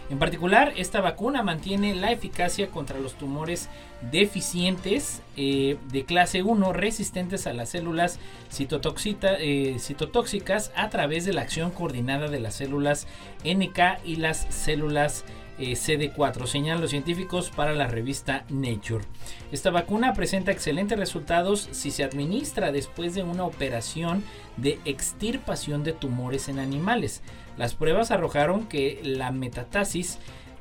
En 0.09 0.17
particular, 0.17 0.73
esta 0.75 1.01
vacuna 1.01 1.43
mantiene 1.43 1.93
la 1.93 2.11
eficacia 2.11 2.69
contra 2.69 2.99
los 2.99 3.13
tumores 3.13 3.69
deficientes 4.11 5.21
eh, 5.37 5.77
de 5.91 6.03
clase 6.03 6.41
1 6.41 6.73
resistentes 6.73 7.45
a 7.45 7.53
las 7.53 7.69
células 7.69 8.19
eh, 8.57 9.75
citotóxicas 9.79 10.71
a 10.75 10.89
través 10.89 11.25
de 11.25 11.33
la 11.33 11.41
acción 11.41 11.69
coordinada 11.69 12.27
de 12.27 12.39
las 12.39 12.55
células 12.55 13.05
NK 13.45 14.03
y 14.03 14.15
las 14.15 14.47
células 14.49 15.25
eh, 15.59 15.73
CD4, 15.73 16.47
señalan 16.47 16.79
los 16.79 16.91
científicos 16.91 17.51
para 17.53 17.73
la 17.73 17.85
revista 17.85 18.45
Nature. 18.49 19.03
Esta 19.51 19.69
vacuna 19.69 20.13
presenta 20.13 20.53
excelentes 20.53 20.97
resultados 20.97 21.67
si 21.71 21.91
se 21.91 22.05
administra 22.05 22.71
después 22.71 23.13
de 23.13 23.23
una 23.23 23.43
operación 23.43 24.23
de 24.55 24.79
extirpación 24.85 25.83
de 25.83 25.91
tumores 25.91 26.47
en 26.47 26.59
animales. 26.59 27.21
Las 27.59 27.75
pruebas 27.75 28.09
arrojaron 28.09 28.67
que 28.67 29.01
la 29.03 29.31
metatasis 29.31 30.17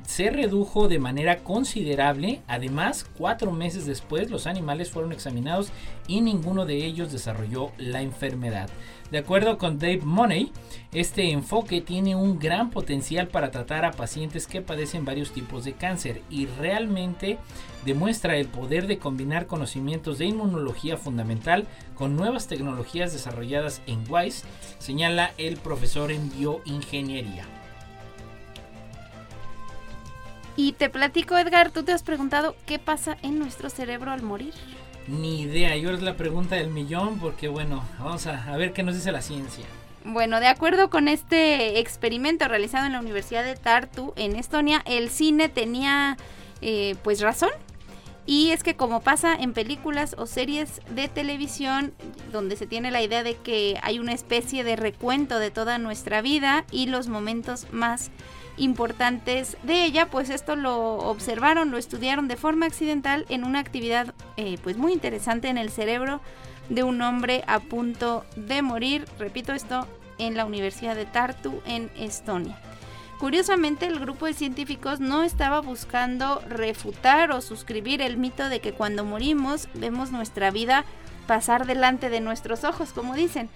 se 0.09 0.31
redujo 0.31 0.87
de 0.87 0.97
manera 0.97 1.43
considerable. 1.43 2.41
Además, 2.47 3.05
cuatro 3.15 3.51
meses 3.51 3.85
después 3.85 4.31
los 4.31 4.47
animales 4.47 4.89
fueron 4.89 5.11
examinados 5.11 5.69
y 6.07 6.21
ninguno 6.21 6.65
de 6.65 6.83
ellos 6.83 7.11
desarrolló 7.11 7.71
la 7.77 8.01
enfermedad. 8.01 8.71
De 9.11 9.19
acuerdo 9.19 9.59
con 9.59 9.77
Dave 9.77 10.01
Money, 10.03 10.51
este 10.93 11.29
enfoque 11.29 11.81
tiene 11.81 12.15
un 12.15 12.39
gran 12.39 12.71
potencial 12.71 13.27
para 13.27 13.51
tratar 13.51 13.85
a 13.85 13.91
pacientes 13.91 14.47
que 14.47 14.63
padecen 14.63 15.05
varios 15.05 15.31
tipos 15.31 15.63
de 15.63 15.73
cáncer 15.73 16.23
y 16.27 16.47
realmente 16.47 17.37
demuestra 17.85 18.37
el 18.37 18.47
poder 18.47 18.87
de 18.87 18.97
combinar 18.97 19.45
conocimientos 19.45 20.17
de 20.17 20.25
inmunología 20.25 20.97
fundamental 20.97 21.67
con 21.93 22.15
nuevas 22.15 22.47
tecnologías 22.47 23.13
desarrolladas 23.13 23.83
en 23.85 24.11
WISE, 24.11 24.43
señala 24.79 25.33
el 25.37 25.57
profesor 25.57 26.11
en 26.11 26.31
bioingeniería. 26.31 27.58
Y 30.59 30.73
te 30.73 30.89
platico, 30.89 31.37
Edgar, 31.37 31.71
tú 31.71 31.83
te 31.83 31.93
has 31.93 32.03
preguntado 32.03 32.53
qué 32.65 32.79
pasa 32.79 33.15
en 33.21 33.39
nuestro 33.39 33.69
cerebro 33.69 34.11
al 34.11 34.23
morir. 34.23 34.53
Ni 35.07 35.43
idea, 35.43 35.73
yo 35.77 35.91
es 35.91 36.01
la 36.01 36.17
pregunta 36.17 36.57
del 36.57 36.67
millón 36.67 37.17
porque 37.17 37.47
bueno, 37.47 37.81
vamos 37.97 38.27
a, 38.27 38.57
ver 38.57 38.73
qué 38.73 38.83
nos 38.83 38.93
dice 38.93 39.13
la 39.13 39.21
ciencia. 39.21 39.63
Bueno, 40.03 40.41
de 40.41 40.47
acuerdo 40.47 40.89
con 40.89 41.07
este 41.07 41.79
experimento 41.79 42.45
realizado 42.49 42.87
en 42.87 42.91
la 42.91 42.99
Universidad 42.99 43.45
de 43.45 43.55
Tartu, 43.55 44.11
en 44.17 44.35
Estonia, 44.35 44.81
el 44.83 45.09
cine 45.09 45.47
tenía 45.47 46.17
eh, 46.59 46.97
pues 47.05 47.21
razón. 47.21 47.51
Y 48.25 48.51
es 48.51 48.61
que 48.61 48.75
como 48.75 48.99
pasa 48.99 49.35
en 49.35 49.53
películas 49.53 50.13
o 50.17 50.25
series 50.25 50.81
de 50.89 51.07
televisión, 51.07 51.93
donde 52.33 52.57
se 52.57 52.67
tiene 52.67 52.91
la 52.91 53.01
idea 53.01 53.23
de 53.23 53.35
que 53.37 53.79
hay 53.81 53.97
una 53.97 54.11
especie 54.11 54.65
de 54.65 54.75
recuento 54.75 55.39
de 55.39 55.51
toda 55.51 55.77
nuestra 55.77 56.21
vida 56.21 56.65
y 56.69 56.87
los 56.87 57.07
momentos 57.07 57.67
más 57.71 58.11
importantes 58.59 59.57
de 59.63 59.85
ella, 59.85 60.07
pues 60.07 60.29
esto 60.29 60.55
lo 60.55 60.97
observaron, 60.97 61.71
lo 61.71 61.77
estudiaron 61.77 62.27
de 62.27 62.35
forma 62.35 62.65
accidental 62.65 63.25
en 63.29 63.43
una 63.43 63.59
actividad 63.59 64.13
eh, 64.37 64.57
pues 64.63 64.77
muy 64.77 64.93
interesante 64.93 65.47
en 65.47 65.57
el 65.57 65.69
cerebro 65.69 66.21
de 66.69 66.83
un 66.83 67.01
hombre 67.01 67.43
a 67.47 67.59
punto 67.59 68.25
de 68.35 68.61
morir, 68.61 69.05
repito 69.17 69.53
esto, 69.53 69.87
en 70.17 70.35
la 70.35 70.45
Universidad 70.45 70.95
de 70.95 71.05
Tartu 71.05 71.61
en 71.65 71.89
Estonia. 71.97 72.59
Curiosamente, 73.19 73.85
el 73.85 73.99
grupo 73.99 74.27
de 74.27 74.33
científicos 74.33 74.99
no 74.99 75.23
estaba 75.23 75.59
buscando 75.59 76.41
refutar 76.47 77.31
o 77.31 77.41
suscribir 77.41 78.01
el 78.01 78.17
mito 78.17 78.47
de 78.47 78.61
que 78.61 78.71
cuando 78.71 79.03
morimos 79.03 79.67
vemos 79.73 80.11
nuestra 80.11 80.51
vida 80.51 80.85
pasar 81.27 81.65
delante 81.65 82.09
de 82.09 82.21
nuestros 82.21 82.63
ojos, 82.63 82.93
como 82.93 83.15
dicen, 83.15 83.49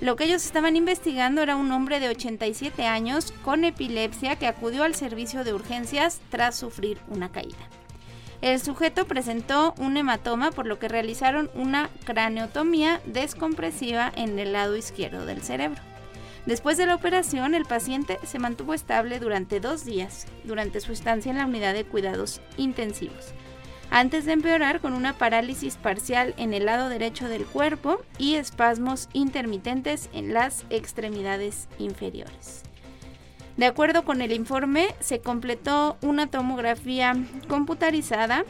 lo 0.00 0.14
que 0.14 0.24
ellos 0.24 0.44
estaban 0.44 0.76
investigando 0.76 1.42
era 1.42 1.56
un 1.56 1.72
hombre 1.72 1.98
de 1.98 2.08
87 2.08 2.86
años 2.86 3.32
con 3.44 3.64
epilepsia 3.64 4.36
que 4.36 4.46
acudió 4.46 4.84
al 4.84 4.94
servicio 4.94 5.42
de 5.42 5.54
urgencias 5.54 6.20
tras 6.30 6.56
sufrir 6.56 6.98
una 7.08 7.32
caída. 7.32 7.56
El 8.40 8.60
sujeto 8.60 9.06
presentó 9.06 9.74
un 9.78 9.96
hematoma 9.96 10.52
por 10.52 10.66
lo 10.66 10.78
que 10.78 10.86
realizaron 10.86 11.50
una 11.54 11.90
craneotomía 12.04 13.00
descompresiva 13.06 14.12
en 14.14 14.38
el 14.38 14.52
lado 14.52 14.76
izquierdo 14.76 15.26
del 15.26 15.42
cerebro. 15.42 15.82
Después 16.46 16.76
de 16.76 16.86
la 16.86 16.94
operación, 16.94 17.56
el 17.56 17.64
paciente 17.64 18.20
se 18.22 18.38
mantuvo 18.38 18.74
estable 18.74 19.18
durante 19.18 19.58
dos 19.58 19.84
días 19.84 20.28
durante 20.44 20.80
su 20.80 20.92
estancia 20.92 21.30
en 21.30 21.38
la 21.38 21.46
unidad 21.46 21.74
de 21.74 21.84
cuidados 21.84 22.40
intensivos 22.56 23.34
antes 23.90 24.24
de 24.24 24.32
empeorar 24.32 24.80
con 24.80 24.92
una 24.92 25.14
parálisis 25.14 25.76
parcial 25.76 26.34
en 26.36 26.52
el 26.54 26.66
lado 26.66 26.88
derecho 26.88 27.28
del 27.28 27.46
cuerpo 27.46 28.00
y 28.18 28.34
espasmos 28.34 29.08
intermitentes 29.12 30.10
en 30.12 30.34
las 30.34 30.64
extremidades 30.70 31.68
inferiores. 31.78 32.62
De 33.56 33.66
acuerdo 33.66 34.04
con 34.04 34.22
el 34.22 34.32
informe, 34.32 34.94
se 35.00 35.20
completó 35.20 35.96
una 36.00 36.28
tomografía 36.28 37.16
computarizada 37.48 38.44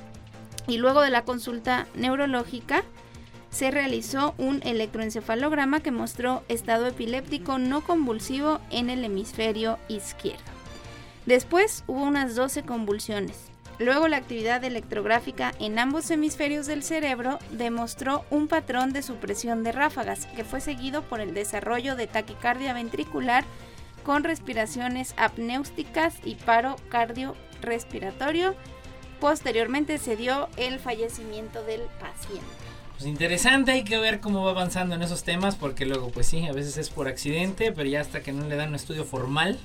y 0.66 0.76
luego 0.76 1.01
de 1.01 1.11
la 1.11 1.24
consulta 1.24 1.86
neurológica 1.95 2.84
se 3.51 3.70
realizó 3.70 4.34
un 4.36 4.61
electroencefalograma 4.62 5.80
que 5.80 5.91
mostró 5.91 6.43
estado 6.49 6.86
epiléptico 6.86 7.59
no 7.59 7.80
convulsivo 7.82 8.61
en 8.70 8.91
el 8.91 9.05
hemisferio 9.05 9.78
izquierdo. 9.89 10.45
Después 11.24 11.84
hubo 11.86 12.03
unas 12.03 12.34
12 12.36 12.64
convulsiones. 12.64 13.47
Luego 13.79 14.09
la 14.09 14.16
actividad 14.16 14.64
electrográfica 14.64 15.55
en 15.61 15.79
ambos 15.79 16.11
hemisferios 16.11 16.66
del 16.66 16.83
cerebro 16.83 17.39
demostró 17.53 18.24
un 18.29 18.49
patrón 18.49 18.93
de 18.93 19.03
supresión 19.03 19.62
de 19.62 19.70
ráfagas 19.70 20.26
que 20.26 20.43
fue 20.43 20.61
seguido 20.61 21.03
por 21.03 21.20
el 21.20 21.33
desarrollo 21.33 21.95
de 21.95 22.09
taquicardia 22.09 22.72
ventricular 22.72 23.45
con 24.03 24.24
respiraciones 24.24 25.14
apnéusticas 25.16 26.16
y 26.24 26.35
paro 26.35 26.74
cardiorrespiratorio. 26.89 28.57
Posteriormente 29.20 29.99
se 29.99 30.16
dio 30.16 30.49
el 30.57 30.81
fallecimiento 30.81 31.62
del 31.62 31.83
paciente. 32.01 32.47
Pues 32.97 33.07
interesante, 33.07 33.70
hay 33.70 33.85
que 33.85 33.99
ver 33.99 34.18
cómo 34.18 34.45
va 34.45 34.51
avanzando 34.51 34.97
en 34.97 35.03
esos 35.03 35.22
temas 35.22 35.55
porque 35.55 35.87
luego 35.87 36.11
pues 36.11 36.26
sí, 36.26 36.49
a 36.49 36.53
veces 36.53 36.79
es 36.79 36.91
por 36.91 37.07
accidente, 37.07 37.70
pero 37.70 37.89
ya 37.89 38.01
hasta 38.01 38.22
que 38.22 38.33
no 38.33 38.45
le 38.49 38.57
dan 38.57 38.70
un 38.70 38.74
estudio 38.74 39.05
formal 39.05 39.57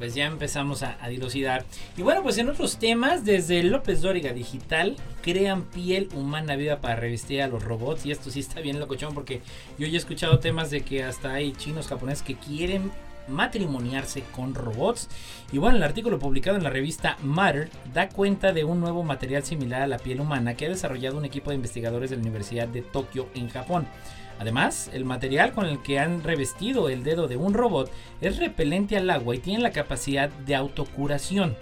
pues 0.00 0.14
ya 0.14 0.24
empezamos 0.24 0.82
a, 0.82 0.96
dilucidar. 1.10 1.66
Y 1.94 2.00
bueno, 2.00 2.22
pues 2.22 2.38
en 2.38 2.48
otros 2.48 2.78
temas, 2.78 3.26
desde 3.26 3.62
López 3.62 4.00
Dóriga 4.00 4.32
Digital, 4.32 4.96
crean 5.20 5.64
piel 5.64 6.08
humana 6.14 6.56
viva 6.56 6.80
para 6.80 6.96
revestir 6.96 7.42
a 7.42 7.48
los 7.48 7.62
robots. 7.62 8.06
Y 8.06 8.10
esto 8.10 8.30
sí 8.30 8.40
está 8.40 8.62
bien 8.62 8.80
locochón 8.80 9.12
porque 9.12 9.42
yo 9.78 9.86
ya 9.86 9.92
he 9.92 9.96
escuchado 9.98 10.38
temas 10.38 10.70
de 10.70 10.80
que 10.80 11.04
hasta 11.04 11.34
hay 11.34 11.52
chinos 11.52 11.86
japoneses 11.86 12.22
que 12.22 12.36
quieren 12.36 12.90
matrimoniarse 13.28 14.22
con 14.34 14.54
robots. 14.54 15.10
Y 15.52 15.58
bueno, 15.58 15.76
el 15.76 15.82
artículo 15.82 16.18
publicado 16.18 16.56
en 16.56 16.64
la 16.64 16.70
revista 16.70 17.18
Matter 17.22 17.68
da 17.92 18.08
cuenta 18.08 18.54
de 18.54 18.64
un 18.64 18.80
nuevo 18.80 19.02
material 19.02 19.44
similar 19.44 19.82
a 19.82 19.86
la 19.86 19.98
piel 19.98 20.22
humana 20.22 20.54
que 20.54 20.64
ha 20.64 20.70
desarrollado 20.70 21.18
un 21.18 21.26
equipo 21.26 21.50
de 21.50 21.56
investigadores 21.56 22.08
de 22.08 22.16
la 22.16 22.22
Universidad 22.22 22.68
de 22.68 22.80
Tokio 22.80 23.28
en 23.34 23.50
Japón. 23.50 23.86
Además, 24.40 24.90
el 24.94 25.04
material 25.04 25.52
con 25.52 25.66
el 25.66 25.82
que 25.82 25.98
han 25.98 26.24
revestido 26.24 26.88
el 26.88 27.04
dedo 27.04 27.28
de 27.28 27.36
un 27.36 27.52
robot 27.52 27.92
es 28.22 28.38
repelente 28.38 28.96
al 28.96 29.10
agua 29.10 29.34
y 29.34 29.38
tiene 29.38 29.62
la 29.62 29.70
capacidad 29.70 30.30
de 30.30 30.54
autocuración. 30.54 31.56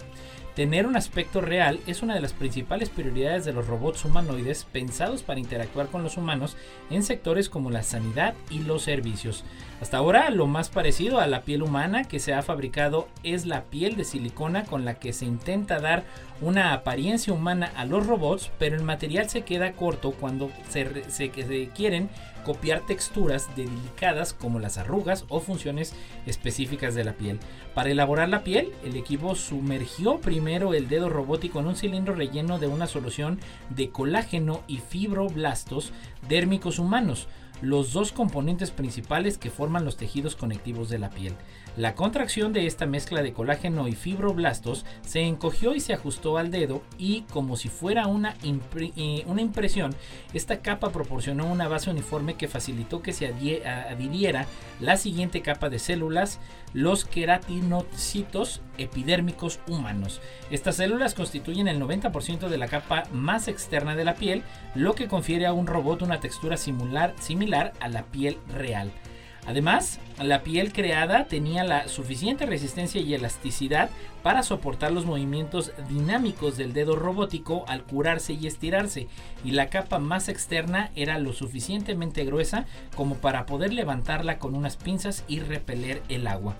Tener 0.55 0.87
un 0.87 0.97
aspecto 0.97 1.41
real 1.41 1.79
es 1.87 2.01
una 2.01 2.15
de 2.15 2.21
las 2.21 2.33
principales 2.33 2.89
prioridades 2.89 3.45
de 3.45 3.53
los 3.53 3.67
robots 3.67 4.03
humanoides 4.03 4.65
pensados 4.65 5.23
para 5.23 5.39
interactuar 5.39 5.87
con 5.87 6.03
los 6.03 6.17
humanos 6.17 6.57
en 6.89 7.03
sectores 7.03 7.49
como 7.49 7.69
la 7.69 7.83
sanidad 7.83 8.33
y 8.49 8.59
los 8.59 8.81
servicios. 8.81 9.43
Hasta 9.79 9.97
ahora 9.97 10.29
lo 10.29 10.47
más 10.47 10.69
parecido 10.69 11.19
a 11.19 11.27
la 11.27 11.43
piel 11.43 11.63
humana 11.63 12.03
que 12.03 12.19
se 12.19 12.33
ha 12.33 12.41
fabricado 12.41 13.07
es 13.23 13.45
la 13.45 13.63
piel 13.65 13.95
de 13.95 14.03
silicona 14.03 14.65
con 14.65 14.83
la 14.83 14.95
que 14.95 15.13
se 15.13 15.25
intenta 15.25 15.79
dar 15.79 16.03
una 16.41 16.73
apariencia 16.73 17.31
humana 17.31 17.71
a 17.77 17.85
los 17.85 18.05
robots, 18.05 18.51
pero 18.59 18.75
el 18.75 18.83
material 18.83 19.29
se 19.29 19.43
queda 19.43 19.73
corto 19.73 20.11
cuando 20.11 20.51
se, 20.69 21.09
se, 21.09 21.29
quieren 21.29 22.09
copiar 22.43 22.85
texturas 22.85 23.49
delicadas 23.55 24.33
como 24.33 24.59
las 24.59 24.77
arrugas 24.77 25.25
o 25.29 25.39
funciones 25.39 25.93
específicas 26.25 26.95
de 26.95 27.03
la 27.03 27.13
piel. 27.13 27.39
Para 27.73 27.91
elaborar 27.91 28.29
la 28.29 28.43
piel, 28.43 28.71
el 28.83 28.95
equipo 28.95 29.35
sumergió 29.35 30.19
primero 30.19 30.73
el 30.73 30.89
dedo 30.89 31.09
robótico 31.09 31.59
en 31.59 31.67
un 31.67 31.75
cilindro 31.75 32.15
relleno 32.15 32.59
de 32.59 32.67
una 32.67 32.87
solución 32.87 33.39
de 33.69 33.89
colágeno 33.89 34.63
y 34.67 34.77
fibroblastos 34.77 35.93
dérmicos 36.27 36.79
humanos, 36.79 37.27
los 37.61 37.93
dos 37.93 38.11
componentes 38.11 38.71
principales 38.71 39.37
que 39.37 39.49
forman 39.49 39.85
los 39.85 39.97
tejidos 39.97 40.35
conectivos 40.35 40.89
de 40.89 40.99
la 40.99 41.09
piel. 41.09 41.35
La 41.77 41.95
contracción 41.95 42.51
de 42.51 42.65
esta 42.65 42.85
mezcla 42.85 43.21
de 43.21 43.31
colágeno 43.31 43.87
y 43.87 43.93
fibroblastos 43.93 44.85
se 45.01 45.21
encogió 45.21 45.75
y 45.75 45.79
se 45.79 45.93
ajustó 45.93 46.37
al 46.37 46.51
dedo 46.51 46.81
y 46.97 47.21
como 47.31 47.55
si 47.55 47.69
fuera 47.69 48.07
una, 48.07 48.35
eh, 48.43 49.23
una 49.27 49.41
impresión, 49.41 49.95
esta 50.33 50.61
capa 50.61 50.89
proporcionó 50.89 51.45
una 51.45 51.67
base 51.67 51.89
uniforme 51.89 52.35
que 52.35 52.47
facilitó 52.47 53.01
que 53.01 53.13
se 53.13 53.27
adhiriera 53.27 54.45
la 54.79 54.97
siguiente 54.97 55.41
capa 55.41 55.69
de 55.69 55.79
células, 55.79 56.39
los 56.73 57.05
queratinocitos 57.05 58.61
epidérmicos 58.77 59.59
humanos. 59.67 60.21
Estas 60.51 60.75
células 60.75 61.13
constituyen 61.13 61.67
el 61.67 61.81
90% 61.81 62.47
de 62.47 62.57
la 62.57 62.67
capa 62.67 63.03
más 63.11 63.47
externa 63.47 63.95
de 63.95 64.05
la 64.05 64.15
piel, 64.15 64.43
lo 64.75 64.95
que 64.95 65.07
confiere 65.07 65.45
a 65.45 65.53
un 65.53 65.67
robot 65.67 66.01
una 66.01 66.19
textura 66.19 66.57
similar, 66.57 67.15
similar 67.19 67.48
a 67.53 67.89
la 67.89 68.03
piel 68.03 68.37
real. 68.47 68.91
Además, 69.47 69.99
la 70.23 70.43
piel 70.43 70.73
creada 70.73 71.25
tenía 71.25 71.63
la 71.63 71.87
suficiente 71.87 72.45
resistencia 72.45 72.99
y 73.01 73.13
elasticidad 73.13 73.89
para 74.21 74.43
soportar 74.43 74.91
los 74.91 75.05
movimientos 75.05 75.71
dinámicos 75.87 76.57
del 76.57 76.73
dedo 76.73 76.97
robótico 76.97 77.63
al 77.67 77.83
curarse 77.83 78.33
y 78.33 78.47
estirarse, 78.47 79.07
y 79.45 79.51
la 79.51 79.69
capa 79.69 79.97
más 79.97 80.27
externa 80.27 80.91
era 80.95 81.19
lo 81.19 81.31
suficientemente 81.31 82.25
gruesa 82.25 82.65
como 82.95 83.15
para 83.15 83.45
poder 83.45 83.73
levantarla 83.73 84.37
con 84.37 84.55
unas 84.55 84.75
pinzas 84.75 85.23
y 85.29 85.39
repeler 85.39 86.01
el 86.09 86.27
agua. 86.27 86.55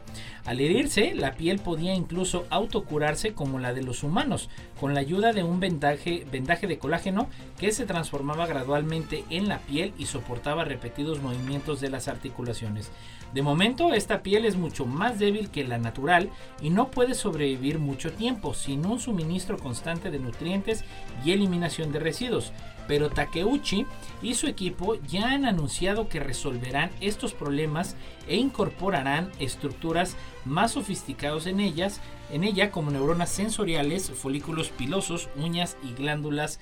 Al 0.46 0.62
herirse, 0.62 1.14
la 1.14 1.34
piel 1.34 1.60
podía 1.60 1.94
incluso 1.94 2.46
autocurarse 2.50 3.34
como 3.34 3.60
la 3.60 3.74
de 3.74 3.84
los 3.84 4.04
humanos, 4.04 4.50
con 4.80 4.94
la 4.94 5.02
ayuda 5.02 5.34
de 5.34 5.44
un 5.44 5.60
vendaje, 5.60 6.26
vendaje 6.32 6.66
de 6.66 6.80
colágeno 6.80 7.28
que 7.60 7.74
se 7.74 7.86
transformaba 7.86 8.48
gradualmente 8.48 9.26
en 9.30 9.50
la 9.50 9.60
piel 9.60 9.94
y 9.98 10.06
soportaba 10.06 10.64
repetidos 10.64 11.22
movimientos 11.22 11.82
de 11.82 11.90
las 11.90 12.08
articulaciones. 12.08 12.90
De 13.34 13.44
momento, 13.44 13.94
esta 13.94 14.24
piel 14.24 14.46
es 14.46 14.56
mucho 14.56 14.86
más 14.86 15.20
débil 15.20 15.50
que 15.50 15.64
la 15.64 15.78
natural 15.78 16.32
y 16.62 16.72
no 16.72 16.90
puede 16.90 17.14
sobrevivir 17.14 17.78
mucho 17.78 18.12
tiempo 18.12 18.56
sin 18.56 18.86
un 18.86 19.00
suministro 19.00 19.58
constante 19.58 20.10
de 20.10 20.20
nutrientes 20.20 20.84
y 21.24 21.32
eliminación 21.32 21.92
de 21.92 22.00
residuos. 22.00 22.52
Pero 22.88 23.12
Takeuchi 23.12 23.86
y 24.24 24.34
su 24.34 24.48
equipo 24.48 24.96
ya 25.08 25.30
han 25.30 25.46
anunciado 25.46 26.10
que 26.10 26.20
resolverán 26.20 26.90
estos 27.02 27.36
problemas 27.36 27.96
e 28.28 28.38
incorporarán 28.38 29.32
estructuras 29.40 30.16
más 30.44 30.72
sofisticadas 30.72 31.46
en 31.46 31.60
ellas, 31.60 32.02
en 32.32 32.44
ella 32.44 32.72
como 32.72 32.90
neuronas 32.90 33.30
sensoriales, 33.30 34.10
folículos 34.10 34.70
pilosos, 34.70 35.30
uñas 35.36 35.78
y 35.84 35.94
glándulas 35.94 36.60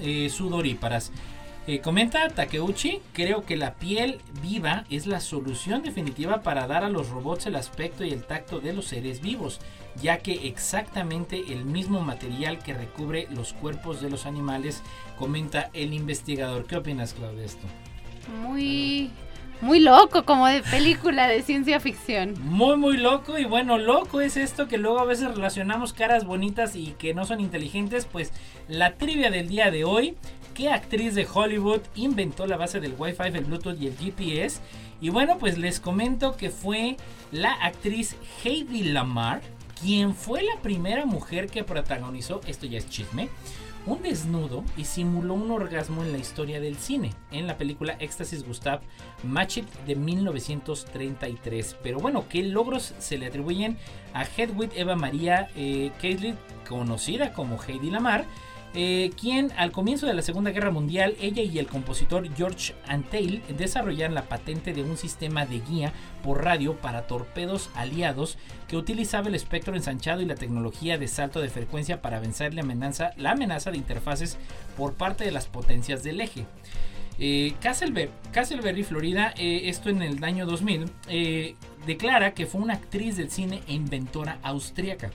eh, 0.00 0.28
sudoríparas. 0.28 1.12
Eh, 1.66 1.80
comenta 1.80 2.28
Takeuchi, 2.28 3.00
creo 3.14 3.46
que 3.46 3.56
la 3.56 3.72
piel 3.72 4.20
viva 4.42 4.84
es 4.90 5.06
la 5.06 5.20
solución 5.20 5.82
definitiva 5.82 6.42
para 6.42 6.66
dar 6.66 6.84
a 6.84 6.90
los 6.90 7.08
robots 7.08 7.46
el 7.46 7.56
aspecto 7.56 8.04
y 8.04 8.10
el 8.10 8.22
tacto 8.24 8.60
de 8.60 8.74
los 8.74 8.84
seres 8.84 9.22
vivos, 9.22 9.60
ya 10.02 10.18
que 10.18 10.46
exactamente 10.46 11.42
el 11.48 11.64
mismo 11.64 12.02
material 12.02 12.58
que 12.58 12.74
recubre 12.74 13.28
los 13.30 13.54
cuerpos 13.54 14.02
de 14.02 14.10
los 14.10 14.26
animales, 14.26 14.82
comenta 15.18 15.70
el 15.72 15.94
investigador. 15.94 16.66
¿Qué 16.66 16.76
opinas, 16.76 17.14
Claudia, 17.14 17.40
de 17.40 17.46
esto? 17.46 17.66
Muy 18.42 19.10
muy 19.60 19.80
loco, 19.80 20.24
como 20.26 20.46
de 20.46 20.60
película 20.62 21.26
de 21.26 21.40
ciencia 21.40 21.80
ficción. 21.80 22.34
Muy, 22.42 22.76
muy 22.76 22.98
loco. 22.98 23.38
Y 23.38 23.46
bueno, 23.46 23.78
loco 23.78 24.20
es 24.20 24.36
esto 24.36 24.68
que 24.68 24.76
luego 24.76 24.98
a 24.98 25.06
veces 25.06 25.34
relacionamos 25.34 25.94
caras 25.94 26.26
bonitas 26.26 26.76
y 26.76 26.88
que 26.98 27.14
no 27.14 27.24
son 27.24 27.40
inteligentes. 27.40 28.04
Pues 28.04 28.32
la 28.68 28.96
trivia 28.96 29.30
del 29.30 29.48
día 29.48 29.70
de 29.70 29.84
hoy 29.84 30.16
qué 30.54 30.70
actriz 30.70 31.14
de 31.14 31.26
Hollywood 31.32 31.80
inventó 31.96 32.46
la 32.46 32.56
base 32.56 32.80
del 32.80 32.94
Wi-Fi, 32.96 33.24
el 33.34 33.44
Bluetooth 33.44 33.80
y 33.80 33.88
el 33.88 33.96
GPS. 33.96 34.60
Y 35.00 35.10
bueno, 35.10 35.36
pues 35.38 35.58
les 35.58 35.80
comento 35.80 36.36
que 36.36 36.50
fue 36.50 36.96
la 37.32 37.52
actriz 37.52 38.16
Heidi 38.42 38.84
Lamar, 38.84 39.42
quien 39.80 40.14
fue 40.14 40.42
la 40.42 40.56
primera 40.62 41.04
mujer 41.04 41.48
que 41.48 41.64
protagonizó, 41.64 42.40
esto 42.46 42.66
ya 42.66 42.78
es 42.78 42.88
chisme, 42.88 43.28
un 43.86 44.00
desnudo 44.00 44.64
y 44.76 44.84
simuló 44.84 45.34
un 45.34 45.50
orgasmo 45.50 46.02
en 46.02 46.12
la 46.12 46.18
historia 46.18 46.60
del 46.60 46.76
cine, 46.76 47.12
en 47.32 47.46
la 47.46 47.58
película 47.58 47.96
Éxtasis 47.98 48.46
Gustav 48.46 48.80
Machit 49.24 49.68
de 49.86 49.94
1933. 49.96 51.76
Pero 51.82 51.98
bueno, 51.98 52.24
¿qué 52.30 52.42
logros 52.44 52.94
se 52.98 53.18
le 53.18 53.26
atribuyen 53.26 53.76
a 54.14 54.24
Hedwig 54.24 54.70
Eva 54.74 54.96
María 54.96 55.48
eh, 55.56 55.90
conocida 56.66 57.32
como 57.32 57.62
Heidi 57.62 57.90
Lamar? 57.90 58.24
Eh, 58.76 59.12
quien 59.20 59.52
al 59.56 59.70
comienzo 59.70 60.06
de 60.06 60.14
la 60.14 60.22
Segunda 60.22 60.50
Guerra 60.50 60.72
Mundial, 60.72 61.14
ella 61.20 61.42
y 61.42 61.60
el 61.60 61.68
compositor 61.68 62.28
George 62.34 62.74
Antheil 62.88 63.40
desarrollaron 63.56 64.16
la 64.16 64.28
patente 64.28 64.72
de 64.72 64.82
un 64.82 64.96
sistema 64.96 65.46
de 65.46 65.60
guía 65.60 65.92
por 66.24 66.42
radio 66.42 66.74
para 66.74 67.06
torpedos 67.06 67.70
aliados 67.76 68.36
que 68.66 68.76
utilizaba 68.76 69.28
el 69.28 69.36
espectro 69.36 69.76
ensanchado 69.76 70.22
y 70.22 70.24
la 70.24 70.34
tecnología 70.34 70.98
de 70.98 71.06
salto 71.06 71.40
de 71.40 71.50
frecuencia 71.50 72.02
para 72.02 72.18
vencer 72.18 72.52
la 72.52 72.62
amenaza, 72.62 73.12
la 73.16 73.30
amenaza 73.30 73.70
de 73.70 73.76
interfaces 73.76 74.38
por 74.76 74.94
parte 74.94 75.24
de 75.24 75.30
las 75.30 75.46
potencias 75.46 76.02
del 76.02 76.20
eje. 76.20 76.44
Eh, 77.20 77.54
Castleberry, 77.60 78.82
Florida, 78.82 79.34
eh, 79.38 79.68
esto 79.68 79.88
en 79.88 80.02
el 80.02 80.24
año 80.24 80.46
2000, 80.46 80.90
declara 81.86 82.34
que 82.34 82.46
fue 82.46 82.60
una 82.60 82.74
actriz 82.74 83.16
del 83.16 83.30
cine 83.30 83.62
e 83.68 83.74
inventora 83.74 84.38
austríaca. 84.42 85.12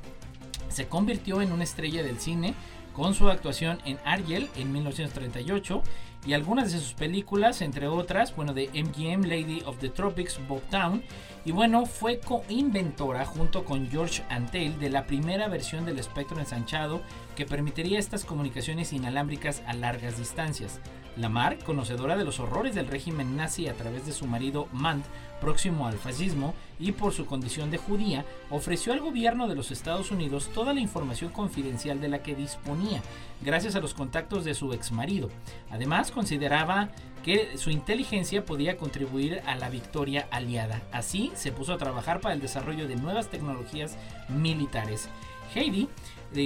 Se 0.70 0.88
convirtió 0.88 1.41
en 1.41 1.51
una 1.51 1.64
estrella 1.66 2.03
del 2.03 2.20
cine 2.20 2.53
con 3.00 3.14
su 3.14 3.30
actuación 3.30 3.80
en 3.86 3.97
Ariel 4.04 4.50
en 4.58 4.74
1938 4.74 5.82
y 6.28 6.34
algunas 6.34 6.74
de 6.74 6.80
sus 6.80 6.93
películas, 6.93 7.62
entre 7.62 7.88
otras, 7.88 8.36
bueno, 8.36 8.54
de 8.54 8.68
MGM, 8.74 9.24
Lady 9.24 9.62
of 9.66 9.78
the 9.78 9.88
Tropics, 9.88 10.38
Bob 10.50 10.62
Town, 10.64 11.02
y 11.45 11.54
bueno, 11.54 11.86
fue 11.86 12.20
coinventora 12.20 13.26
junto 13.26 13.64
con 13.64 13.89
George 13.89 14.22
Antheil 14.30 14.78
de 14.80 14.89
la 14.89 15.06
primera 15.06 15.47
versión 15.47 15.86
del 15.86 15.97
espectro 15.97 16.41
ensanchado 16.41 17.02
que 17.38 17.45
permitiría 17.45 18.00
estas 18.00 18.26
comunicaciones 18.26 18.91
inalámbricas 18.91 19.64
a 19.66 19.74
largas 19.76 20.18
distancias. 20.18 20.82
Lamar, 21.18 21.57
conocedora 21.60 22.16
de 22.16 22.26
los 22.26 22.39
horrores 22.39 22.76
del 22.76 22.88
régimen 22.88 23.36
nazi 23.36 23.68
a 23.68 23.74
través 23.74 24.05
de 24.05 24.12
su 24.12 24.26
marido 24.26 24.68
Mant, 24.72 25.05
próximo 25.41 25.88
al 25.88 25.97
fascismo, 25.97 26.53
y 26.80 26.91
por 26.91 27.14
su 27.14 27.26
condición 27.26 27.72
de 27.72 27.78
judía, 27.78 28.26
ofreció 28.49 28.93
al 28.93 28.99
gobierno 28.99 29.47
de 29.47 29.55
los 29.55 29.72
Estados 29.72 30.12
Unidos 30.12 30.49
toda 30.53 30.74
la 30.74 30.80
información 30.80 31.32
confidencial 31.32 32.01
de 32.01 32.10
la 32.10 32.24
que 32.24 32.36
disponía, 32.36 33.01
gracias 33.41 33.76
a 33.76 33.80
los 33.80 33.93
contactos 33.93 34.45
de 34.45 34.53
su 34.53 34.74
ex 34.74 34.91
marido. 34.91 35.30
Además, 35.72 36.12
consideraba 36.12 36.89
que 37.24 37.57
su 37.57 37.70
inteligencia 37.70 38.45
podía 38.45 38.78
contribuir 38.78 39.41
a 39.45 39.55
la 39.55 39.70
victoria 39.70 40.28
aliada. 40.32 40.82
Así, 40.91 41.32
se 41.36 41.51
puso 41.51 41.74
a 41.74 41.78
trabajar 41.78 42.22
para 42.22 42.34
el 42.34 42.41
desarrollo 42.41 42.88
de 42.88 42.95
nuevas 42.95 43.30
tecnologías 43.30 43.97
militares. 44.30 45.10
Heidi 45.53 45.89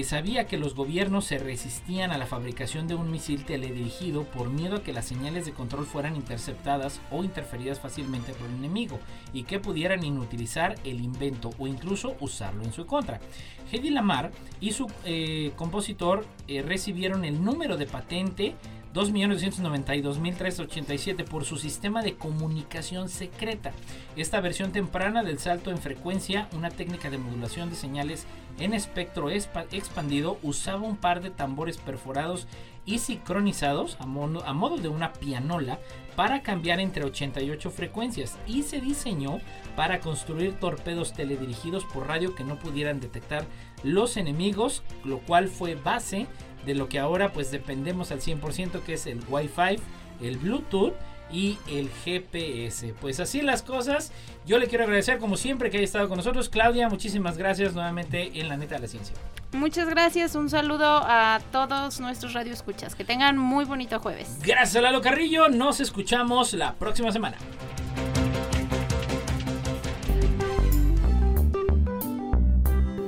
sabía 0.04 0.48
que 0.48 0.58
los 0.58 0.76
gobiernos 0.76 1.26
se 1.26 1.38
resistían 1.38 2.12
a 2.12 2.18
la 2.18 2.26
fabricación 2.26 2.88
de 2.88 2.96
un 2.96 3.12
misil 3.12 3.44
teledirigido 3.44 4.24
por 4.24 4.50
miedo 4.50 4.78
a 4.78 4.84
que 4.84 4.94
las 4.94 5.06
señales 5.06 5.46
de 5.46 5.52
control 5.52 5.86
fueran 5.86 6.16
interceptadas 6.16 7.02
o 7.12 7.24
interferidas 7.24 7.80
fácilmente 7.80 8.34
por 8.34 8.48
el 8.48 8.56
enemigo 8.56 9.00
y 9.34 9.44
que 9.44 9.60
pudieran 9.60 10.04
inutilizar 10.04 10.76
el 10.86 11.02
invento 11.02 11.50
o 11.58 11.68
incluso 11.68 12.16
usarlo 12.22 12.64
en 12.64 12.72
su 12.72 12.86
contra. 12.86 13.20
Hedy 13.72 13.90
Lamar 13.90 14.32
y 14.62 14.72
su 14.72 14.90
eh, 15.04 15.52
compositor 15.56 16.26
eh, 16.48 16.62
recibieron 16.62 17.26
el 17.26 17.44
número 17.44 17.76
de 17.76 17.86
patente 17.86 18.56
2.292.387 18.94 21.26
por 21.26 21.46
su 21.46 21.58
sistema 21.58 22.04
de 22.04 22.16
comunicación 22.16 23.10
secreta. 23.10 23.72
Esta 24.16 24.40
versión 24.40 24.72
temprana 24.72 25.24
del 25.24 25.40
salto 25.40 25.72
en 25.72 25.80
frecuencia, 25.80 26.48
una 26.54 26.70
técnica 26.70 27.10
de 27.10 27.18
modulación 27.18 27.72
de 27.72 27.76
señales 27.76 28.28
en 28.60 28.74
espectro 28.74 29.32
expandido, 29.32 30.38
usaba 30.44 30.84
un 30.84 30.98
par 30.98 31.22
de 31.22 31.32
tambores 31.32 31.78
perforados 31.78 32.48
y 32.86 33.00
sincronizados 33.00 33.98
a 34.00 34.06
modo, 34.06 34.46
a 34.46 34.54
modo 34.54 34.78
de 34.78 34.90
una 34.90 35.14
pianola 35.14 35.80
para 36.16 36.44
cambiar 36.44 36.80
entre 36.80 37.06
88 37.06 37.72
frecuencias 37.72 38.38
y 38.46 38.62
se 38.64 38.82
diseñó 38.82 39.40
para 39.76 40.00
construir 40.00 40.60
torpedos 40.60 41.14
teledirigidos 41.14 41.86
por 41.86 42.08
radio 42.08 42.36
que 42.36 42.44
no 42.44 42.60
pudieran 42.60 43.00
detectar 43.00 43.46
los 43.84 44.18
enemigos, 44.18 44.84
lo 45.04 45.20
cual 45.20 45.48
fue 45.48 45.76
base 45.76 46.28
de 46.66 46.76
lo 46.76 46.90
que 46.90 47.00
ahora 47.00 47.32
pues 47.34 47.52
dependemos 47.52 48.12
al 48.12 48.22
100% 48.22 48.82
que 48.82 48.94
es 48.94 49.08
el 49.08 49.20
Wi-Fi, 49.30 49.80
el 50.22 50.38
Bluetooth 50.38 50.94
y 51.32 51.58
el 51.68 51.90
GPS. 51.90 52.94
Pues 53.02 53.20
así 53.20 53.42
las 53.42 53.64
cosas. 53.64 54.12
Yo 54.46 54.60
le 54.60 54.68
quiero 54.68 54.84
agradecer 54.84 55.18
como 55.18 55.36
siempre 55.36 55.70
que 55.70 55.78
haya 55.78 55.86
estado 55.86 56.08
con 56.08 56.18
nosotros. 56.18 56.50
Claudia, 56.50 56.90
muchísimas 56.90 57.38
gracias 57.38 57.74
nuevamente 57.74 58.40
en 58.40 58.48
la 58.48 58.58
neta 58.58 58.76
de 58.76 58.82
la 58.82 58.88
ciencia. 58.88 59.16
Muchas 59.52 59.88
gracias, 59.88 60.36
un 60.36 60.50
saludo 60.50 60.86
a 61.04 61.40
todos 61.52 62.00
nuestros 62.00 62.34
radioescuchas. 62.34 62.96
Que 62.96 63.04
tengan 63.04 63.38
muy 63.38 63.66
bonito 63.66 64.00
jueves. 64.00 64.38
Gracias 64.42 64.76
a 64.76 64.82
Lalo 64.82 65.02
Carrillo, 65.02 65.50
nos 65.50 65.80
escuchamos 65.80 66.54
la 66.54 66.74
próxima 66.74 67.12
semana. 67.12 67.38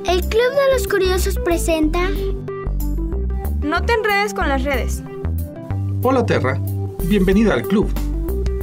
El 0.07 0.21
Club 0.21 0.51
de 0.53 0.73
los 0.73 0.87
Curiosos 0.87 1.37
presenta 1.43 2.09
no 3.65 3.81
te 3.81 3.93
enredes 3.93 4.33
con 4.33 4.47
las 4.47 4.63
redes. 4.63 5.01
Hola 6.03 6.25
Terra, 6.25 6.59
bienvenida 7.05 7.53
al 7.53 7.63
club. 7.63 7.91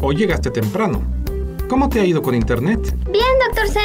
Hoy 0.00 0.16
llegaste 0.16 0.50
temprano. 0.50 1.03
¿Cómo 1.68 1.88
te 1.88 2.00
ha 2.00 2.05
ido 2.05 2.22
con 2.22 2.34
internet? 2.34 2.78
Bien, 3.11 3.24
doctor 3.46 3.68
C. 3.68 3.80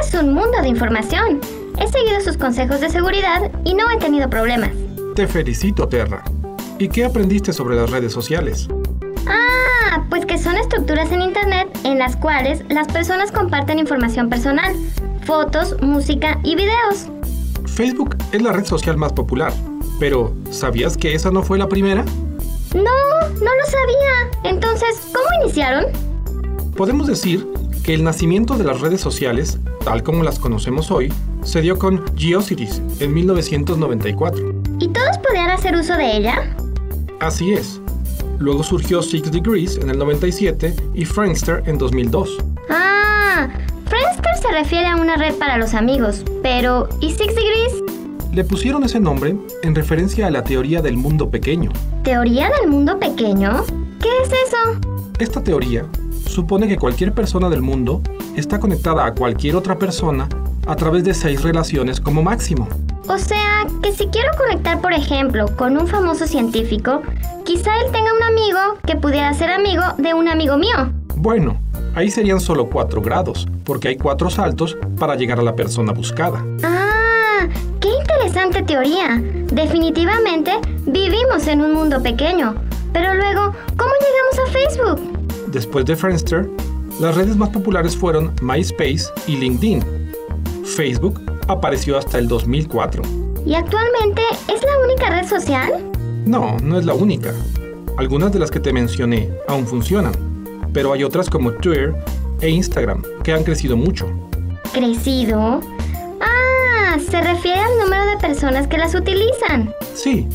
Es 0.00 0.12
un 0.14 0.34
mundo 0.34 0.60
de 0.60 0.68
información. 0.68 1.40
He 1.78 1.86
seguido 1.86 2.20
sus 2.20 2.36
consejos 2.36 2.80
de 2.80 2.90
seguridad 2.90 3.50
y 3.64 3.74
no 3.74 3.88
he 3.90 3.96
tenido 3.98 4.28
problemas. 4.28 4.70
Te 5.14 5.28
felicito, 5.28 5.88
Terra. 5.88 6.24
¿Y 6.78 6.88
qué 6.88 7.04
aprendiste 7.04 7.52
sobre 7.52 7.76
las 7.76 7.90
redes 7.90 8.12
sociales? 8.12 8.68
Ah, 9.28 10.04
pues 10.10 10.26
que 10.26 10.36
son 10.36 10.56
estructuras 10.56 11.12
en 11.12 11.22
Internet 11.22 11.68
en 11.84 11.98
las 11.98 12.16
cuales 12.16 12.64
las 12.68 12.88
personas 12.88 13.30
comparten 13.30 13.78
información 13.78 14.28
personal, 14.28 14.74
fotos, 15.24 15.80
música 15.80 16.40
y 16.42 16.56
videos. 16.56 17.06
Facebook 17.66 18.16
es 18.32 18.42
la 18.42 18.52
red 18.52 18.64
social 18.64 18.96
más 18.96 19.12
popular 19.12 19.52
pero, 19.98 20.34
¿sabías 20.50 20.96
que 20.96 21.14
esa 21.14 21.30
no 21.30 21.42
fue 21.42 21.58
la 21.58 21.68
primera? 21.68 22.04
No, 22.74 22.82
no 22.82 23.50
lo 23.54 23.66
sabía. 23.66 24.40
Entonces, 24.44 25.00
¿cómo 25.12 25.26
iniciaron? 25.42 25.86
Podemos 26.76 27.06
decir 27.06 27.46
que 27.82 27.94
el 27.94 28.04
nacimiento 28.04 28.56
de 28.58 28.64
las 28.64 28.80
redes 28.80 29.00
sociales, 29.00 29.58
tal 29.84 30.02
como 30.02 30.22
las 30.22 30.38
conocemos 30.38 30.90
hoy, 30.90 31.12
se 31.42 31.60
dio 31.60 31.78
con 31.78 32.04
GeoCities 32.16 32.82
en 33.00 33.14
1994. 33.14 34.54
¿Y 34.80 34.88
todos 34.88 35.18
podían 35.18 35.50
hacer 35.50 35.74
uso 35.76 35.96
de 35.96 36.16
ella? 36.16 36.56
Así 37.20 37.52
es. 37.52 37.80
Luego 38.38 38.62
surgió 38.62 39.00
Six 39.02 39.30
Degrees 39.30 39.76
en 39.76 39.88
el 39.88 39.98
97 39.98 40.74
y 40.94 41.04
Friendster 41.04 41.62
en 41.66 41.78
2002. 41.78 42.36
Ah, 42.68 43.48
Friendster 43.86 44.36
se 44.42 44.48
refiere 44.52 44.88
a 44.88 44.96
una 44.96 45.16
red 45.16 45.34
para 45.36 45.56
los 45.56 45.72
amigos, 45.72 46.22
pero 46.42 46.88
¿y 47.00 47.10
Six 47.12 47.34
Degrees? 47.34 47.85
Le 48.36 48.44
pusieron 48.44 48.84
ese 48.84 49.00
nombre 49.00 49.34
en 49.62 49.74
referencia 49.74 50.26
a 50.26 50.30
la 50.30 50.44
teoría 50.44 50.82
del 50.82 50.98
mundo 50.98 51.30
pequeño. 51.30 51.70
¿Teoría 52.02 52.50
del 52.60 52.68
mundo 52.68 52.98
pequeño? 52.98 53.64
¿Qué 53.98 54.10
es 54.22 54.28
eso? 54.28 54.78
Esta 55.18 55.42
teoría 55.42 55.86
supone 56.26 56.68
que 56.68 56.76
cualquier 56.76 57.14
persona 57.14 57.48
del 57.48 57.62
mundo 57.62 58.02
está 58.36 58.60
conectada 58.60 59.06
a 59.06 59.14
cualquier 59.14 59.56
otra 59.56 59.78
persona 59.78 60.28
a 60.66 60.76
través 60.76 61.02
de 61.04 61.14
seis 61.14 61.42
relaciones 61.42 61.98
como 61.98 62.22
máximo. 62.22 62.68
O 63.08 63.16
sea, 63.16 63.66
que 63.82 63.92
si 63.92 64.06
quiero 64.08 64.28
conectar, 64.36 64.82
por 64.82 64.92
ejemplo, 64.92 65.46
con 65.56 65.78
un 65.78 65.88
famoso 65.88 66.26
científico, 66.26 67.00
quizá 67.46 67.70
él 67.80 67.90
tenga 67.90 68.10
un 68.12 68.22
amigo 68.22 68.58
que 68.86 68.96
pudiera 68.96 69.32
ser 69.32 69.50
amigo 69.50 69.82
de 69.96 70.12
un 70.12 70.28
amigo 70.28 70.58
mío. 70.58 70.92
Bueno, 71.16 71.58
ahí 71.94 72.10
serían 72.10 72.40
solo 72.40 72.68
cuatro 72.68 73.00
grados, 73.00 73.48
porque 73.64 73.88
hay 73.88 73.96
cuatro 73.96 74.28
saltos 74.28 74.76
para 74.98 75.14
llegar 75.14 75.40
a 75.40 75.42
la 75.42 75.56
persona 75.56 75.92
buscada. 75.92 76.44
Ah, 76.62 76.85
interesante 78.36 78.62
teoría. 78.64 79.22
Definitivamente 79.50 80.52
vivimos 80.86 81.46
en 81.46 81.62
un 81.62 81.72
mundo 81.72 82.02
pequeño. 82.02 82.54
Pero 82.92 83.14
luego, 83.14 83.54
¿cómo 83.76 83.92
llegamos 84.04 84.38
a 84.38 84.52
Facebook? 84.52 85.48
Después 85.48 85.86
de 85.86 85.96
Friendster, 85.96 86.50
las 87.00 87.14
redes 87.14 87.34
más 87.36 87.48
populares 87.48 87.96
fueron 87.96 88.34
MySpace 88.42 89.04
y 89.26 89.36
LinkedIn. 89.36 89.82
Facebook 90.64 91.20
apareció 91.48 91.96
hasta 91.96 92.18
el 92.18 92.28
2004. 92.28 93.02
¿Y 93.46 93.54
actualmente 93.54 94.22
es 94.52 94.62
la 94.62 94.84
única 94.84 95.10
red 95.10 95.26
social? 95.26 95.72
No, 96.26 96.58
no 96.62 96.78
es 96.78 96.84
la 96.84 96.92
única. 96.92 97.32
Algunas 97.96 98.32
de 98.32 98.38
las 98.38 98.50
que 98.50 98.60
te 98.60 98.72
mencioné 98.72 99.30
aún 99.48 99.66
funcionan, 99.66 100.12
pero 100.74 100.92
hay 100.92 101.04
otras 101.04 101.30
como 101.30 101.52
Twitter 101.52 101.94
e 102.42 102.50
Instagram 102.50 103.02
que 103.22 103.32
han 103.32 103.44
crecido 103.44 103.78
mucho. 103.78 104.06
¿Crecido? 104.74 105.60
Se 106.98 107.20
refiere 107.20 107.60
al 107.60 107.78
número 107.78 108.06
de 108.06 108.16
personas 108.16 108.66
que 108.66 108.78
las 108.78 108.94
utilizan. 108.94 109.72
Sí, 109.94 110.26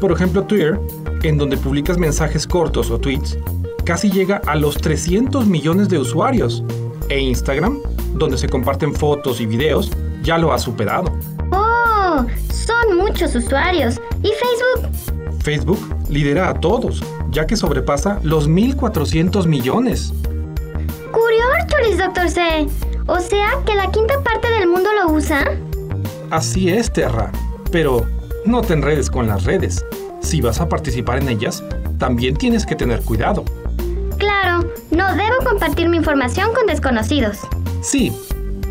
por 0.00 0.10
ejemplo 0.10 0.42
Twitter, 0.42 0.78
en 1.22 1.38
donde 1.38 1.56
publicas 1.56 1.98
mensajes 1.98 2.48
cortos 2.48 2.90
o 2.90 2.98
tweets, 2.98 3.38
casi 3.84 4.10
llega 4.10 4.42
a 4.46 4.56
los 4.56 4.76
300 4.76 5.46
millones 5.46 5.88
de 5.88 5.98
usuarios. 5.98 6.64
E 7.08 7.20
Instagram, 7.20 7.78
donde 8.14 8.38
se 8.38 8.48
comparten 8.48 8.92
fotos 8.92 9.40
y 9.40 9.46
videos, 9.46 9.90
ya 10.22 10.36
lo 10.36 10.52
ha 10.52 10.58
superado. 10.58 11.16
¡Oh! 11.52 12.26
Son 12.52 12.96
muchos 12.96 13.34
usuarios. 13.36 14.00
¿Y 14.22 14.32
Facebook? 14.32 14.90
Facebook 15.42 15.78
lidera 16.08 16.48
a 16.48 16.54
todos, 16.54 17.02
ya 17.30 17.46
que 17.46 17.56
sobrepasa 17.56 18.18
los 18.24 18.48
1.400 18.48 19.46
millones. 19.46 20.12
¡Curiórcholis, 21.12 21.98
doctor 21.98 22.28
C! 22.28 22.66
O 23.06 23.20
sea 23.20 23.60
que 23.64 23.74
la 23.74 23.90
quinta 23.90 24.20
parte 24.22 24.50
del 24.50 24.68
mundo 24.68 24.90
lo 24.92 25.12
usa. 25.12 25.44
Así 26.30 26.68
es, 26.68 26.92
Terra. 26.92 27.32
Pero 27.72 28.06
no 28.46 28.62
te 28.62 28.74
enredes 28.74 29.10
con 29.10 29.26
las 29.26 29.44
redes. 29.44 29.84
Si 30.20 30.40
vas 30.40 30.60
a 30.60 30.68
participar 30.68 31.18
en 31.18 31.28
ellas, 31.28 31.64
también 31.98 32.36
tienes 32.36 32.64
que 32.64 32.76
tener 32.76 33.00
cuidado. 33.02 33.44
Claro, 34.18 34.64
no 34.90 35.14
debo 35.16 35.44
compartir 35.44 35.88
mi 35.88 35.96
información 35.96 36.50
con 36.54 36.66
desconocidos. 36.66 37.38
Sí, 37.82 38.12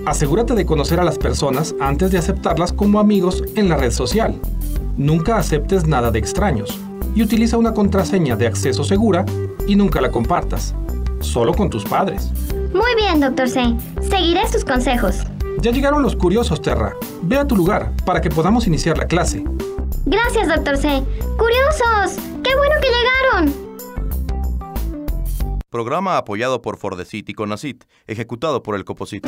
asegúrate 0.05 0.53
de 0.53 0.66
conocer 0.66 0.99
a 0.99 1.03
las 1.03 1.18
personas 1.18 1.76
antes 1.82 2.12
de 2.12 2.18
aceptarlas 2.18 2.72
como 2.72 2.99
amigos 2.99 3.43
en 3.55 3.68
la 3.68 3.78
red 3.78 3.91
social. 3.91 4.39
Nunca 4.95 5.38
aceptes 5.38 5.86
nada 5.86 6.12
de 6.12 6.20
extraños 6.20 6.80
y 7.16 7.24
utiliza 7.24 7.57
una 7.57 7.74
contraseña 7.74 8.36
de 8.36 8.47
acceso 8.47 8.84
segura 8.84 9.26
y 9.68 9.76
nunca 9.76 9.99
la 9.99 10.12
compartas, 10.12 10.76
solo 11.20 11.53
con 11.53 11.70
tus 11.70 11.84
padres. 11.84 12.32
Muy 12.74 12.95
bien, 12.95 13.20
doctor 13.20 13.49
C. 13.49 13.76
Seguiré 14.01 14.47
sus 14.47 14.64
consejos. 14.64 15.24
Ya 15.62 15.72
llegaron 15.72 16.01
los 16.01 16.16
curiosos, 16.16 16.62
Terra. 16.62 16.95
Ve 17.22 17.38
a 17.38 17.45
tu 17.45 17.55
lugar 17.55 17.91
para 18.05 18.22
que 18.22 18.30
podamos 18.30 18.66
iniciar 18.66 18.97
la 18.97 19.07
clase. 19.07 19.43
Gracias, 20.05 20.47
doctor 20.47 20.78
C. 20.78 21.03
¡Curiosos! 21.38 22.18
¡Qué 22.43 22.55
bueno 22.55 22.76
que 22.82 22.88
llegaron! 22.88 23.70
Programa 25.70 26.18
apoyado 26.18 26.62
por 26.62 26.78
Fordecit 26.78 27.30
y 27.30 27.34
Conacit, 27.34 27.84
ejecutado 28.07 28.64
por 28.64 28.76
el 28.76 28.86
Coposit. 28.86 29.28